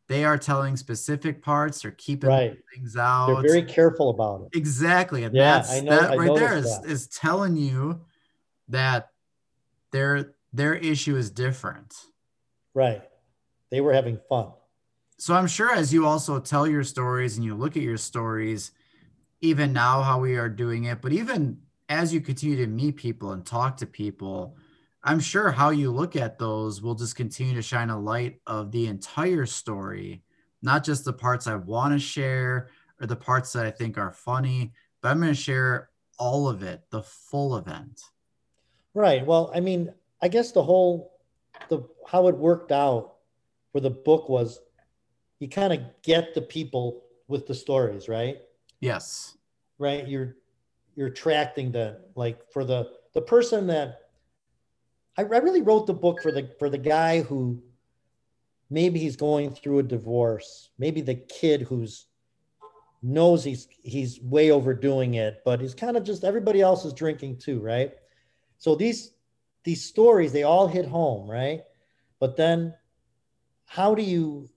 they 0.08 0.24
are 0.24 0.38
telling 0.38 0.76
specific 0.76 1.42
parts 1.42 1.84
or 1.84 1.90
keeping 1.92 2.30
right. 2.30 2.56
things 2.74 2.96
out. 2.96 3.42
They're 3.42 3.52
very 3.52 3.62
careful 3.64 4.10
about 4.10 4.42
it. 4.42 4.56
Exactly. 4.56 5.24
And 5.24 5.34
yeah, 5.34 5.58
that's 5.58 5.82
know, 5.82 5.90
that 5.90 6.16
right 6.16 6.34
there 6.34 6.56
is, 6.56 6.80
that. 6.80 6.88
is 6.88 7.08
telling 7.08 7.56
you 7.56 8.00
that 8.68 9.10
their 9.90 10.34
their 10.52 10.74
issue 10.74 11.16
is 11.16 11.30
different. 11.30 11.94
Right. 12.74 13.02
They 13.70 13.80
were 13.80 13.92
having 13.92 14.18
fun. 14.28 14.52
So 15.18 15.34
I'm 15.34 15.46
sure 15.46 15.74
as 15.74 15.92
you 15.92 16.06
also 16.06 16.38
tell 16.38 16.66
your 16.66 16.84
stories 16.84 17.36
and 17.36 17.44
you 17.44 17.54
look 17.54 17.76
at 17.76 17.82
your 17.82 17.96
stories, 17.96 18.72
even 19.40 19.72
now 19.72 20.02
how 20.02 20.20
we 20.20 20.36
are 20.36 20.48
doing 20.48 20.84
it, 20.84 21.00
but 21.00 21.12
even 21.12 21.58
as 21.88 22.12
you 22.12 22.20
continue 22.20 22.56
to 22.56 22.66
meet 22.66 22.96
people 22.96 23.32
and 23.32 23.44
talk 23.44 23.76
to 23.78 23.86
people, 23.86 24.56
I'm 25.06 25.20
sure 25.20 25.52
how 25.52 25.70
you 25.70 25.92
look 25.92 26.16
at 26.16 26.36
those 26.36 26.82
will 26.82 26.96
just 26.96 27.14
continue 27.14 27.54
to 27.54 27.62
shine 27.62 27.90
a 27.90 27.98
light 27.98 28.40
of 28.44 28.72
the 28.72 28.88
entire 28.88 29.46
story, 29.46 30.24
not 30.62 30.82
just 30.82 31.04
the 31.04 31.12
parts 31.12 31.46
I 31.46 31.54
want 31.54 31.92
to 31.92 31.98
share 32.00 32.70
or 33.00 33.06
the 33.06 33.14
parts 33.14 33.52
that 33.52 33.64
I 33.64 33.70
think 33.70 33.98
are 33.98 34.10
funny, 34.10 34.72
but 35.00 35.10
I'm 35.10 35.20
going 35.20 35.32
to 35.32 35.40
share 35.40 35.90
all 36.18 36.48
of 36.48 36.64
it, 36.64 36.82
the 36.90 37.04
full 37.04 37.56
event. 37.56 38.02
Right. 38.94 39.24
Well, 39.24 39.52
I 39.54 39.60
mean, 39.60 39.94
I 40.20 40.26
guess 40.26 40.50
the 40.50 40.64
whole 40.64 41.12
the 41.68 41.86
how 42.08 42.26
it 42.26 42.36
worked 42.36 42.72
out 42.72 43.14
for 43.70 43.78
the 43.78 43.90
book 43.90 44.28
was 44.28 44.58
you 45.38 45.48
kind 45.48 45.72
of 45.72 45.80
get 46.02 46.34
the 46.34 46.42
people 46.42 47.04
with 47.28 47.46
the 47.46 47.54
stories, 47.54 48.08
right? 48.08 48.38
Yes. 48.80 49.36
Right. 49.78 50.08
You're 50.08 50.36
you're 50.96 51.08
attracting 51.08 51.72
to 51.74 51.98
like 52.16 52.40
for 52.50 52.64
the 52.64 52.90
the 53.14 53.22
person 53.22 53.68
that 53.68 54.05
I, 55.18 55.22
really 55.22 55.62
wrote 55.62 55.86
the 55.86 55.94
book 55.94 56.22
for 56.22 56.30
the 56.30 56.50
for 56.58 56.68
the 56.68 56.78
guy 56.78 57.22
who 57.22 57.62
maybe 58.70 58.98
he's 58.98 59.16
going 59.16 59.50
through 59.50 59.78
a 59.78 59.82
divorce, 59.82 60.70
maybe 60.78 61.00
the 61.00 61.14
kid 61.14 61.62
who's 61.62 62.06
knows 63.02 63.44
he's 63.44 63.68
he's 63.82 64.20
way 64.20 64.50
overdoing 64.50 65.14
it, 65.14 65.42
but 65.44 65.60
he's 65.60 65.74
kind 65.74 65.96
of 65.96 66.04
just 66.04 66.24
everybody 66.24 66.60
else 66.60 66.84
is 66.84 66.92
drinking 66.92 67.38
too, 67.38 67.60
right? 67.60 67.94
So 68.58 68.74
these 68.74 69.12
these 69.64 69.84
stories 69.84 70.32
they 70.32 70.42
all 70.42 70.66
hit 70.66 70.86
home, 70.86 71.30
right? 71.30 71.62
But 72.18 72.36
then 72.36 72.74
how 73.66 73.94
do 73.94 74.02
you 74.02 74.48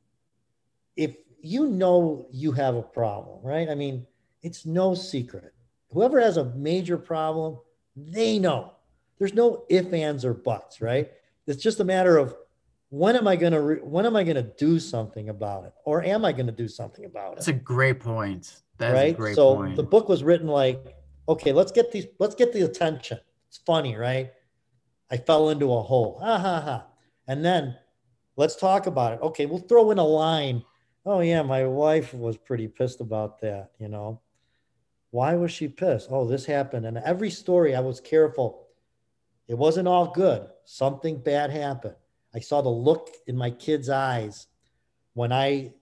if 0.96 1.16
you 1.42 1.68
know 1.68 2.28
you 2.32 2.52
have 2.52 2.76
a 2.76 2.82
problem, 2.82 3.40
right? 3.44 3.70
I 3.70 3.76
mean, 3.76 4.06
it's 4.42 4.66
no 4.66 4.94
secret. 4.94 5.54
Whoever 5.92 6.20
has 6.20 6.38
a 6.38 6.54
major 6.56 6.98
problem, 6.98 7.58
they 7.96 8.40
know. 8.40 8.74
There's 9.20 9.34
no 9.34 9.66
if, 9.70 9.94
ands, 9.94 10.26
or 10.26 10.34
buts, 10.34 10.82
right? 10.82 11.12
It's 11.46 11.62
just 11.62 11.80
a 11.80 11.84
matter 11.84 12.18
of 12.18 12.36
when 12.90 13.16
am 13.16 13.28
I 13.28 13.36
going 13.36 13.54
to 13.54 13.62
re- 13.62 13.82
when 13.82 14.06
am 14.06 14.16
I 14.16 14.24
going 14.24 14.36
to 14.36 14.52
do 14.58 14.80
something 14.80 15.30
about 15.30 15.66
it, 15.66 15.74
or 15.86 16.04
am 16.04 16.26
I 16.26 16.32
going 16.32 16.48
to 16.48 16.52
do 16.52 16.68
something 16.68 17.06
about 17.06 17.34
it? 17.34 17.36
That's 17.36 17.48
a 17.50 17.54
great 17.54 18.00
point. 18.00 18.62
That's 18.78 18.94
right. 18.94 19.16
great 19.16 19.36
so 19.36 19.56
point. 19.56 19.76
the 19.76 19.84
book 19.84 20.10
was 20.10 20.24
written 20.24 20.48
like, 20.48 20.96
okay, 21.28 21.52
let's 21.52 21.72
get 21.72 21.92
these, 21.92 22.08
let's 22.18 22.36
get 22.36 22.54
the 22.54 22.62
attention. 22.62 23.20
It's 23.50 23.58
funny, 23.58 23.96
right? 23.96 24.32
I 25.12 25.18
fell 25.18 25.50
into 25.50 25.74
a 25.74 25.82
hole. 25.82 26.20
Ha 26.22 26.38
ha 26.38 26.62
ha. 26.62 26.86
And 27.28 27.44
then 27.44 27.76
let's 28.38 28.56
talk 28.56 28.88
about 28.88 29.14
it. 29.14 29.22
Okay, 29.22 29.46
we'll 29.46 29.60
throw 29.60 29.92
in 29.92 30.00
a 30.00 30.06
line. 30.06 30.64
Oh 31.06 31.20
yeah, 31.20 31.42
my 31.42 31.66
wife 31.66 32.14
was 32.14 32.38
pretty 32.38 32.68
pissed 32.68 33.02
about 33.02 33.42
that. 33.42 33.72
You 33.80 33.90
know, 33.90 34.22
why 35.12 35.36
was 35.36 35.52
she 35.52 35.68
pissed? 35.68 36.08
Oh, 36.12 36.26
this 36.26 36.46
happened. 36.46 36.86
And 36.86 36.98
every 37.00 37.30
story, 37.30 37.76
I 37.76 37.82
was 37.82 38.00
careful. 38.00 38.68
It 39.50 39.58
wasn't 39.58 39.88
all 39.88 40.12
good. 40.12 40.48
Something 40.64 41.18
bad 41.18 41.50
happened. 41.50 41.96
I 42.34 42.40
saw 42.40 42.62
the 42.62 42.70
look 42.70 43.10
in 43.26 43.36
my 43.36 43.50
kids' 43.50 43.90
eyes 43.90 44.48
when 45.16 45.34
I 45.34 45.74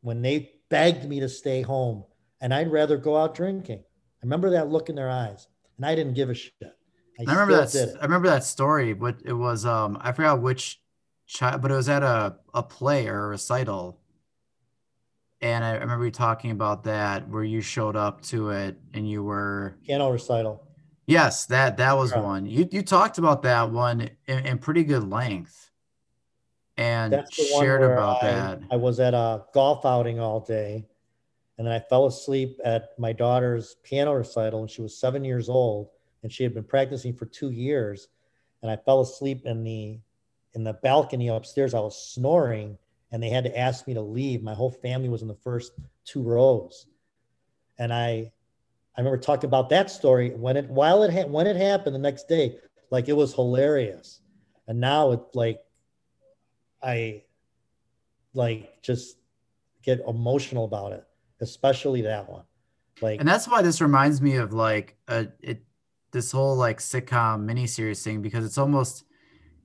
when 0.00 0.22
they 0.22 0.52
begged 0.70 1.06
me 1.06 1.20
to 1.20 1.28
stay 1.28 1.60
home 1.60 2.04
and 2.40 2.52
I'd 2.52 2.72
rather 2.72 2.96
go 2.96 3.16
out 3.16 3.34
drinking. 3.34 3.80
I 3.80 4.20
remember 4.22 4.50
that 4.50 4.70
look 4.70 4.88
in 4.88 4.96
their 4.96 5.10
eyes 5.10 5.48
and 5.76 5.84
I 5.84 5.94
didn't 5.94 6.14
give 6.14 6.30
a 6.30 6.34
shit. 6.34 6.52
I, 7.20 7.30
I 7.30 7.32
remember 7.32 7.66
that 7.66 7.96
I 8.00 8.04
remember 8.04 8.28
that 8.28 8.42
story, 8.42 8.94
but 8.94 9.20
it 9.22 9.34
was 9.34 9.66
um 9.66 9.98
I 10.00 10.12
forgot 10.12 10.40
which 10.40 10.80
child 11.26 11.60
but 11.60 11.70
it 11.70 11.74
was 11.74 11.90
at 11.90 12.02
a, 12.02 12.36
a 12.54 12.62
play 12.62 13.06
or 13.06 13.26
a 13.26 13.28
recital. 13.28 14.00
And 15.42 15.62
I 15.62 15.72
remember 15.72 16.06
you 16.06 16.10
talking 16.10 16.52
about 16.52 16.84
that 16.84 17.28
where 17.28 17.44
you 17.44 17.60
showed 17.60 17.96
up 17.96 18.22
to 18.22 18.48
it 18.48 18.78
and 18.94 19.08
you 19.08 19.22
were 19.22 19.76
piano 19.84 20.10
recital. 20.10 20.63
Yes, 21.06 21.46
that 21.46 21.76
that 21.76 21.96
was 21.96 22.12
yeah. 22.12 22.20
one. 22.20 22.46
You 22.46 22.68
you 22.70 22.82
talked 22.82 23.18
about 23.18 23.42
that 23.42 23.70
one 23.70 24.10
in, 24.26 24.46
in 24.46 24.58
pretty 24.58 24.84
good 24.84 25.08
length 25.08 25.70
and 26.76 27.24
shared 27.30 27.82
about 27.82 28.22
I, 28.22 28.30
that. 28.30 28.60
I 28.70 28.76
was 28.76 29.00
at 29.00 29.14
a 29.14 29.44
golf 29.52 29.84
outing 29.84 30.18
all 30.18 30.40
day 30.40 30.86
and 31.58 31.66
then 31.66 31.74
I 31.74 31.78
fell 31.78 32.06
asleep 32.06 32.58
at 32.64 32.98
my 32.98 33.12
daughter's 33.12 33.76
piano 33.82 34.14
recital 34.14 34.60
and 34.60 34.70
she 34.70 34.82
was 34.82 34.98
seven 34.98 35.24
years 35.24 35.48
old 35.48 35.90
and 36.22 36.32
she 36.32 36.42
had 36.42 36.54
been 36.54 36.64
practicing 36.64 37.14
for 37.14 37.26
two 37.26 37.50
years. 37.50 38.08
And 38.62 38.70
I 38.70 38.76
fell 38.76 39.00
asleep 39.02 39.42
in 39.44 39.62
the 39.62 40.00
in 40.54 40.64
the 40.64 40.72
balcony 40.72 41.28
upstairs. 41.28 41.74
I 41.74 41.80
was 41.80 42.12
snoring 42.12 42.78
and 43.12 43.22
they 43.22 43.28
had 43.28 43.44
to 43.44 43.56
ask 43.56 43.86
me 43.86 43.94
to 43.94 44.00
leave. 44.00 44.42
My 44.42 44.54
whole 44.54 44.70
family 44.70 45.08
was 45.08 45.22
in 45.22 45.28
the 45.28 45.34
first 45.34 45.72
two 46.04 46.22
rows. 46.22 46.86
And 47.78 47.92
I 47.92 48.32
I 48.96 49.00
remember 49.00 49.18
talking 49.18 49.48
about 49.48 49.68
that 49.70 49.90
story 49.90 50.30
when 50.30 50.56
it 50.56 50.68
while 50.68 51.02
it 51.02 51.12
ha- 51.12 51.26
when 51.26 51.46
it 51.46 51.56
happened 51.56 51.94
the 51.94 52.00
next 52.00 52.28
day, 52.28 52.58
like 52.90 53.08
it 53.08 53.14
was 53.14 53.34
hilarious. 53.34 54.20
And 54.68 54.80
now 54.80 55.12
it's 55.12 55.34
like 55.34 55.60
I 56.82 57.24
like 58.34 58.82
just 58.82 59.16
get 59.82 60.00
emotional 60.06 60.64
about 60.64 60.92
it, 60.92 61.04
especially 61.40 62.02
that 62.02 62.28
one. 62.28 62.44
Like, 63.00 63.20
and 63.20 63.28
that's 63.28 63.48
why 63.48 63.62
this 63.62 63.80
reminds 63.80 64.20
me 64.20 64.36
of 64.36 64.52
like 64.52 64.96
a 65.08 65.28
it 65.40 65.64
this 66.12 66.30
whole 66.30 66.54
like 66.54 66.78
sitcom 66.78 67.44
miniseries 67.44 68.02
thing 68.02 68.22
because 68.22 68.44
it's 68.44 68.58
almost 68.58 69.04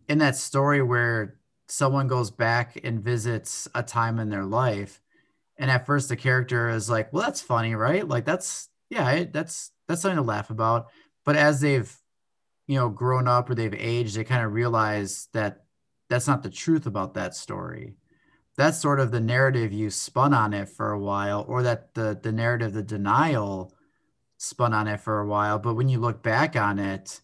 in 0.08 0.18
that 0.18 0.36
story 0.36 0.82
where 0.82 1.36
someone 1.68 2.08
goes 2.08 2.32
back 2.32 2.80
and 2.84 3.04
visits 3.04 3.68
a 3.76 3.84
time 3.84 4.18
in 4.18 4.30
their 4.30 4.46
life, 4.46 5.02
and 5.58 5.70
at 5.70 5.86
first 5.86 6.10
the 6.10 6.16
character 6.16 6.70
is 6.70 6.90
like, 6.90 7.14
"Well, 7.14 7.24
that's 7.24 7.42
funny, 7.42 7.76
right? 7.76 8.08
Like 8.08 8.26
that's 8.26 8.69
yeah, 8.90 9.26
that's 9.32 9.72
that's 9.88 10.02
something 10.02 10.18
to 10.18 10.24
laugh 10.24 10.50
about." 10.50 10.88
But 11.26 11.36
as 11.36 11.62
they've 11.62 11.94
you 12.68 12.76
know 12.76 12.90
grown 12.90 13.28
up 13.28 13.50
or 13.50 13.56
they've 13.56 13.74
aged, 13.74 14.16
they 14.16 14.24
kind 14.24 14.46
of 14.46 14.54
realize 14.54 15.28
that 15.34 15.64
that's 16.10 16.28
not 16.28 16.44
the 16.44 16.50
truth 16.50 16.86
about 16.86 17.14
that 17.14 17.36
story 17.36 17.96
that's 18.60 18.82
sort 18.82 19.00
of 19.00 19.12
the 19.12 19.22
narrative 19.22 19.72
you 19.72 19.90
spun 19.90 20.34
on 20.34 20.54
it 20.54 20.68
for 20.68 20.92
a 20.92 21.00
while 21.00 21.46
or 21.48 21.64
that 21.64 21.94
the 21.94 22.20
the 22.22 22.32
narrative 22.32 22.74
the 22.74 22.84
denial 22.84 23.74
spun 24.38 24.74
on 24.74 24.86
it 24.86 25.00
for 25.00 25.22
a 25.22 25.26
while 25.26 25.58
but 25.58 25.76
when 25.76 25.88
you 25.88 25.98
look 25.98 26.22
back 26.22 26.58
on 26.58 26.78
it 26.78 27.22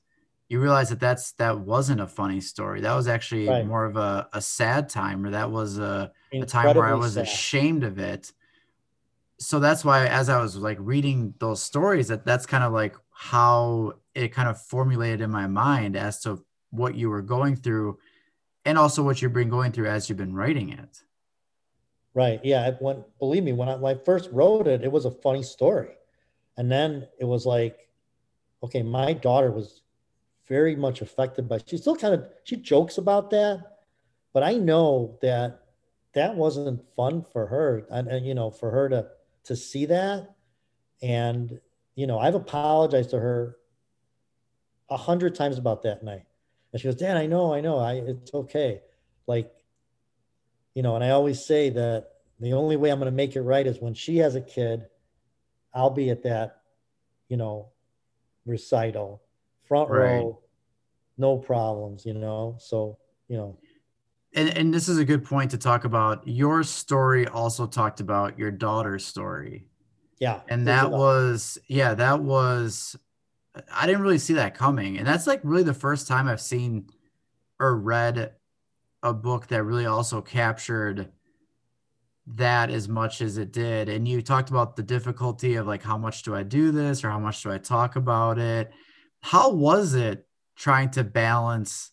you 0.47 0.61
realize 0.61 0.89
that 0.89 0.99
that's 0.99 1.33
that 1.33 1.59
wasn't 1.59 1.99
a 1.99 2.07
funny 2.07 2.39
story 2.39 2.79
that 2.79 2.95
was 2.95 3.09
actually 3.09 3.49
right. 3.49 3.67
more 3.67 3.83
of 3.83 3.97
a, 3.97 4.29
a 4.31 4.41
sad 4.41 4.87
time 4.87 5.25
or 5.25 5.31
that 5.31 5.51
was 5.51 5.77
a, 5.77 6.09
a 6.31 6.45
time 6.45 6.73
where 6.73 6.87
i 6.87 6.93
was 6.93 7.15
sad. 7.15 7.23
ashamed 7.23 7.83
of 7.83 7.99
it 7.99 8.31
so 9.39 9.59
that's 9.59 9.83
why 9.83 10.07
as 10.07 10.29
i 10.29 10.41
was 10.41 10.55
like 10.55 10.77
reading 10.79 11.33
those 11.39 11.61
stories 11.61 12.07
that 12.07 12.25
that's 12.25 12.45
kind 12.45 12.63
of 12.63 12.71
like 12.71 12.95
how 13.11 13.93
it 14.13 14.29
kind 14.29 14.49
of 14.49 14.61
formulated 14.61 15.21
in 15.21 15.31
my 15.31 15.47
mind 15.47 15.95
as 15.95 16.19
to 16.21 16.43
what 16.71 16.95
you 16.95 17.09
were 17.09 17.21
going 17.21 17.55
through 17.55 17.97
and 18.65 18.77
also 18.77 19.03
what 19.03 19.21
you've 19.21 19.33
been 19.33 19.49
going 19.49 19.71
through 19.71 19.87
as 19.87 20.09
you've 20.09 20.17
been 20.17 20.33
writing 20.33 20.69
it. 20.69 21.01
Right. 22.13 22.39
Yeah. 22.43 22.67
It 22.67 22.77
went, 22.81 23.03
believe 23.19 23.43
me, 23.43 23.53
when 23.53 23.69
I, 23.69 23.75
when 23.75 23.95
I 23.95 23.99
first 24.03 24.29
wrote 24.31 24.67
it, 24.67 24.83
it 24.83 24.91
was 24.91 25.05
a 25.05 25.11
funny 25.11 25.43
story. 25.43 25.89
And 26.57 26.71
then 26.71 27.07
it 27.19 27.25
was 27.25 27.45
like, 27.45 27.77
okay, 28.63 28.81
my 28.81 29.13
daughter 29.13 29.51
was 29.51 29.81
very 30.47 30.75
much 30.75 31.01
affected 31.01 31.47
by, 31.47 31.59
she 31.65 31.77
still 31.77 31.95
kind 31.95 32.13
of, 32.13 32.25
she 32.43 32.55
jokes 32.55 32.97
about 32.97 33.29
that, 33.31 33.79
but 34.33 34.43
I 34.43 34.53
know 34.53 35.17
that 35.21 35.61
that 36.13 36.35
wasn't 36.35 36.81
fun 36.95 37.25
for 37.33 37.47
her. 37.47 37.85
And, 37.91 38.07
and 38.07 38.25
you 38.25 38.33
know, 38.33 38.49
for 38.49 38.71
her 38.71 38.89
to, 38.89 39.07
to 39.45 39.55
see 39.55 39.85
that. 39.85 40.35
And, 41.01 41.59
you 41.95 42.07
know, 42.07 42.19
I've 42.19 42.35
apologized 42.35 43.11
to 43.11 43.19
her 43.19 43.57
a 44.89 44.97
hundred 44.97 45.35
times 45.35 45.57
about 45.57 45.83
that 45.83 46.03
night. 46.03 46.25
And 46.71 46.81
she 46.81 46.87
goes, 46.87 46.95
Dad, 46.95 47.17
I 47.17 47.25
know, 47.25 47.53
I 47.53 47.61
know, 47.61 47.77
I 47.77 47.93
it's 47.93 48.33
okay. 48.33 48.81
Like, 49.27 49.51
you 50.73 50.83
know, 50.83 50.95
and 50.95 51.03
I 51.03 51.11
always 51.11 51.45
say 51.45 51.69
that 51.69 52.09
the 52.39 52.53
only 52.53 52.75
way 52.75 52.89
I'm 52.89 52.99
going 52.99 53.11
to 53.11 53.15
make 53.15 53.35
it 53.35 53.41
right 53.41 53.65
is 53.65 53.79
when 53.79 53.93
she 53.93 54.17
has 54.17 54.35
a 54.35 54.41
kid, 54.41 54.85
I'll 55.73 55.89
be 55.89 56.09
at 56.09 56.23
that, 56.23 56.61
you 57.29 57.37
know, 57.37 57.69
recital, 58.45 59.21
front 59.67 59.89
right. 59.89 59.99
row, 59.99 60.39
no 61.17 61.37
problems, 61.37 62.05
you 62.05 62.13
know. 62.13 62.57
So, 62.59 62.97
you 63.27 63.37
know. 63.37 63.57
And, 64.35 64.49
and 64.49 64.73
this 64.73 64.87
is 64.89 64.97
a 64.97 65.05
good 65.05 65.23
point 65.23 65.51
to 65.51 65.57
talk 65.57 65.85
about. 65.85 66.27
Your 66.27 66.61
story 66.61 67.27
also 67.27 67.65
talked 67.65 68.01
about 68.01 68.37
your 68.37 68.51
daughter's 68.51 69.05
story. 69.05 69.67
Yeah. 70.19 70.41
And 70.49 70.67
that 70.67 70.91
was, 70.91 71.57
yeah, 71.67 71.93
that 71.95 72.21
was 72.21 72.95
I 73.71 73.85
didn't 73.85 74.01
really 74.01 74.17
see 74.17 74.33
that 74.33 74.55
coming. 74.55 74.97
And 74.97 75.07
that's 75.07 75.27
like 75.27 75.41
really 75.43 75.63
the 75.63 75.73
first 75.73 76.07
time 76.07 76.27
I've 76.27 76.41
seen 76.41 76.89
or 77.59 77.77
read 77.77 78.33
a 79.01 79.13
book 79.13 79.47
that 79.47 79.63
really 79.63 79.85
also 79.85 80.21
captured 80.21 81.11
that 82.27 82.69
as 82.69 82.89
much 82.89 83.21
as 83.21 83.37
it 83.37 83.53
did. 83.53 83.87
And 83.87 84.07
you 84.07 84.21
talked 84.21 84.49
about 84.49 84.75
the 84.75 84.83
difficulty 84.83 85.55
of 85.55 85.67
like, 85.67 85.83
how 85.83 85.97
much 85.97 86.23
do 86.23 86.35
I 86.35 86.43
do 86.43 86.71
this 86.71 87.03
or 87.03 87.09
how 87.11 87.19
much 87.19 87.43
do 87.43 87.51
I 87.51 87.59
talk 87.59 87.95
about 87.95 88.39
it? 88.39 88.71
How 89.21 89.51
was 89.51 89.93
it 89.93 90.27
trying 90.55 90.89
to 90.91 91.03
balance 91.03 91.91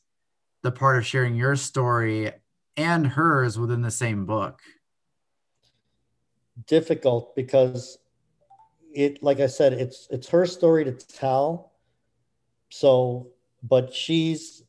the 0.63 0.73
part 0.73 0.97
of 0.97 1.07
sharing 1.07 1.35
your 1.35 1.57
story 1.57 2.33
and 2.77 3.07
hers 3.07 3.59
within 3.59 3.83
the 3.83 3.91
same 3.91 4.27
book? 4.27 4.61
Difficult 6.67 7.35
because 7.35 7.99
it 8.95 9.23
like 9.23 9.41
I 9.41 9.47
said, 9.47 9.73
it's 9.73 10.07
it's 10.11 10.29
her 10.29 10.47
story 10.47 10.85
to 10.85 10.93
tell. 10.93 11.73
So, 12.69 13.29
but 13.63 13.93
she's 13.93 14.63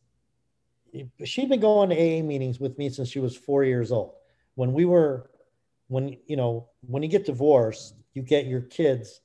she'd 1.23 1.49
been 1.49 1.59
going 1.59 1.89
to 1.89 1.95
AA 1.95 2.23
meetings 2.23 2.59
with 2.59 2.77
me 2.77 2.89
since 2.89 3.09
she 3.09 3.19
was 3.19 3.35
four 3.35 3.63
years 3.63 3.91
old. 3.91 4.13
When 4.55 4.73
we 4.73 4.85
were, 4.85 5.29
when 5.87 6.17
you 6.27 6.35
know, 6.35 6.69
when 6.81 7.03
you 7.03 7.09
get 7.09 7.25
divorced, 7.25 7.95
you 8.13 8.21
get 8.21 8.45
your 8.45 8.61
kids 8.61 9.21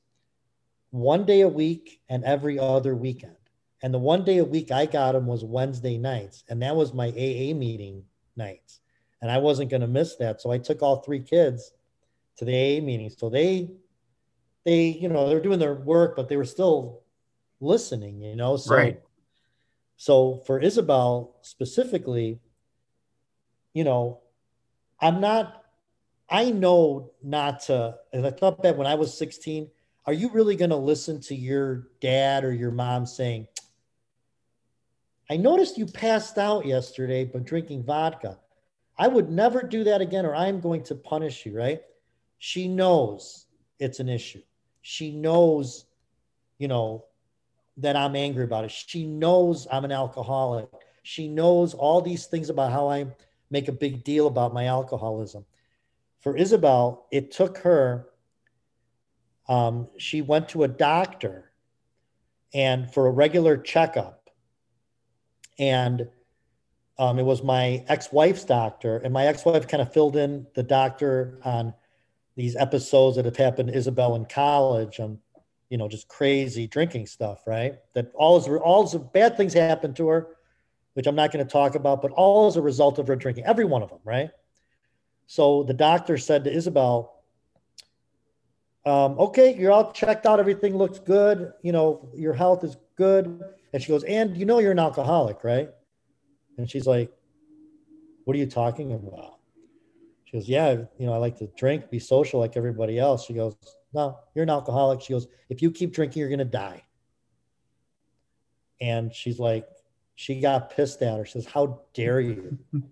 one 0.90 1.24
day 1.24 1.42
a 1.42 1.48
week 1.48 2.00
and 2.08 2.24
every 2.24 2.58
other 2.58 2.94
weekend. 2.94 3.36
And 3.83 3.95
the 3.95 3.99
one 3.99 4.24
day 4.24 4.39
a 4.39 4.45
week 4.45 4.70
I 4.72 4.87
got 4.87 5.12
them 5.12 5.26
was 5.26 5.45
Wednesday 5.45 5.99
nights, 5.99 6.45
and 6.49 6.62
that 6.62 6.74
was 6.74 6.93
my 6.93 7.09
AA 7.09 7.55
meeting 7.55 8.05
nights. 8.37 8.81
And 9.22 9.31
I 9.31 9.39
wasn't 9.39 9.70
going 9.70 9.81
to 9.81 9.87
miss 9.87 10.16
that, 10.16 10.41
so 10.41 10.51
I 10.51 10.59
took 10.59 10.83
all 10.83 10.97
three 10.97 11.20
kids 11.20 11.72
to 12.37 12.45
the 12.45 12.53
AA 12.53 12.81
meeting. 12.83 13.11
So 13.11 13.29
they 13.29 13.70
they, 14.64 14.89
you 14.89 15.09
know, 15.09 15.29
they're 15.29 15.41
doing 15.41 15.59
their 15.59 15.74
work, 15.74 16.14
but 16.14 16.29
they 16.29 16.37
were 16.37 16.45
still 16.45 17.03
listening, 17.61 18.20
you 18.20 18.37
know? 18.37 18.59
So, 18.59 18.74
Right. 18.74 19.01
so 19.97 20.43
for 20.47 20.61
Isabel 20.61 21.37
specifically, 21.41 22.39
you 23.72 23.85
know, 23.85 24.20
I'm 25.01 25.20
not, 25.22 25.64
I 26.29 26.51
know 26.51 27.12
not 27.22 27.61
to, 27.61 27.97
and 28.12 28.26
I 28.26 28.31
thought 28.31 28.62
that 28.62 28.76
when 28.76 28.87
I 28.87 28.95
was 28.95 29.16
16, 29.16 29.70
are 30.07 30.12
you 30.12 30.29
really 30.31 30.57
going 30.57 30.70
to 30.70 30.76
listen 30.76 31.20
to 31.22 31.35
your 31.35 31.89
dad 32.01 32.45
or 32.45 32.53
your 32.53 32.70
mom 32.70 33.07
saying, 33.07 33.47
I 35.31 35.37
noticed 35.37 35.79
you 35.79 35.87
passed 35.87 36.39
out 36.39 36.66
yesterday 36.66 37.24
but 37.24 37.45
drinking 37.45 37.85
vodka. 37.85 38.39
I 38.97 39.09
would 39.09 39.31
never 39.31 39.62
do 39.62 39.85
that 39.85 40.01
again, 40.01 40.26
or 40.26 40.35
I'm 40.35 40.61
going 40.61 40.83
to 40.85 40.95
punish 40.95 41.47
you, 41.47 41.57
right? 41.57 41.83
She 42.39 42.66
knows 42.66 43.47
it's 43.79 44.01
an 44.01 44.09
issue. 44.09 44.43
She 44.83 45.12
knows, 45.12 45.85
you 46.59 46.66
know, 46.66 47.05
that 47.76 47.95
I'm 47.95 48.16
angry 48.16 48.45
about 48.45 48.64
it. 48.64 48.70
She 48.70 49.07
knows 49.07 49.68
I'm 49.70 49.85
an 49.85 49.93
alcoholic. 49.93 50.68
She 51.03 51.29
knows 51.29 51.74
all 51.74 52.01
these 52.01 52.26
things 52.26 52.51
about 52.51 52.72
how 52.72 52.89
I 52.89 53.07
make 53.51 53.68
a 53.68 53.72
big 53.72 54.03
deal 54.05 54.26
about 54.26 54.53
my 54.53 54.66
alcoholism. 54.66 55.45
For 56.20 56.37
Isabel, 56.37 57.07
it 57.12 57.31
took 57.31 57.59
her, 57.59 58.09
um, 59.49 59.89
she 59.97 60.22
went 60.22 60.49
to 60.51 60.64
a 60.64 60.68
doctor 60.68 61.53
and 62.53 62.93
for 62.93 63.07
a 63.07 63.11
regular 63.11 63.57
checkup. 63.57 64.17
And 65.59 66.09
um, 66.98 67.18
it 67.18 67.24
was 67.24 67.42
my 67.42 67.84
ex-wife's 67.88 68.44
doctor, 68.44 68.98
and 68.98 69.12
my 69.12 69.26
ex-wife 69.26 69.68
kind 69.68 69.80
of 69.80 69.92
filled 69.92 70.16
in 70.16 70.46
the 70.54 70.62
doctor 70.62 71.38
on 71.44 71.74
these 72.36 72.56
episodes 72.56 73.16
that 73.16 73.24
have 73.24 73.36
happened 73.36 73.68
to 73.68 73.76
Isabel 73.76 74.14
in 74.14 74.24
college 74.24 75.00
on, 75.00 75.18
you 75.70 75.78
know, 75.78 75.88
just 75.88 76.09
crazy 76.09 76.66
drinking 76.66 77.06
stuff, 77.06 77.42
right? 77.46 77.78
That 77.94 78.12
all 78.14 78.36
is 78.36 78.48
all 78.48 78.86
the 78.86 78.98
bad 78.98 79.36
things 79.36 79.52
happened 79.52 79.96
to 79.96 80.09
her, 80.09 80.36
which 80.94 81.06
I'm 81.06 81.14
not 81.16 81.32
going 81.32 81.44
to 81.44 81.50
talk 81.50 81.74
about, 81.74 82.02
but 82.02 82.11
all 82.12 82.46
as 82.46 82.56
a 82.56 82.62
result 82.62 82.98
of 82.98 83.06
her 83.06 83.16
drinking, 83.16 83.44
every 83.44 83.64
one 83.64 83.82
of 83.82 83.90
them, 83.90 84.00
right? 84.04 84.30
So 85.26 85.62
the 85.62 85.74
doctor 85.74 86.16
said 86.16 86.44
to 86.44 86.52
Isabel, 86.52 87.22
um, 88.86 89.18
okay, 89.18 89.54
you're 89.54 89.72
all 89.72 89.92
checked 89.92 90.24
out. 90.24 90.40
Everything 90.40 90.76
looks 90.76 90.98
good. 90.98 91.52
You 91.62 91.72
know, 91.72 92.09
your 92.14 92.32
health 92.32 92.64
is 92.64 92.76
good. 92.96 93.42
And 93.72 93.82
she 93.82 93.88
goes, 93.88 94.04
and 94.04 94.36
you 94.36 94.44
know, 94.44 94.58
you're 94.58 94.72
an 94.72 94.78
alcoholic, 94.78 95.44
right? 95.44 95.70
And 96.56 96.70
she's 96.70 96.86
like, 96.86 97.12
What 98.24 98.34
are 98.36 98.38
you 98.38 98.46
talking 98.46 98.92
about? 98.92 99.38
She 100.24 100.36
goes, 100.36 100.48
Yeah, 100.48 100.72
you 100.98 101.06
know, 101.06 101.14
I 101.14 101.18
like 101.18 101.38
to 101.38 101.46
drink, 101.56 101.90
be 101.90 101.98
social 101.98 102.40
like 102.40 102.56
everybody 102.56 102.98
else. 102.98 103.24
She 103.24 103.34
goes, 103.34 103.56
No, 103.94 104.18
you're 104.34 104.42
an 104.42 104.50
alcoholic. 104.50 105.00
She 105.00 105.12
goes, 105.12 105.26
If 105.48 105.62
you 105.62 105.70
keep 105.70 105.92
drinking, 105.92 106.20
you're 106.20 106.28
going 106.28 106.38
to 106.38 106.44
die. 106.44 106.84
And 108.80 109.14
she's 109.14 109.38
like, 109.38 109.66
She 110.16 110.40
got 110.40 110.70
pissed 110.70 111.02
at 111.02 111.18
her. 111.18 111.24
She 111.24 111.32
says, 111.32 111.46
How 111.46 111.80
dare 111.94 112.20
you 112.20 112.58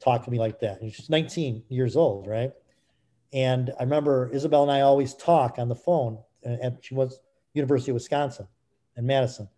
talk 0.00 0.24
to 0.24 0.30
me 0.30 0.38
like 0.38 0.60
that? 0.60 0.80
And 0.80 0.92
she's 0.92 1.10
19 1.10 1.64
years 1.68 1.96
old, 1.96 2.26
right? 2.26 2.52
And 3.32 3.72
I 3.78 3.82
remember 3.82 4.30
Isabel 4.32 4.62
and 4.62 4.72
I 4.72 4.82
always 4.82 5.14
talk 5.14 5.58
on 5.58 5.68
the 5.68 5.74
phone, 5.74 6.18
and 6.44 6.78
she 6.80 6.94
was 6.94 7.20
University 7.54 7.90
of 7.90 7.94
Wisconsin 7.94 8.46
in 8.96 9.04
Madison. 9.04 9.48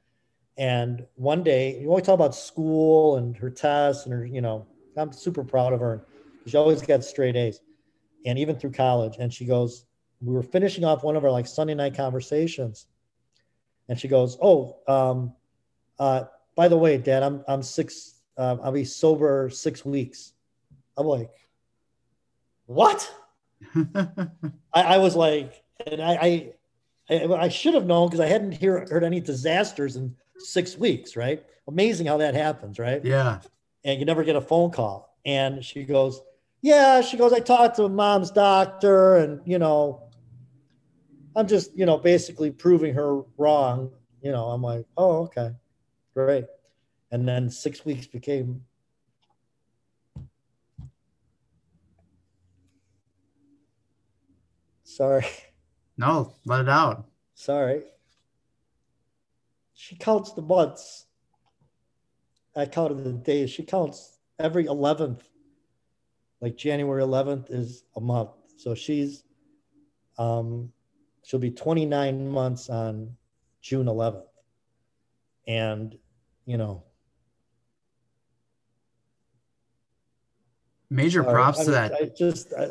And 0.58 1.06
one 1.14 1.44
day, 1.44 1.80
you 1.80 1.88
always 1.88 2.04
talk 2.04 2.14
about 2.14 2.34
school 2.34 3.16
and 3.16 3.36
her 3.36 3.48
tests 3.48 4.04
and 4.04 4.12
her, 4.12 4.26
you 4.26 4.40
know, 4.40 4.66
I'm 4.96 5.12
super 5.12 5.44
proud 5.44 5.72
of 5.72 5.78
her. 5.78 6.04
She 6.46 6.56
always 6.56 6.82
got 6.82 7.04
straight 7.04 7.36
A's. 7.36 7.60
And 8.26 8.38
even 8.38 8.58
through 8.58 8.72
college. 8.72 9.16
And 9.20 9.32
she 9.32 9.44
goes, 9.44 9.84
we 10.20 10.34
were 10.34 10.42
finishing 10.42 10.84
off 10.84 11.04
one 11.04 11.14
of 11.14 11.24
our 11.24 11.30
like 11.30 11.46
Sunday 11.46 11.74
night 11.74 11.96
conversations. 11.96 12.86
And 13.88 13.98
she 13.98 14.08
goes, 14.08 14.36
Oh, 14.42 14.78
um, 14.88 15.32
uh, 15.98 16.24
by 16.56 16.66
the 16.66 16.76
way, 16.76 16.98
Dad, 16.98 17.22
I'm 17.22 17.44
I'm 17.46 17.62
six, 17.62 18.14
uh, 18.36 18.56
I'll 18.60 18.72
be 18.72 18.84
sober 18.84 19.48
six 19.50 19.84
weeks. 19.84 20.32
I'm 20.96 21.06
like, 21.06 21.30
what? 22.66 23.10
I, 23.74 24.26
I 24.74 24.98
was 24.98 25.14
like, 25.14 25.62
and 25.86 26.02
I 26.02 26.52
I, 27.10 27.24
I, 27.24 27.48
should 27.48 27.74
have 27.74 27.86
known 27.86 28.08
because 28.08 28.20
I 28.20 28.26
hadn't 28.26 28.52
hear, 28.52 28.86
heard 28.90 29.02
any 29.02 29.20
disasters 29.20 29.96
in 29.96 30.14
six 30.38 30.76
weeks, 30.76 31.16
right? 31.16 31.44
Amazing 31.66 32.06
how 32.06 32.16
that 32.18 32.34
happens, 32.34 32.78
right? 32.78 33.04
yeah. 33.04 33.40
And 33.84 34.00
you 34.00 34.06
never 34.06 34.24
get 34.24 34.36
a 34.36 34.40
phone 34.40 34.70
call. 34.70 35.16
And 35.24 35.64
she 35.64 35.84
goes, 35.84 36.20
Yeah, 36.62 37.00
she 37.00 37.16
goes, 37.16 37.32
I 37.32 37.40
talked 37.40 37.76
to 37.76 37.88
mom's 37.88 38.30
doctor, 38.30 39.16
and 39.16 39.40
you 39.46 39.58
know, 39.58 40.02
I'm 41.36 41.46
just, 41.46 41.76
you 41.76 41.86
know, 41.86 41.98
basically 41.98 42.50
proving 42.50 42.94
her 42.94 43.22
wrong. 43.36 43.92
You 44.22 44.32
know, 44.32 44.46
I'm 44.46 44.62
like, 44.62 44.84
oh, 44.96 45.22
okay, 45.24 45.52
great. 46.14 46.46
And 47.12 47.26
then 47.28 47.48
six 47.50 47.84
weeks 47.84 48.06
became 48.06 48.62
sorry, 54.82 55.26
No, 55.96 56.32
let 56.44 56.62
it 56.62 56.68
out. 56.68 57.06
sorry. 57.34 57.82
She 59.80 59.94
counts 59.94 60.32
the 60.32 60.42
months. 60.42 61.06
I 62.56 62.66
counted 62.66 63.04
the 63.04 63.12
days. 63.12 63.48
She 63.48 63.62
counts 63.62 64.18
every 64.36 64.64
11th. 64.64 65.20
Like 66.40 66.56
January 66.56 67.00
11th 67.00 67.52
is 67.52 67.84
a 67.94 68.00
month. 68.00 68.30
So 68.56 68.74
she's, 68.74 69.22
um, 70.18 70.72
she'll 71.22 71.38
be 71.38 71.52
29 71.52 72.28
months 72.28 72.68
on 72.68 73.16
June 73.62 73.86
11th. 73.86 74.26
And, 75.46 75.96
you 76.44 76.56
know, 76.56 76.82
Major 80.90 81.22
props 81.22 81.60
I 81.60 81.64
to 81.64 81.70
that. 81.70 81.92
I 81.92 82.04
just, 82.06 82.52
I, 82.52 82.70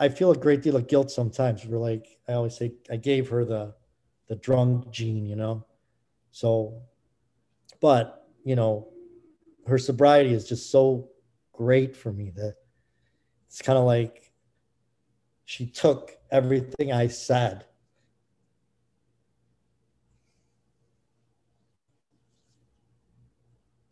I 0.00 0.08
feel 0.08 0.32
a 0.32 0.36
great 0.36 0.60
deal 0.60 0.74
of 0.74 0.88
guilt 0.88 1.12
sometimes. 1.12 1.64
We're 1.64 1.78
like, 1.78 2.18
I 2.26 2.32
always 2.32 2.56
say, 2.56 2.72
I 2.90 2.96
gave 2.96 3.28
her 3.28 3.44
the, 3.44 3.74
the 4.26 4.34
drunk 4.34 4.90
gene, 4.90 5.24
you 5.24 5.36
know? 5.36 5.64
So, 6.36 6.82
but, 7.80 8.28
you 8.44 8.56
know, 8.56 8.88
her 9.66 9.78
sobriety 9.78 10.34
is 10.34 10.46
just 10.46 10.70
so 10.70 11.08
great 11.54 11.96
for 11.96 12.12
me 12.12 12.30
that 12.36 12.56
it's 13.46 13.62
kind 13.62 13.78
of 13.78 13.86
like 13.86 14.34
she 15.46 15.64
took 15.64 16.12
everything 16.30 16.92
I 16.92 17.06
said. 17.06 17.64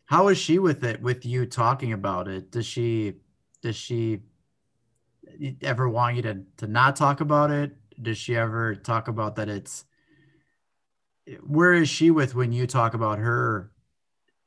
How 0.05 0.27
is 0.27 0.37
she 0.37 0.59
with 0.59 0.83
it? 0.83 1.01
With 1.01 1.25
you 1.25 1.47
talking 1.47 1.93
about 1.93 2.27
it? 2.27 2.51
Does 2.51 2.67
she? 2.67 3.21
Does 3.63 3.75
she 3.75 4.21
ever 5.63 5.89
want 5.89 6.17
you 6.17 6.21
to 6.21 6.43
to 6.57 6.67
not 6.67 6.95
talk 6.95 7.21
about 7.21 7.49
it? 7.49 7.75
Does 7.99 8.19
she 8.19 8.35
ever 8.35 8.75
talk 8.75 9.07
about 9.07 9.35
that? 9.37 9.49
It's 9.49 9.85
where 11.45 11.73
is 11.73 11.89
she 11.89 12.11
with 12.11 12.35
when 12.35 12.51
you 12.51 12.67
talk 12.67 12.93
about 12.93 13.19
her 13.19 13.71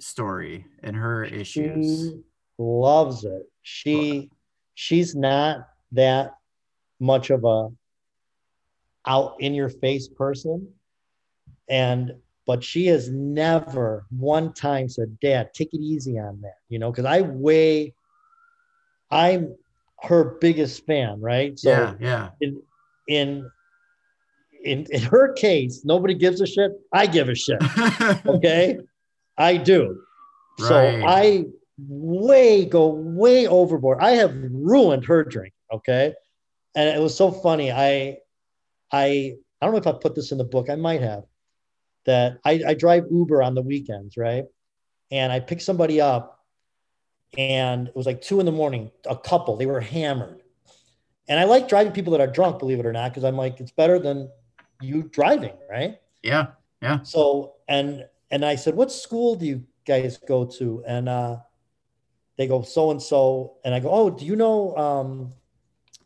story 0.00 0.66
and 0.82 0.96
her 0.96 1.24
issues? 1.24 2.10
She 2.10 2.20
loves 2.58 3.24
it. 3.24 3.50
She 3.62 4.30
she's 4.74 5.14
not 5.14 5.68
that 5.92 6.34
much 7.00 7.30
of 7.30 7.44
a 7.44 7.68
out 9.06 9.36
in 9.40 9.54
your 9.54 9.68
face 9.68 10.08
person. 10.08 10.68
And 11.68 12.14
but 12.46 12.64
she 12.64 12.86
has 12.86 13.10
never 13.10 14.06
one 14.10 14.54
time 14.54 14.88
said, 14.88 15.18
Dad, 15.20 15.52
take 15.52 15.74
it 15.74 15.80
easy 15.80 16.18
on 16.18 16.40
that, 16.42 16.54
you 16.68 16.78
know, 16.78 16.90
because 16.90 17.04
I 17.04 17.20
weigh 17.22 17.94
I'm 19.10 19.54
her 20.02 20.36
biggest 20.40 20.86
fan, 20.86 21.20
right? 21.20 21.58
So 21.58 21.70
yeah, 21.70 21.94
yeah. 21.98 22.28
in 22.40 22.62
in 23.08 23.50
in 24.68 24.86
in 24.90 25.02
her 25.02 25.32
case, 25.32 25.84
nobody 25.84 26.14
gives 26.14 26.40
a 26.40 26.46
shit. 26.46 26.72
I 26.92 27.06
give 27.06 27.28
a 27.28 27.34
shit. 27.34 27.62
Okay. 28.26 28.78
I 29.36 29.56
do. 29.56 30.00
So 30.58 30.74
Right. 30.74 31.04
I 31.06 31.44
way 31.78 32.64
go 32.64 32.88
way 32.88 33.46
overboard. 33.46 33.98
I 34.00 34.12
have 34.12 34.32
ruined 34.34 35.04
her 35.06 35.24
drink. 35.24 35.54
Okay. 35.72 36.14
And 36.74 36.88
it 36.88 37.00
was 37.00 37.16
so 37.16 37.30
funny. 37.30 37.72
I 37.72 38.18
I 38.92 39.34
I 39.60 39.66
don't 39.66 39.72
know 39.72 39.78
if 39.78 39.86
I 39.86 39.92
put 39.92 40.14
this 40.14 40.32
in 40.32 40.38
the 40.38 40.44
book. 40.44 40.70
I 40.70 40.76
might 40.76 41.00
have 41.00 41.24
that 42.06 42.38
I, 42.44 42.62
I 42.66 42.74
drive 42.74 43.04
Uber 43.10 43.42
on 43.42 43.54
the 43.54 43.62
weekends, 43.62 44.16
right? 44.16 44.44
And 45.10 45.32
I 45.32 45.40
pick 45.40 45.60
somebody 45.60 46.00
up 46.00 46.38
and 47.36 47.88
it 47.88 47.96
was 47.96 48.06
like 48.06 48.22
two 48.22 48.40
in 48.40 48.46
the 48.46 48.52
morning, 48.52 48.90
a 49.06 49.16
couple, 49.16 49.56
they 49.56 49.66
were 49.66 49.80
hammered. 49.80 50.40
And 51.28 51.38
I 51.38 51.44
like 51.44 51.68
driving 51.68 51.92
people 51.92 52.12
that 52.12 52.22
are 52.22 52.32
drunk, 52.32 52.58
believe 52.58 52.80
it 52.80 52.86
or 52.86 52.92
not, 52.92 53.10
because 53.10 53.24
I'm 53.24 53.36
like, 53.36 53.60
it's 53.60 53.70
better 53.72 53.98
than 53.98 54.30
you 54.80 55.04
driving, 55.04 55.54
right? 55.70 55.98
yeah, 56.22 56.48
yeah. 56.82 57.02
So 57.02 57.54
and 57.68 58.06
and 58.30 58.44
I 58.44 58.56
said, 58.56 58.74
"What 58.74 58.92
school 58.92 59.34
do 59.34 59.46
you 59.46 59.64
guys 59.86 60.18
go 60.18 60.44
to?" 60.58 60.82
And 60.86 61.08
uh, 61.08 61.38
they 62.36 62.46
go 62.46 62.62
so 62.62 62.90
and 62.90 63.02
so, 63.02 63.56
and 63.64 63.74
I 63.74 63.80
go, 63.80 63.90
"Oh, 63.90 64.10
do 64.10 64.24
you 64.24 64.36
know 64.36 64.76
um, 64.76 65.32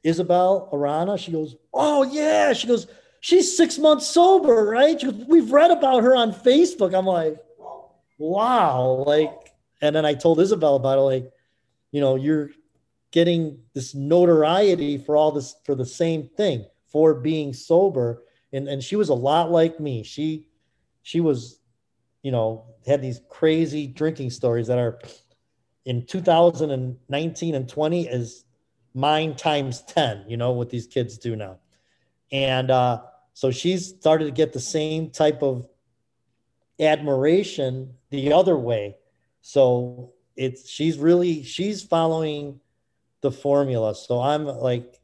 Isabel 0.03 0.69
Arana?" 0.73 1.19
She 1.19 1.33
goes, 1.33 1.57
"Oh 1.73 2.03
yeah." 2.03 2.53
She 2.53 2.67
goes, 2.67 2.87
she's 3.23 3.57
six 3.57 3.79
months 3.79 4.07
sober, 4.07 4.67
right? 4.67 5.03
We've 5.27 5.51
read 5.51 5.71
about 5.71 6.03
her 6.03 6.15
on 6.15 6.33
Facebook. 6.35 6.93
I'm 6.93 7.07
like, 7.07 7.39
wow. 8.19 9.05
Like, 9.07 9.33
and 9.81 9.97
then 9.97 10.05
I 10.05 10.13
told 10.13 10.41
Isabel 10.41 10.77
about 10.77 10.99
it, 10.99 11.03
like, 11.03 11.33
you 11.93 12.01
know, 12.01 12.17
you're 12.17 12.51
getting 13.11 13.59
this 13.75 13.95
notoriety 13.95 14.99
for 14.99 15.17
all 15.17 15.33
this 15.33 15.55
for 15.65 15.75
the 15.75 15.87
same 15.87 16.29
thing 16.37 16.67
for 16.87 17.15
being 17.15 17.55
sober. 17.55 18.23
And 18.53 18.69
and 18.69 18.83
she 18.83 18.97
was 18.97 19.09
a 19.09 19.15
lot 19.15 19.51
like 19.51 19.81
me. 19.81 20.03
She 20.03 20.49
she 21.03 21.21
was, 21.21 21.61
you 22.23 22.31
know, 22.31 22.65
had 22.87 23.03
these 23.03 23.21
crazy 23.29 23.87
drinking 23.87 24.31
stories 24.31 24.67
that 24.69 24.79
are 24.79 25.01
in 25.85 26.07
2019 26.07 27.55
and 27.55 27.69
20 27.69 28.09
is 28.09 28.45
mine 28.95 29.35
times 29.35 29.83
10, 29.83 30.27
you 30.29 30.37
know, 30.37 30.53
what 30.53 30.71
these 30.71 30.87
kids 30.87 31.19
do 31.19 31.35
now. 31.35 31.59
And 32.31 32.71
uh, 32.71 33.03
so 33.35 33.51
she's 33.51 33.89
started 33.89 34.27
to 34.27 34.31
get 34.31 34.53
the 34.53 34.61
same 34.61 35.11
type 35.11 35.43
of 35.43 35.69
admiration 36.81 37.95
the 38.11 38.33
other 38.33 38.57
way. 38.57 38.97
So 39.41 40.13
it's 40.37 40.69
she's 40.69 40.99
really 40.99 41.43
she's 41.43 41.83
following 41.83 42.61
the 43.21 43.31
formula. 43.31 43.95
So 43.95 44.21
I'm 44.21 44.47
like 44.47 45.01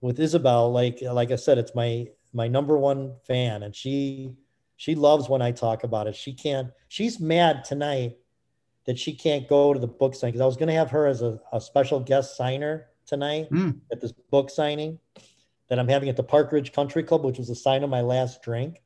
with 0.00 0.20
Isabel, 0.20 0.72
like 0.72 0.98
like 1.02 1.30
I 1.30 1.36
said, 1.36 1.58
it's 1.58 1.74
my 1.74 2.08
my 2.34 2.48
number 2.48 2.76
one 2.76 3.14
fan, 3.26 3.62
and 3.62 3.74
she 3.74 4.34
she 4.76 4.94
loves 4.94 5.28
when 5.28 5.40
I 5.40 5.52
talk 5.52 5.84
about 5.84 6.06
it. 6.06 6.16
She 6.16 6.32
can't. 6.32 6.70
She's 6.88 7.20
mad 7.20 7.64
tonight 7.64 8.16
that 8.86 8.98
she 8.98 9.14
can't 9.14 9.48
go 9.48 9.72
to 9.72 9.80
the 9.80 9.86
book 9.86 10.14
signing 10.14 10.32
because 10.32 10.42
I 10.42 10.46
was 10.46 10.56
going 10.56 10.68
to 10.68 10.74
have 10.74 10.90
her 10.90 11.06
as 11.06 11.22
a, 11.22 11.40
a 11.52 11.60
special 11.60 12.00
guest 12.00 12.36
signer 12.36 12.86
tonight 13.06 13.50
mm. 13.50 13.78
at 13.90 14.00
this 14.00 14.12
book 14.30 14.50
signing 14.50 14.98
that 15.68 15.78
I'm 15.78 15.88
having 15.88 16.08
at 16.08 16.16
the 16.16 16.22
Park 16.22 16.52
Ridge 16.52 16.72
Country 16.72 17.02
Club, 17.02 17.24
which 17.24 17.38
was 17.38 17.48
the 17.48 17.54
sign 17.54 17.82
of 17.82 17.90
my 17.90 18.02
last 18.02 18.42
drink. 18.42 18.82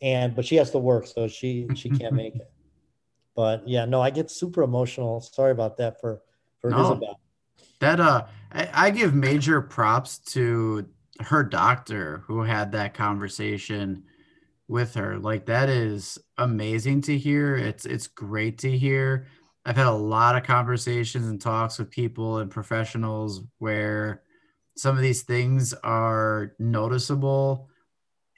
And 0.00 0.34
but 0.34 0.44
she 0.44 0.56
has 0.56 0.72
to 0.72 0.78
work, 0.78 1.06
so 1.06 1.28
she 1.28 1.68
she 1.74 1.88
can't 1.90 2.14
make 2.14 2.36
it. 2.36 2.50
But 3.34 3.66
yeah, 3.66 3.86
no, 3.86 4.02
I 4.02 4.10
get 4.10 4.30
super 4.30 4.62
emotional. 4.62 5.22
Sorry 5.22 5.52
about 5.52 5.78
that 5.78 6.02
for 6.02 6.20
for 6.60 6.68
no, 6.68 6.82
Isabel. 6.82 7.20
That 7.80 7.98
uh, 7.98 8.26
I, 8.52 8.68
I 8.74 8.90
give 8.90 9.14
major 9.14 9.62
props 9.62 10.18
to 10.32 10.86
her 11.20 11.42
doctor 11.42 12.24
who 12.26 12.42
had 12.42 12.72
that 12.72 12.94
conversation 12.94 14.04
with 14.68 14.94
her. 14.94 15.18
Like 15.18 15.46
that 15.46 15.68
is 15.68 16.18
amazing 16.38 17.02
to 17.02 17.18
hear. 17.18 17.56
It's 17.56 17.84
it's 17.84 18.06
great 18.06 18.58
to 18.58 18.76
hear. 18.76 19.26
I've 19.64 19.76
had 19.76 19.86
a 19.86 19.92
lot 19.92 20.36
of 20.36 20.42
conversations 20.42 21.26
and 21.26 21.40
talks 21.40 21.78
with 21.78 21.90
people 21.90 22.38
and 22.38 22.50
professionals 22.50 23.42
where 23.58 24.22
some 24.76 24.96
of 24.96 25.02
these 25.02 25.22
things 25.22 25.72
are 25.84 26.54
noticeable 26.58 27.68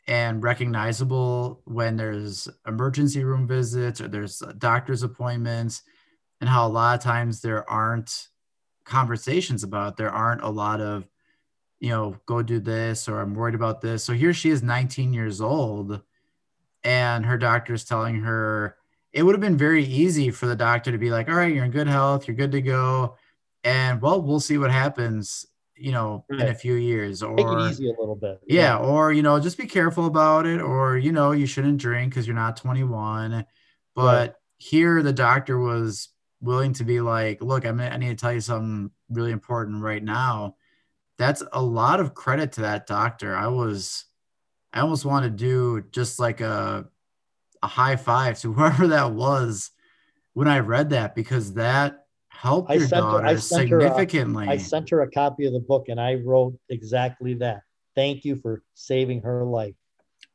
and 0.06 0.42
recognizable 0.42 1.62
when 1.64 1.96
there's 1.96 2.48
emergency 2.66 3.24
room 3.24 3.46
visits 3.46 4.00
or 4.00 4.08
there's 4.08 4.42
doctor's 4.58 5.02
appointments 5.02 5.82
and 6.40 6.50
how 6.50 6.66
a 6.66 6.68
lot 6.68 6.94
of 6.94 7.02
times 7.02 7.40
there 7.40 7.68
aren't 7.70 8.28
conversations 8.84 9.62
about 9.62 9.92
it. 9.92 9.96
there 9.96 10.10
aren't 10.10 10.42
a 10.42 10.48
lot 10.48 10.80
of 10.80 11.08
you 11.84 11.90
know 11.90 12.16
go 12.24 12.40
do 12.40 12.58
this 12.58 13.08
or 13.08 13.20
i'm 13.20 13.34
worried 13.34 13.54
about 13.54 13.82
this 13.82 14.02
so 14.02 14.14
here 14.14 14.32
she 14.32 14.48
is 14.48 14.62
19 14.62 15.12
years 15.12 15.42
old 15.42 16.00
and 16.82 17.26
her 17.26 17.36
doctor 17.36 17.74
is 17.74 17.84
telling 17.84 18.16
her 18.16 18.78
it 19.12 19.22
would 19.22 19.34
have 19.34 19.40
been 19.40 19.58
very 19.58 19.84
easy 19.84 20.30
for 20.30 20.46
the 20.46 20.56
doctor 20.56 20.90
to 20.90 20.96
be 20.96 21.10
like 21.10 21.28
all 21.28 21.34
right 21.34 21.54
you're 21.54 21.66
in 21.66 21.70
good 21.70 21.86
health 21.86 22.26
you're 22.26 22.34
good 22.34 22.52
to 22.52 22.62
go 22.62 23.16
and 23.64 24.00
well 24.00 24.22
we'll 24.22 24.40
see 24.40 24.56
what 24.56 24.70
happens 24.70 25.44
you 25.76 25.92
know 25.92 26.24
right. 26.30 26.40
in 26.40 26.48
a 26.48 26.54
few 26.54 26.72
years 26.72 27.22
or 27.22 27.36
take 27.36 27.46
it 27.46 27.70
easy 27.70 27.90
a 27.90 28.00
little 28.00 28.16
bit 28.16 28.40
yeah, 28.46 28.62
yeah, 28.62 28.78
or 28.78 29.12
you 29.12 29.22
know 29.22 29.38
just 29.38 29.58
be 29.58 29.66
careful 29.66 30.06
about 30.06 30.46
it 30.46 30.62
or 30.62 30.96
you 30.96 31.12
know 31.12 31.32
you 31.32 31.44
shouldn't 31.44 31.76
drink 31.76 32.10
because 32.10 32.26
you're 32.26 32.34
not 32.34 32.56
21 32.56 33.44
but 33.94 34.02
right. 34.02 34.32
here 34.56 35.02
the 35.02 35.12
doctor 35.12 35.58
was 35.58 36.08
willing 36.40 36.72
to 36.72 36.84
be 36.84 37.02
like 37.02 37.42
look 37.42 37.66
I'm, 37.66 37.78
i 37.78 37.98
need 37.98 38.08
to 38.08 38.16
tell 38.16 38.32
you 38.32 38.40
something 38.40 38.90
really 39.10 39.32
important 39.32 39.82
right 39.82 40.02
now 40.02 40.54
that's 41.18 41.42
a 41.52 41.62
lot 41.62 42.00
of 42.00 42.14
credit 42.14 42.52
to 42.52 42.62
that 42.62 42.86
doctor 42.86 43.36
i 43.36 43.46
was 43.46 44.06
I 44.74 44.80
almost 44.80 45.04
want 45.04 45.24
to 45.24 45.30
do 45.30 45.84
just 45.92 46.18
like 46.18 46.40
a 46.40 46.86
a 47.62 47.66
high 47.66 47.96
five 47.96 48.38
to 48.40 48.52
whoever 48.52 48.88
that 48.88 49.12
was 49.12 49.70
when 50.34 50.48
I 50.48 50.58
read 50.58 50.90
that 50.90 51.14
because 51.14 51.54
that 51.54 52.06
helped 52.28 52.70
I 52.70 52.74
your 52.74 52.88
daughter 52.88 53.26
her, 53.26 53.38
significantly. 53.38 54.46
A, 54.46 54.50
I 54.50 54.56
sent 54.56 54.90
her 54.90 55.00
a 55.02 55.10
copy 55.10 55.46
of 55.46 55.52
the 55.52 55.60
book 55.60 55.88
and 55.88 56.00
I 56.00 56.16
wrote 56.16 56.58
exactly 56.68 57.34
that. 57.34 57.62
Thank 57.94 58.24
you 58.24 58.34
for 58.34 58.62
saving 58.74 59.22
her 59.22 59.44
life. 59.44 59.76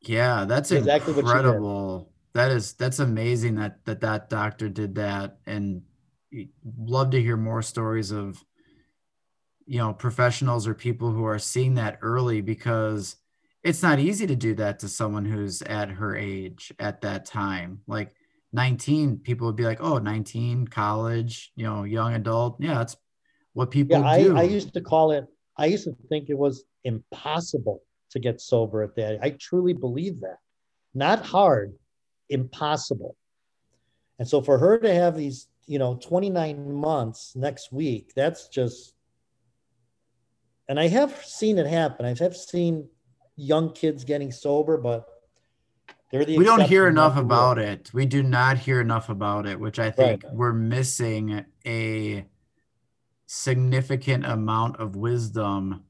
Yeah, 0.01 0.45
that's 0.45 0.71
exactly 0.71 1.19
incredible. 1.19 2.09
That 2.33 2.51
is 2.51 2.73
that's 2.73 2.99
amazing 2.99 3.55
that 3.55 3.83
that 3.85 3.99
that 3.99 4.29
doctor 4.29 4.69
did 4.69 4.95
that 4.95 5.39
and 5.45 5.81
love 6.77 7.09
to 7.09 7.21
hear 7.21 7.35
more 7.35 7.61
stories 7.61 8.11
of 8.11 8.41
you 9.69 9.77
know 9.77 9.93
professionals 9.93 10.67
or 10.67 10.73
people 10.73 11.11
who 11.11 11.23
are 11.25 11.37
seeing 11.37 11.75
that 11.75 11.99
early 12.01 12.41
because 12.41 13.17
it's 13.63 13.83
not 13.83 13.99
easy 13.99 14.25
to 14.25 14.35
do 14.35 14.55
that 14.55 14.79
to 14.79 14.87
someone 14.87 15.25
who's 15.25 15.61
at 15.61 15.89
her 15.89 16.17
age 16.17 16.73
at 16.79 17.01
that 17.01 17.25
time. 17.25 17.81
Like 17.85 18.15
19, 18.53 19.17
people 19.17 19.45
would 19.45 19.57
be 19.57 19.65
like, 19.65 19.79
oh, 19.81 19.99
19, 19.99 20.67
college, 20.67 21.51
you 21.55 21.65
know, 21.65 21.83
young 21.83 22.15
adult. 22.15 22.55
Yeah, 22.59 22.75
that's 22.75 22.97
what 23.53 23.69
people 23.69 23.99
yeah, 23.99 24.17
do. 24.17 24.35
I, 24.35 24.39
I 24.39 24.43
used 24.43 24.73
to 24.73 24.81
call 24.81 25.11
it, 25.11 25.25
I 25.55 25.67
used 25.67 25.83
to 25.83 25.95
think 26.07 26.29
it 26.29 26.37
was 26.37 26.63
impossible 26.83 27.83
to 28.11 28.19
get 28.19 28.41
sober 28.41 28.81
at 28.81 28.95
that. 28.95 29.19
I 29.21 29.31
truly 29.31 29.73
believe 29.73 30.21
that. 30.21 30.37
Not 30.95 31.23
hard, 31.23 31.75
impossible. 32.29 33.15
And 34.17 34.27
so 34.27 34.41
for 34.41 34.57
her 34.57 34.79
to 34.79 34.91
have 34.91 35.15
these, 35.15 35.47
you 35.67 35.77
know, 35.77 35.95
29 35.95 36.73
months 36.73 37.35
next 37.35 37.71
week, 37.71 38.13
that's 38.15 38.47
just, 38.47 38.95
and 40.69 40.79
I 40.79 40.87
have 40.87 41.25
seen 41.25 41.57
it 41.57 41.65
happen. 41.65 42.05
I 42.05 42.13
have 42.23 42.37
seen 42.37 42.87
young 43.35 43.73
kids 43.73 44.03
getting 44.03 44.31
sober, 44.31 44.77
but 44.77 45.07
they're 46.11 46.23
the 46.23 46.37
we 46.37 46.45
don't 46.45 46.61
hear 46.61 46.87
enough 46.87 47.17
about 47.17 47.57
it. 47.57 47.89
We 47.91 48.05
do 48.05 48.21
not 48.21 48.59
hear 48.59 48.79
enough 48.79 49.09
about 49.09 49.47
it, 49.47 49.59
which 49.59 49.79
I 49.79 49.89
think 49.89 50.23
right. 50.23 50.33
we're 50.33 50.53
missing 50.53 51.43
a 51.65 52.25
significant 53.25 54.25
amount 54.25 54.77
of 54.77 54.95
wisdom 54.95 55.83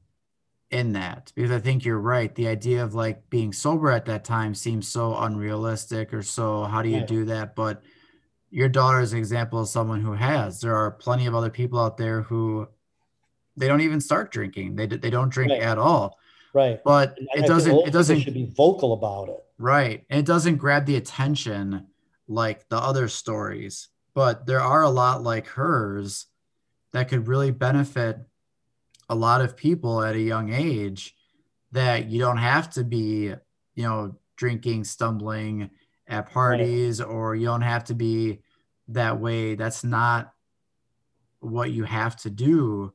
in 0.70 0.92
that 0.92 1.32
because 1.34 1.50
I 1.50 1.58
think 1.58 1.84
you're 1.84 1.98
right. 1.98 2.34
The 2.34 2.48
idea 2.48 2.82
of 2.82 2.94
like 2.94 3.28
being 3.28 3.52
sober 3.52 3.90
at 3.90 4.06
that 4.06 4.24
time 4.24 4.54
seems 4.54 4.88
so 4.88 5.14
unrealistic 5.16 6.14
or 6.14 6.22
so 6.22 6.64
how 6.64 6.80
do 6.80 6.88
you 6.88 7.02
do 7.02 7.26
that? 7.26 7.54
But 7.54 7.82
your 8.50 8.68
daughter 8.68 9.00
is 9.00 9.12
an 9.12 9.18
example 9.18 9.60
of 9.60 9.68
someone 9.68 10.00
who 10.00 10.12
has. 10.12 10.60
There 10.60 10.76
are 10.76 10.90
plenty 10.90 11.26
of 11.26 11.34
other 11.34 11.50
people 11.50 11.78
out 11.78 11.96
there 11.98 12.22
who 12.22 12.68
they 13.56 13.68
don't 13.68 13.80
even 13.80 14.00
start 14.00 14.30
drinking. 14.30 14.76
They 14.76 14.86
they 14.86 15.10
don't 15.10 15.30
drink 15.30 15.50
right. 15.50 15.62
at 15.62 15.78
all. 15.78 16.18
Right. 16.52 16.80
But 16.84 17.16
it 17.34 17.46
doesn't 17.46 17.86
it 17.86 17.92
doesn't 17.92 18.20
should 18.20 18.34
be 18.34 18.50
vocal 18.56 18.92
about 18.92 19.28
it. 19.28 19.44
Right. 19.58 20.04
And 20.10 20.18
it 20.18 20.26
doesn't 20.26 20.56
grab 20.56 20.86
the 20.86 20.96
attention 20.96 21.86
like 22.28 22.68
the 22.68 22.78
other 22.78 23.08
stories. 23.08 23.88
But 24.14 24.46
there 24.46 24.60
are 24.60 24.82
a 24.82 24.90
lot 24.90 25.22
like 25.22 25.46
hers 25.46 26.26
that 26.92 27.08
could 27.08 27.28
really 27.28 27.50
benefit 27.50 28.18
a 29.08 29.14
lot 29.14 29.40
of 29.40 29.56
people 29.56 30.02
at 30.02 30.14
a 30.14 30.20
young 30.20 30.52
age 30.52 31.14
that 31.72 32.06
you 32.06 32.18
don't 32.18 32.38
have 32.38 32.70
to 32.70 32.84
be, 32.84 33.32
you 33.74 33.82
know, 33.82 34.16
drinking, 34.36 34.84
stumbling 34.84 35.70
at 36.08 36.30
parties, 36.30 37.00
right. 37.00 37.08
or 37.08 37.36
you 37.36 37.46
don't 37.46 37.60
have 37.60 37.84
to 37.84 37.94
be 37.94 38.40
that 38.88 39.20
way. 39.20 39.54
That's 39.54 39.84
not 39.84 40.32
what 41.38 41.70
you 41.70 41.84
have 41.84 42.16
to 42.16 42.30
do 42.30 42.92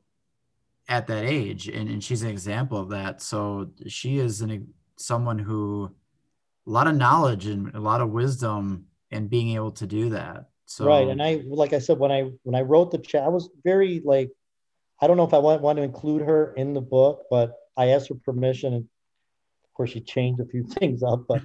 at 0.88 1.06
that 1.08 1.24
age 1.24 1.68
and, 1.68 1.88
and 1.88 2.02
she's 2.02 2.22
an 2.22 2.30
example 2.30 2.78
of 2.78 2.90
that. 2.90 3.20
So 3.22 3.70
she 3.86 4.18
is 4.18 4.40
an 4.40 4.68
someone 4.96 5.38
who 5.38 5.90
a 6.66 6.70
lot 6.70 6.86
of 6.86 6.96
knowledge 6.96 7.46
and 7.46 7.74
a 7.74 7.80
lot 7.80 8.00
of 8.00 8.10
wisdom 8.10 8.86
and 9.10 9.30
being 9.30 9.50
able 9.50 9.72
to 9.72 9.86
do 9.86 10.10
that. 10.10 10.46
So 10.66 10.84
right 10.84 11.06
and 11.06 11.22
i 11.22 11.40
like 11.46 11.72
i 11.72 11.78
said 11.78 11.96
when 11.96 12.10
i 12.10 12.28
when 12.42 12.56
i 12.56 12.60
wrote 12.60 12.90
the 12.90 12.98
chat 12.98 13.22
i 13.22 13.28
was 13.28 13.48
very 13.64 14.02
like 14.04 14.30
i 15.00 15.06
don't 15.06 15.16
know 15.16 15.24
if 15.24 15.32
i 15.32 15.38
want, 15.38 15.62
want 15.62 15.76
to 15.76 15.82
include 15.84 16.22
her 16.22 16.52
in 16.54 16.74
the 16.74 16.80
book 16.80 17.22
but 17.30 17.52
i 17.76 17.90
asked 17.90 18.08
her 18.08 18.16
permission 18.24 18.74
and 18.74 18.82
of 18.82 19.74
course 19.74 19.90
she 19.90 20.00
changed 20.00 20.40
a 20.40 20.44
few 20.44 20.64
things 20.78 21.04
up 21.04 21.24
but 21.28 21.40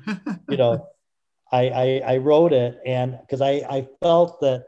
you 0.50 0.58
know 0.58 0.88
I, 1.52 1.70
I 1.70 2.02
i 2.14 2.18
wrote 2.18 2.52
it 2.52 2.80
and 2.84 3.20
because 3.22 3.42
i 3.42 3.62
i 3.70 3.88
felt 4.02 4.42
that 4.42 4.64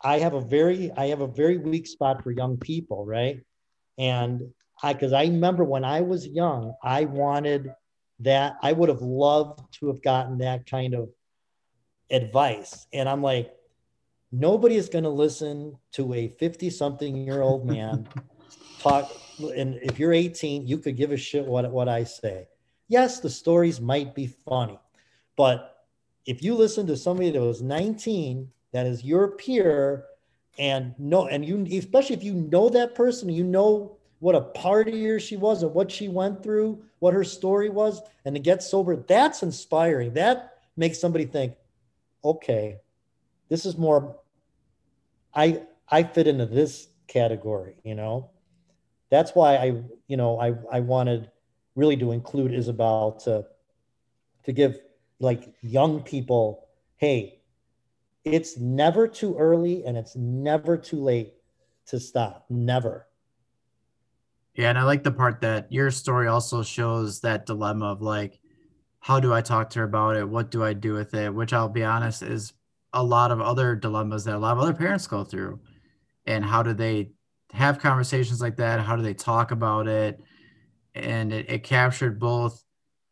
i 0.00 0.20
have 0.20 0.34
a 0.34 0.40
very 0.40 0.92
i 0.92 1.06
have 1.06 1.20
a 1.20 1.26
very 1.26 1.58
weak 1.58 1.88
spot 1.88 2.22
for 2.22 2.30
young 2.30 2.58
people 2.58 3.04
right 3.04 3.42
and 3.98 4.52
I, 4.82 4.92
because 4.92 5.12
I 5.12 5.22
remember 5.24 5.64
when 5.64 5.84
I 5.84 6.00
was 6.00 6.26
young, 6.26 6.74
I 6.82 7.04
wanted 7.04 7.74
that. 8.20 8.56
I 8.62 8.72
would 8.72 8.88
have 8.88 9.02
loved 9.02 9.60
to 9.74 9.88
have 9.88 10.02
gotten 10.02 10.38
that 10.38 10.66
kind 10.66 10.94
of 10.94 11.10
advice. 12.10 12.86
And 12.92 13.08
I'm 13.08 13.22
like, 13.22 13.54
nobody 14.32 14.76
is 14.76 14.88
going 14.88 15.04
to 15.04 15.10
listen 15.10 15.76
to 15.92 16.14
a 16.14 16.28
50 16.28 16.70
something 16.70 17.16
year 17.16 17.42
old 17.42 17.66
man 17.66 18.08
talk. 18.78 19.10
And 19.38 19.78
if 19.82 19.98
you're 19.98 20.12
18, 20.12 20.66
you 20.66 20.78
could 20.78 20.96
give 20.96 21.12
a 21.12 21.16
shit 21.16 21.46
what, 21.46 21.70
what 21.70 21.88
I 21.88 22.04
say. 22.04 22.48
yes, 22.88 23.20
the 23.20 23.30
stories 23.30 23.80
might 23.80 24.14
be 24.14 24.26
funny, 24.26 24.78
but 25.36 25.86
if 26.26 26.42
you 26.42 26.54
listen 26.54 26.86
to 26.86 26.96
somebody 26.96 27.30
that 27.30 27.40
was 27.40 27.62
19, 27.62 28.48
that 28.72 28.86
is 28.86 29.04
your 29.04 29.28
peer, 29.32 30.04
and 30.58 30.94
know, 30.98 31.26
and 31.28 31.44
you, 31.44 31.66
especially 31.78 32.16
if 32.16 32.22
you 32.22 32.34
know 32.34 32.68
that 32.68 32.94
person, 32.94 33.28
you 33.28 33.44
know 33.44 33.96
what 34.18 34.34
a 34.34 34.40
partier 34.40 35.20
she 35.20 35.36
was 35.36 35.62
and 35.62 35.74
what 35.74 35.90
she 35.90 36.08
went 36.08 36.42
through, 36.42 36.82
what 37.00 37.14
her 37.14 37.24
story 37.24 37.68
was, 37.68 38.00
and 38.24 38.34
to 38.34 38.40
get 38.40 38.62
sober, 38.62 38.96
that's 38.96 39.42
inspiring. 39.42 40.14
That 40.14 40.58
makes 40.76 41.00
somebody 41.00 41.24
think, 41.24 41.54
okay, 42.24 42.78
this 43.48 43.66
is 43.66 43.76
more, 43.76 44.16
I, 45.34 45.62
I 45.88 46.04
fit 46.04 46.28
into 46.28 46.46
this 46.46 46.88
category, 47.08 47.76
you 47.82 47.94
know? 47.94 48.30
That's 49.10 49.34
why 49.34 49.56
I, 49.56 49.82
you 50.06 50.16
know, 50.16 50.40
I, 50.40 50.54
I 50.70 50.80
wanted 50.80 51.30
really 51.74 51.96
to 51.96 52.12
include 52.12 52.54
Isabel 52.54 53.12
to, 53.24 53.44
to 54.44 54.52
give 54.52 54.78
like 55.18 55.52
young 55.62 56.02
people, 56.02 56.68
hey, 56.96 57.41
it's 58.24 58.58
never 58.58 59.08
too 59.08 59.36
early 59.36 59.84
and 59.84 59.96
it's 59.96 60.16
never 60.16 60.76
too 60.76 61.02
late 61.02 61.34
to 61.86 61.98
stop. 61.98 62.46
Never. 62.48 63.06
Yeah, 64.54 64.68
and 64.68 64.78
I 64.78 64.82
like 64.82 65.02
the 65.02 65.12
part 65.12 65.40
that 65.40 65.72
your 65.72 65.90
story 65.90 66.28
also 66.28 66.62
shows 66.62 67.20
that 67.20 67.46
dilemma 67.46 67.86
of 67.86 68.02
like, 68.02 68.38
how 69.00 69.18
do 69.18 69.32
I 69.32 69.40
talk 69.40 69.70
to 69.70 69.80
her 69.80 69.84
about 69.84 70.16
it? 70.16 70.28
What 70.28 70.50
do 70.50 70.62
I 70.62 70.74
do 70.74 70.92
with 70.92 71.14
it? 71.14 71.34
Which 71.34 71.52
I'll 71.52 71.68
be 71.68 71.84
honest 71.84 72.22
is 72.22 72.52
a 72.92 73.02
lot 73.02 73.32
of 73.32 73.40
other 73.40 73.74
dilemmas 73.74 74.24
that 74.24 74.34
a 74.34 74.38
lot 74.38 74.52
of 74.52 74.62
other 74.62 74.74
parents 74.74 75.06
go 75.06 75.24
through. 75.24 75.60
And 76.26 76.44
how 76.44 76.62
do 76.62 76.74
they 76.74 77.12
have 77.52 77.78
conversations 77.78 78.40
like 78.40 78.56
that? 78.56 78.80
How 78.80 78.94
do 78.94 79.02
they 79.02 79.14
talk 79.14 79.50
about 79.50 79.88
it? 79.88 80.20
And 80.94 81.32
it, 81.32 81.50
it 81.50 81.64
captured 81.64 82.20
both 82.20 82.62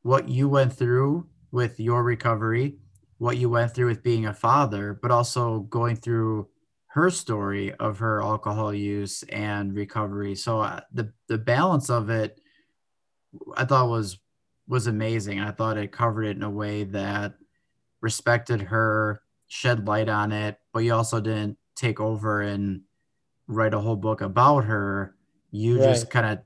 what 0.02 0.28
you 0.28 0.48
went 0.48 0.72
through 0.72 1.26
with 1.50 1.80
your 1.80 2.04
recovery, 2.04 2.76
what 3.20 3.36
you 3.36 3.50
went 3.50 3.74
through 3.74 3.88
with 3.88 4.02
being 4.02 4.24
a 4.24 4.32
father, 4.32 4.98
but 5.00 5.10
also 5.10 5.60
going 5.60 5.94
through 5.94 6.48
her 6.86 7.10
story 7.10 7.70
of 7.74 7.98
her 7.98 8.22
alcohol 8.22 8.72
use 8.72 9.22
and 9.24 9.74
recovery. 9.74 10.34
So 10.34 10.60
uh, 10.60 10.80
the 10.90 11.12
the 11.28 11.36
balance 11.36 11.90
of 11.90 12.08
it, 12.08 12.40
I 13.54 13.66
thought 13.66 13.90
was 13.90 14.18
was 14.66 14.86
amazing. 14.86 15.38
I 15.38 15.50
thought 15.50 15.76
it 15.76 15.92
covered 15.92 16.24
it 16.24 16.36
in 16.38 16.42
a 16.42 16.48
way 16.48 16.84
that 16.84 17.34
respected 18.00 18.62
her, 18.62 19.20
shed 19.48 19.86
light 19.86 20.08
on 20.08 20.32
it, 20.32 20.58
but 20.72 20.80
you 20.80 20.94
also 20.94 21.20
didn't 21.20 21.58
take 21.76 22.00
over 22.00 22.40
and 22.40 22.80
write 23.46 23.74
a 23.74 23.80
whole 23.80 23.96
book 23.96 24.22
about 24.22 24.64
her. 24.64 25.14
You 25.50 25.78
right. 25.78 25.84
just 25.84 26.08
kind 26.08 26.24
of 26.24 26.38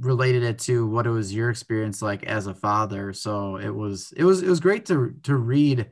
related 0.00 0.42
it 0.42 0.58
to 0.58 0.86
what 0.86 1.06
it 1.06 1.10
was 1.10 1.34
your 1.34 1.50
experience 1.50 2.00
like 2.00 2.24
as 2.24 2.46
a 2.46 2.54
father. 2.54 3.12
So 3.12 3.56
it 3.56 3.70
was 3.70 4.12
it 4.16 4.24
was 4.24 4.42
it 4.42 4.48
was 4.48 4.60
great 4.60 4.86
to 4.86 5.14
to 5.24 5.36
read 5.36 5.90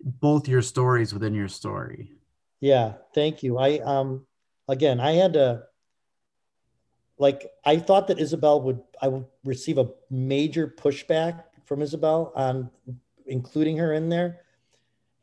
both 0.00 0.48
your 0.48 0.62
stories 0.62 1.12
within 1.12 1.34
your 1.34 1.48
story. 1.48 2.12
Yeah, 2.60 2.94
thank 3.14 3.42
you. 3.42 3.58
I 3.58 3.78
um 3.78 4.26
again, 4.68 5.00
I 5.00 5.12
had 5.12 5.34
to 5.34 5.64
like 7.18 7.50
I 7.64 7.76
thought 7.78 8.08
that 8.08 8.18
Isabel 8.18 8.60
would 8.62 8.82
I 9.00 9.08
would 9.08 9.26
receive 9.44 9.78
a 9.78 9.88
major 10.10 10.66
pushback 10.66 11.44
from 11.64 11.82
Isabel 11.82 12.32
on 12.34 12.70
including 13.26 13.76
her 13.78 13.92
in 13.92 14.08
there. 14.08 14.40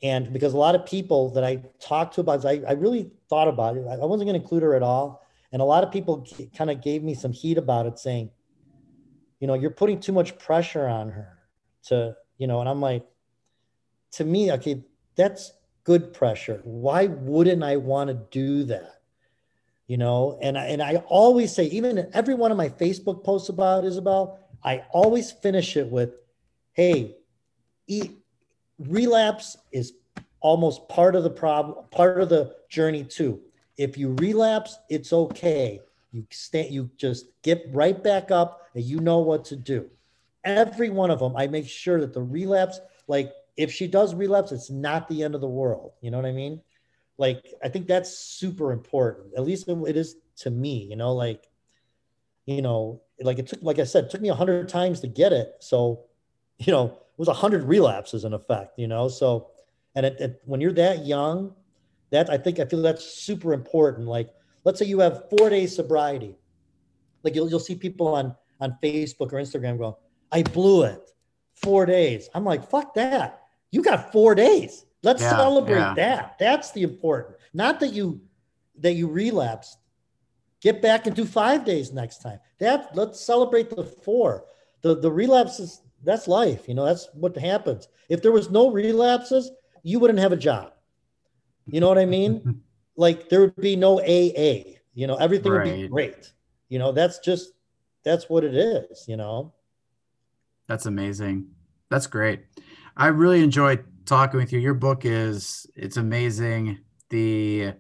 And 0.04 0.34
because 0.34 0.54
a 0.54 0.58
lot 0.58 0.74
of 0.74 0.86
people 0.86 1.30
that 1.32 1.44
I 1.44 1.62
talked 1.80 2.16
to 2.16 2.22
about 2.22 2.46
I, 2.46 2.62
I 2.68 2.72
really 2.74 3.12
thought 3.30 3.48
about 3.48 3.76
it. 3.76 3.86
I 3.86 3.98
wasn't 3.98 4.28
going 4.28 4.40
to 4.40 4.42
include 4.42 4.64
her 4.64 4.76
at 4.76 4.82
all. 4.82 5.22
And 5.52 5.62
a 5.62 5.66
lot 5.66 5.84
of 5.84 5.92
people 5.92 6.26
kind 6.58 6.70
of 6.70 6.82
gave 6.82 7.04
me 7.04 7.14
some 7.14 7.34
heat 7.34 7.58
about 7.58 7.86
it, 7.86 8.00
saying, 8.00 8.32
you 9.40 9.48
know, 9.48 9.54
you're 9.54 9.72
putting 9.72 10.00
too 10.00 10.14
much 10.14 10.38
pressure 10.38 10.88
on 10.88 11.10
her 11.10 11.38
to, 11.88 12.16
you 12.38 12.48
know, 12.48 12.60
and 12.62 12.70
I'm 12.70 12.80
like, 12.80 13.06
to 14.14 14.24
me, 14.24 14.52
okay, 14.54 14.84
that's 15.16 15.52
good 15.84 16.14
pressure. 16.14 16.62
Why 16.64 17.08
wouldn't 17.08 17.64
I 17.64 17.78
want 17.78 18.10
to 18.10 18.14
do 18.30 18.64
that? 18.66 19.02
You 19.88 19.98
know, 19.98 20.40
and 20.42 20.58
I, 20.58 20.66
and 20.68 20.82
I 20.82 20.98
always 21.08 21.54
say, 21.54 21.66
even 21.66 21.98
in 21.98 22.10
every 22.14 22.34
one 22.34 22.52
of 22.52 22.58
my 22.58 22.70
Facebook 22.70 23.24
posts 23.24 23.50
about 23.50 23.84
Isabel, 23.84 24.40
I 24.64 24.86
always 24.92 25.32
finish 25.32 25.76
it 25.76 25.90
with, 25.90 26.12
"Hey, 26.72 27.18
eat, 27.88 28.24
relapse 28.80 29.58
is 29.72 29.94
almost 30.40 30.88
part 30.88 31.16
of 31.16 31.24
the 31.24 31.30
problem, 31.30 31.86
part 31.92 32.22
of 32.22 32.30
the 32.30 32.56
journey 32.70 33.04
too. 33.04 33.42
If 33.82 33.98
you 33.98 34.14
relapse, 34.20 34.78
it's 34.90 35.12
okay. 35.12 35.82
You 36.12 36.28
stay, 36.30 36.70
you 36.70 36.92
just 36.98 37.26
get 37.42 37.66
right 37.72 38.02
back 38.02 38.30
up, 38.30 38.62
and 38.76 38.84
you 38.84 39.00
know 39.00 39.20
what 39.20 39.44
to 39.46 39.56
do. 39.56 39.90
Every 40.44 40.90
one 40.90 41.10
of 41.10 41.18
them, 41.20 41.36
I 41.36 41.48
make 41.48 41.68
sure 41.68 42.00
that 42.00 42.14
the 42.14 42.22
relapse, 42.22 42.80
like 43.08 43.34
if 43.58 43.72
she 43.72 43.88
does 43.88 44.14
relapse, 44.14 44.52
it's 44.52 44.70
not 44.70 45.08
the 45.08 45.24
end 45.24 45.34
of 45.34 45.42
the 45.42 45.48
world. 45.48 45.94
You 46.02 46.12
know 46.12 46.18
what 46.18 46.28
I 46.28 46.32
mean? 46.32 46.62
Like, 47.18 47.44
I 47.64 47.70
think 47.70 47.88
that's 47.88 48.16
super 48.16 48.72
important. 48.72 49.34
At 49.36 49.46
least 49.46 49.68
it 49.68 49.98
is 49.98 50.16
to 50.38 50.52
me, 50.52 50.86
you 50.90 50.96
know, 50.96 51.14
like, 51.14 51.48
you 52.46 52.62
know, 52.62 53.02
like 53.20 53.40
it 53.40 53.48
took, 53.48 53.64
like 53.64 53.80
I 53.80 53.84
said, 53.84 54.06
it 54.06 54.12
took 54.12 54.22
me 54.22 54.30
a 54.30 54.36
hundred 54.36 54.70
times 54.70 55.00
to 55.02 55.08
get 55.08 55.34
it. 55.34 55.56
So, 55.60 56.06
you 56.60 56.72
know, 56.72 56.86
it 56.86 57.20
was 57.20 57.28
a 57.28 57.34
hundred 57.34 57.64
relapses 57.64 58.26
in 58.26 58.34
effect, 58.34 58.78
you 58.78 58.88
know? 58.88 59.08
So, 59.08 59.50
and 59.96 60.06
it, 60.06 60.20
it, 60.20 60.42
when 60.46 60.62
you're 60.62 60.72
that 60.74 61.06
young, 61.06 61.56
that 62.12 62.30
I 62.30 62.38
think 62.38 62.60
I 62.60 62.66
feel 62.66 62.82
that's 62.82 63.06
super 63.06 63.54
important. 63.54 64.08
Like, 64.08 64.30
let's 64.64 64.80
say 64.80 64.86
you 64.86 65.00
have 65.00 65.30
four 65.30 65.50
days 65.50 65.76
sobriety. 65.76 66.36
Like 67.24 67.36
you'll, 67.36 67.50
you'll 67.50 67.60
see 67.60 67.76
people 67.76 68.08
on, 68.10 68.36
on 68.60 68.78
Facebook 68.84 69.34
or 69.34 69.40
Instagram 69.40 69.78
go, 69.78 69.98
I 70.32 70.44
blew 70.44 70.84
it 70.84 71.12
four 71.56 71.86
days. 71.86 72.30
I'm 72.34 72.46
like, 72.46 72.70
fuck 72.70 72.94
that 72.96 73.42
you 73.72 73.82
got 73.82 74.12
four 74.12 74.36
days. 74.36 74.86
Let's 75.02 75.22
yeah, 75.22 75.32
celebrate 75.32 75.80
yeah. 75.80 75.94
that. 75.96 76.36
That's 76.38 76.72
the 76.72 76.84
important. 76.84 77.38
Not 77.54 77.80
that 77.80 77.94
you 77.94 78.22
that 78.80 78.94
you 78.94 79.08
relapsed. 79.08 79.78
Get 80.62 80.82
back 80.82 81.08
and 81.08 81.16
do 81.16 81.26
five 81.26 81.66
days 81.66 81.92
next 81.92 82.20
time. 82.20 82.40
That 82.60 82.96
let's 82.96 83.20
celebrate 83.20 83.70
the 83.70 83.84
four. 83.84 84.46
The 84.82 84.96
the 85.00 85.12
relapses, 85.12 85.82
that's 86.04 86.28
life. 86.28 86.68
You 86.68 86.76
know, 86.76 86.86
that's 86.86 87.10
what 87.14 87.36
happens. 87.36 87.88
If 88.10 88.22
there 88.22 88.32
was 88.32 88.52
no 88.52 88.70
relapses, 88.72 89.50
you 89.84 90.00
wouldn't 90.00 90.20
have 90.20 90.34
a 90.34 90.38
job. 90.38 90.74
You 91.72 91.80
know 91.80 91.88
what 91.88 91.98
I 91.98 92.06
mean? 92.06 92.62
like 92.96 93.30
there 93.30 93.42
would 93.42 93.56
be 93.56 93.76
no 93.76 94.00
AA. 94.00 94.78
You 94.94 95.08
know, 95.08 95.16
everything 95.16 95.52
right. 95.52 95.68
would 95.68 95.82
be 95.82 95.88
great. 95.88 96.32
You 96.70 96.80
know, 96.80 96.92
that's 96.92 97.20
just 97.20 97.54
that's 98.04 98.30
what 98.30 98.44
it 98.44 98.56
is, 98.56 99.06
you 99.08 99.18
know. 99.18 99.54
That's 100.68 100.86
amazing. 100.86 101.48
That's 101.90 102.08
great. 102.08 102.46
I 102.96 103.08
really 103.08 103.44
enjoyed 103.44 103.84
talking 104.06 104.40
with 104.40 104.52
you. 104.52 104.60
Your 104.60 104.74
book 104.74 105.06
is 105.06 105.66
it's 105.76 105.98
amazing. 105.98 106.80
The 107.10 107.74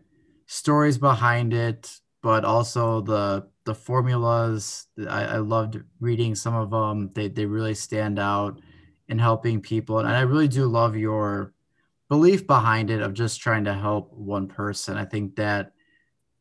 stories 0.45 0.97
behind 0.97 1.53
it, 1.53 1.99
but 2.21 2.45
also 2.45 3.01
the 3.01 3.47
the 3.65 3.75
formulas. 3.75 4.87
I, 5.07 5.25
I 5.25 5.37
loved 5.37 5.81
reading 5.99 6.35
some 6.35 6.55
of 6.55 6.71
them. 6.71 7.11
They 7.13 7.27
they 7.27 7.45
really 7.45 7.75
stand 7.75 8.19
out 8.19 8.61
in 9.07 9.19
helping 9.19 9.61
people, 9.61 9.99
and 9.99 10.07
I 10.07 10.21
really 10.21 10.47
do 10.47 10.65
love 10.65 10.95
your 10.95 11.53
belief 12.11 12.45
behind 12.45 12.89
it 12.89 13.01
of 13.01 13.13
just 13.13 13.39
trying 13.39 13.63
to 13.63 13.73
help 13.73 14.11
one 14.11 14.45
person. 14.45 14.97
I 14.97 15.05
think 15.05 15.37
that 15.37 15.71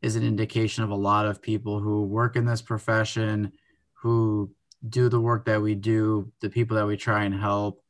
is 0.01 0.17
an 0.17 0.23
indication 0.23 0.83
of 0.83 0.89
a 0.89 0.95
lot 0.95 1.25
of 1.25 1.41
people 1.41 1.79
who 1.79 2.03
work 2.03 2.35
in 2.35 2.43
this 2.43 2.61
profession, 2.61 3.53
who 3.93 4.51
do 4.89 5.07
the 5.07 5.21
work 5.21 5.45
that 5.45 5.61
we 5.61 5.75
do, 5.75 6.29
the 6.41 6.49
people 6.49 6.75
that 6.75 6.85
we 6.85 6.97
try 6.97 7.23
and 7.23 7.33
help. 7.33 7.81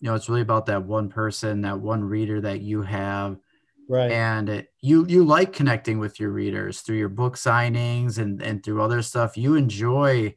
You 0.00 0.08
know 0.08 0.16
it's 0.16 0.28
really 0.28 0.40
about 0.40 0.66
that 0.66 0.82
one 0.82 1.08
person 1.08 1.60
that 1.60 1.78
one 1.78 2.02
reader 2.02 2.40
that 2.40 2.62
you 2.62 2.82
have. 2.82 3.38
Right. 3.88 4.10
And 4.10 4.48
it, 4.48 4.72
you 4.80 5.06
you 5.06 5.24
like 5.24 5.52
connecting 5.52 6.00
with 6.00 6.18
your 6.18 6.30
readers 6.30 6.80
through 6.80 6.96
your 6.96 7.08
book 7.08 7.36
signings 7.36 8.18
and 8.18 8.42
and 8.42 8.60
through 8.60 8.82
other 8.82 9.02
stuff. 9.02 9.36
You 9.36 9.54
enjoy 9.54 10.34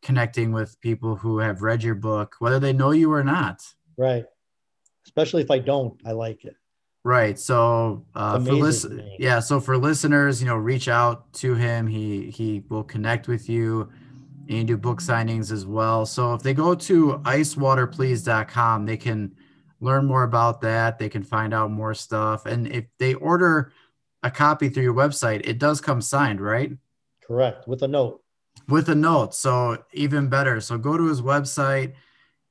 connecting 0.00 0.52
with 0.52 0.80
people 0.80 1.16
who 1.16 1.40
have 1.40 1.60
read 1.60 1.82
your 1.82 1.96
book 1.96 2.36
whether 2.38 2.58
they 2.58 2.72
know 2.72 2.92
you 2.92 3.12
or 3.12 3.24
not. 3.24 3.60
Right 3.98 4.24
especially 5.10 5.42
if 5.42 5.50
i 5.50 5.58
don't 5.58 6.00
i 6.06 6.12
like 6.12 6.44
it 6.44 6.54
right 7.04 7.38
so 7.38 8.04
uh, 8.14 8.38
for 8.38 8.52
listen 8.52 9.10
yeah 9.18 9.40
so 9.40 9.58
for 9.58 9.76
listeners 9.76 10.40
you 10.40 10.46
know 10.46 10.56
reach 10.56 10.88
out 10.88 11.32
to 11.32 11.54
him 11.54 11.86
he 11.86 12.30
he 12.30 12.62
will 12.68 12.84
connect 12.84 13.26
with 13.26 13.48
you 13.48 13.90
and 14.50 14.58
you 14.58 14.64
do 14.64 14.76
book 14.76 15.00
signings 15.00 15.52
as 15.52 15.64
well. 15.64 16.04
So 16.04 16.34
if 16.34 16.42
they 16.42 16.54
go 16.54 16.74
to 16.74 17.20
icewaterplease.com, 17.24 18.84
they 18.84 18.96
can 18.96 19.32
learn 19.80 20.06
more 20.06 20.24
about 20.24 20.60
that. 20.62 20.98
They 20.98 21.08
can 21.08 21.22
find 21.22 21.54
out 21.54 21.70
more 21.70 21.94
stuff. 21.94 22.46
And 22.46 22.66
if 22.66 22.86
they 22.98 23.14
order 23.14 23.72
a 24.24 24.30
copy 24.30 24.68
through 24.68 24.82
your 24.82 24.94
website, 24.94 25.42
it 25.44 25.58
does 25.58 25.80
come 25.80 26.00
signed, 26.00 26.40
right? 26.40 26.72
Correct. 27.24 27.68
With 27.68 27.82
a 27.82 27.88
note. 27.88 28.22
With 28.68 28.88
a 28.88 28.94
note. 28.94 29.36
So 29.36 29.84
even 29.92 30.28
better. 30.28 30.60
So 30.60 30.76
go 30.76 30.96
to 30.96 31.06
his 31.06 31.22
website, 31.22 31.94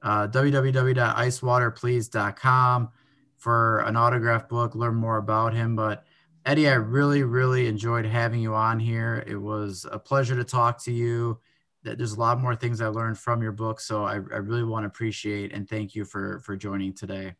uh, 0.01 0.27
www.icewaterplease.com 0.27 2.89
for 3.37 3.79
an 3.79 3.95
autograph 3.95 4.49
book, 4.49 4.75
learn 4.75 4.95
more 4.95 5.17
about 5.17 5.53
him. 5.53 5.75
But 5.75 6.03
Eddie, 6.45 6.69
I 6.69 6.73
really, 6.73 7.23
really 7.23 7.67
enjoyed 7.67 8.05
having 8.05 8.41
you 8.41 8.53
on 8.53 8.79
here. 8.79 9.23
It 9.27 9.37
was 9.37 9.85
a 9.91 9.99
pleasure 9.99 10.35
to 10.35 10.43
talk 10.43 10.81
to 10.83 10.91
you 10.91 11.39
That 11.83 11.97
there's 11.97 12.13
a 12.13 12.19
lot 12.19 12.39
more 12.39 12.55
things 12.55 12.81
I 12.81 12.87
learned 12.87 13.17
from 13.17 13.41
your 13.41 13.51
book. 13.51 13.79
So 13.79 14.03
I, 14.03 14.15
I 14.15 14.17
really 14.17 14.63
want 14.63 14.83
to 14.83 14.87
appreciate 14.87 15.53
and 15.53 15.69
thank 15.69 15.95
you 15.95 16.05
for 16.05 16.39
for 16.39 16.55
joining 16.55 16.93
today. 16.93 17.35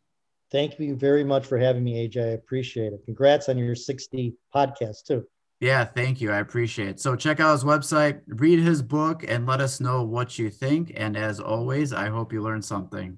Thank 0.50 0.80
you 0.80 0.96
very 0.96 1.24
much 1.24 1.46
for 1.46 1.58
having 1.58 1.84
me, 1.84 2.08
AJ. 2.08 2.24
I 2.24 2.32
appreciate 2.32 2.92
it. 2.92 3.04
Congrats 3.04 3.48
on 3.48 3.56
your 3.56 3.76
60 3.76 4.34
podcast 4.54 5.04
too. 5.06 5.24
Yeah, 5.60 5.84
thank 5.84 6.20
you. 6.20 6.32
I 6.32 6.38
appreciate 6.38 6.88
it. 6.88 7.00
So 7.00 7.14
check 7.16 7.38
out 7.38 7.52
his 7.52 7.64
website, 7.64 8.22
read 8.26 8.58
his 8.60 8.82
book, 8.82 9.24
and 9.28 9.46
let 9.46 9.60
us 9.60 9.78
know 9.80 10.02
what 10.02 10.38
you 10.38 10.50
think. 10.50 10.92
And 10.96 11.16
as 11.16 11.38
always, 11.38 11.92
I 11.92 12.08
hope 12.08 12.32
you 12.32 12.42
learned 12.42 12.64
something. 12.64 13.16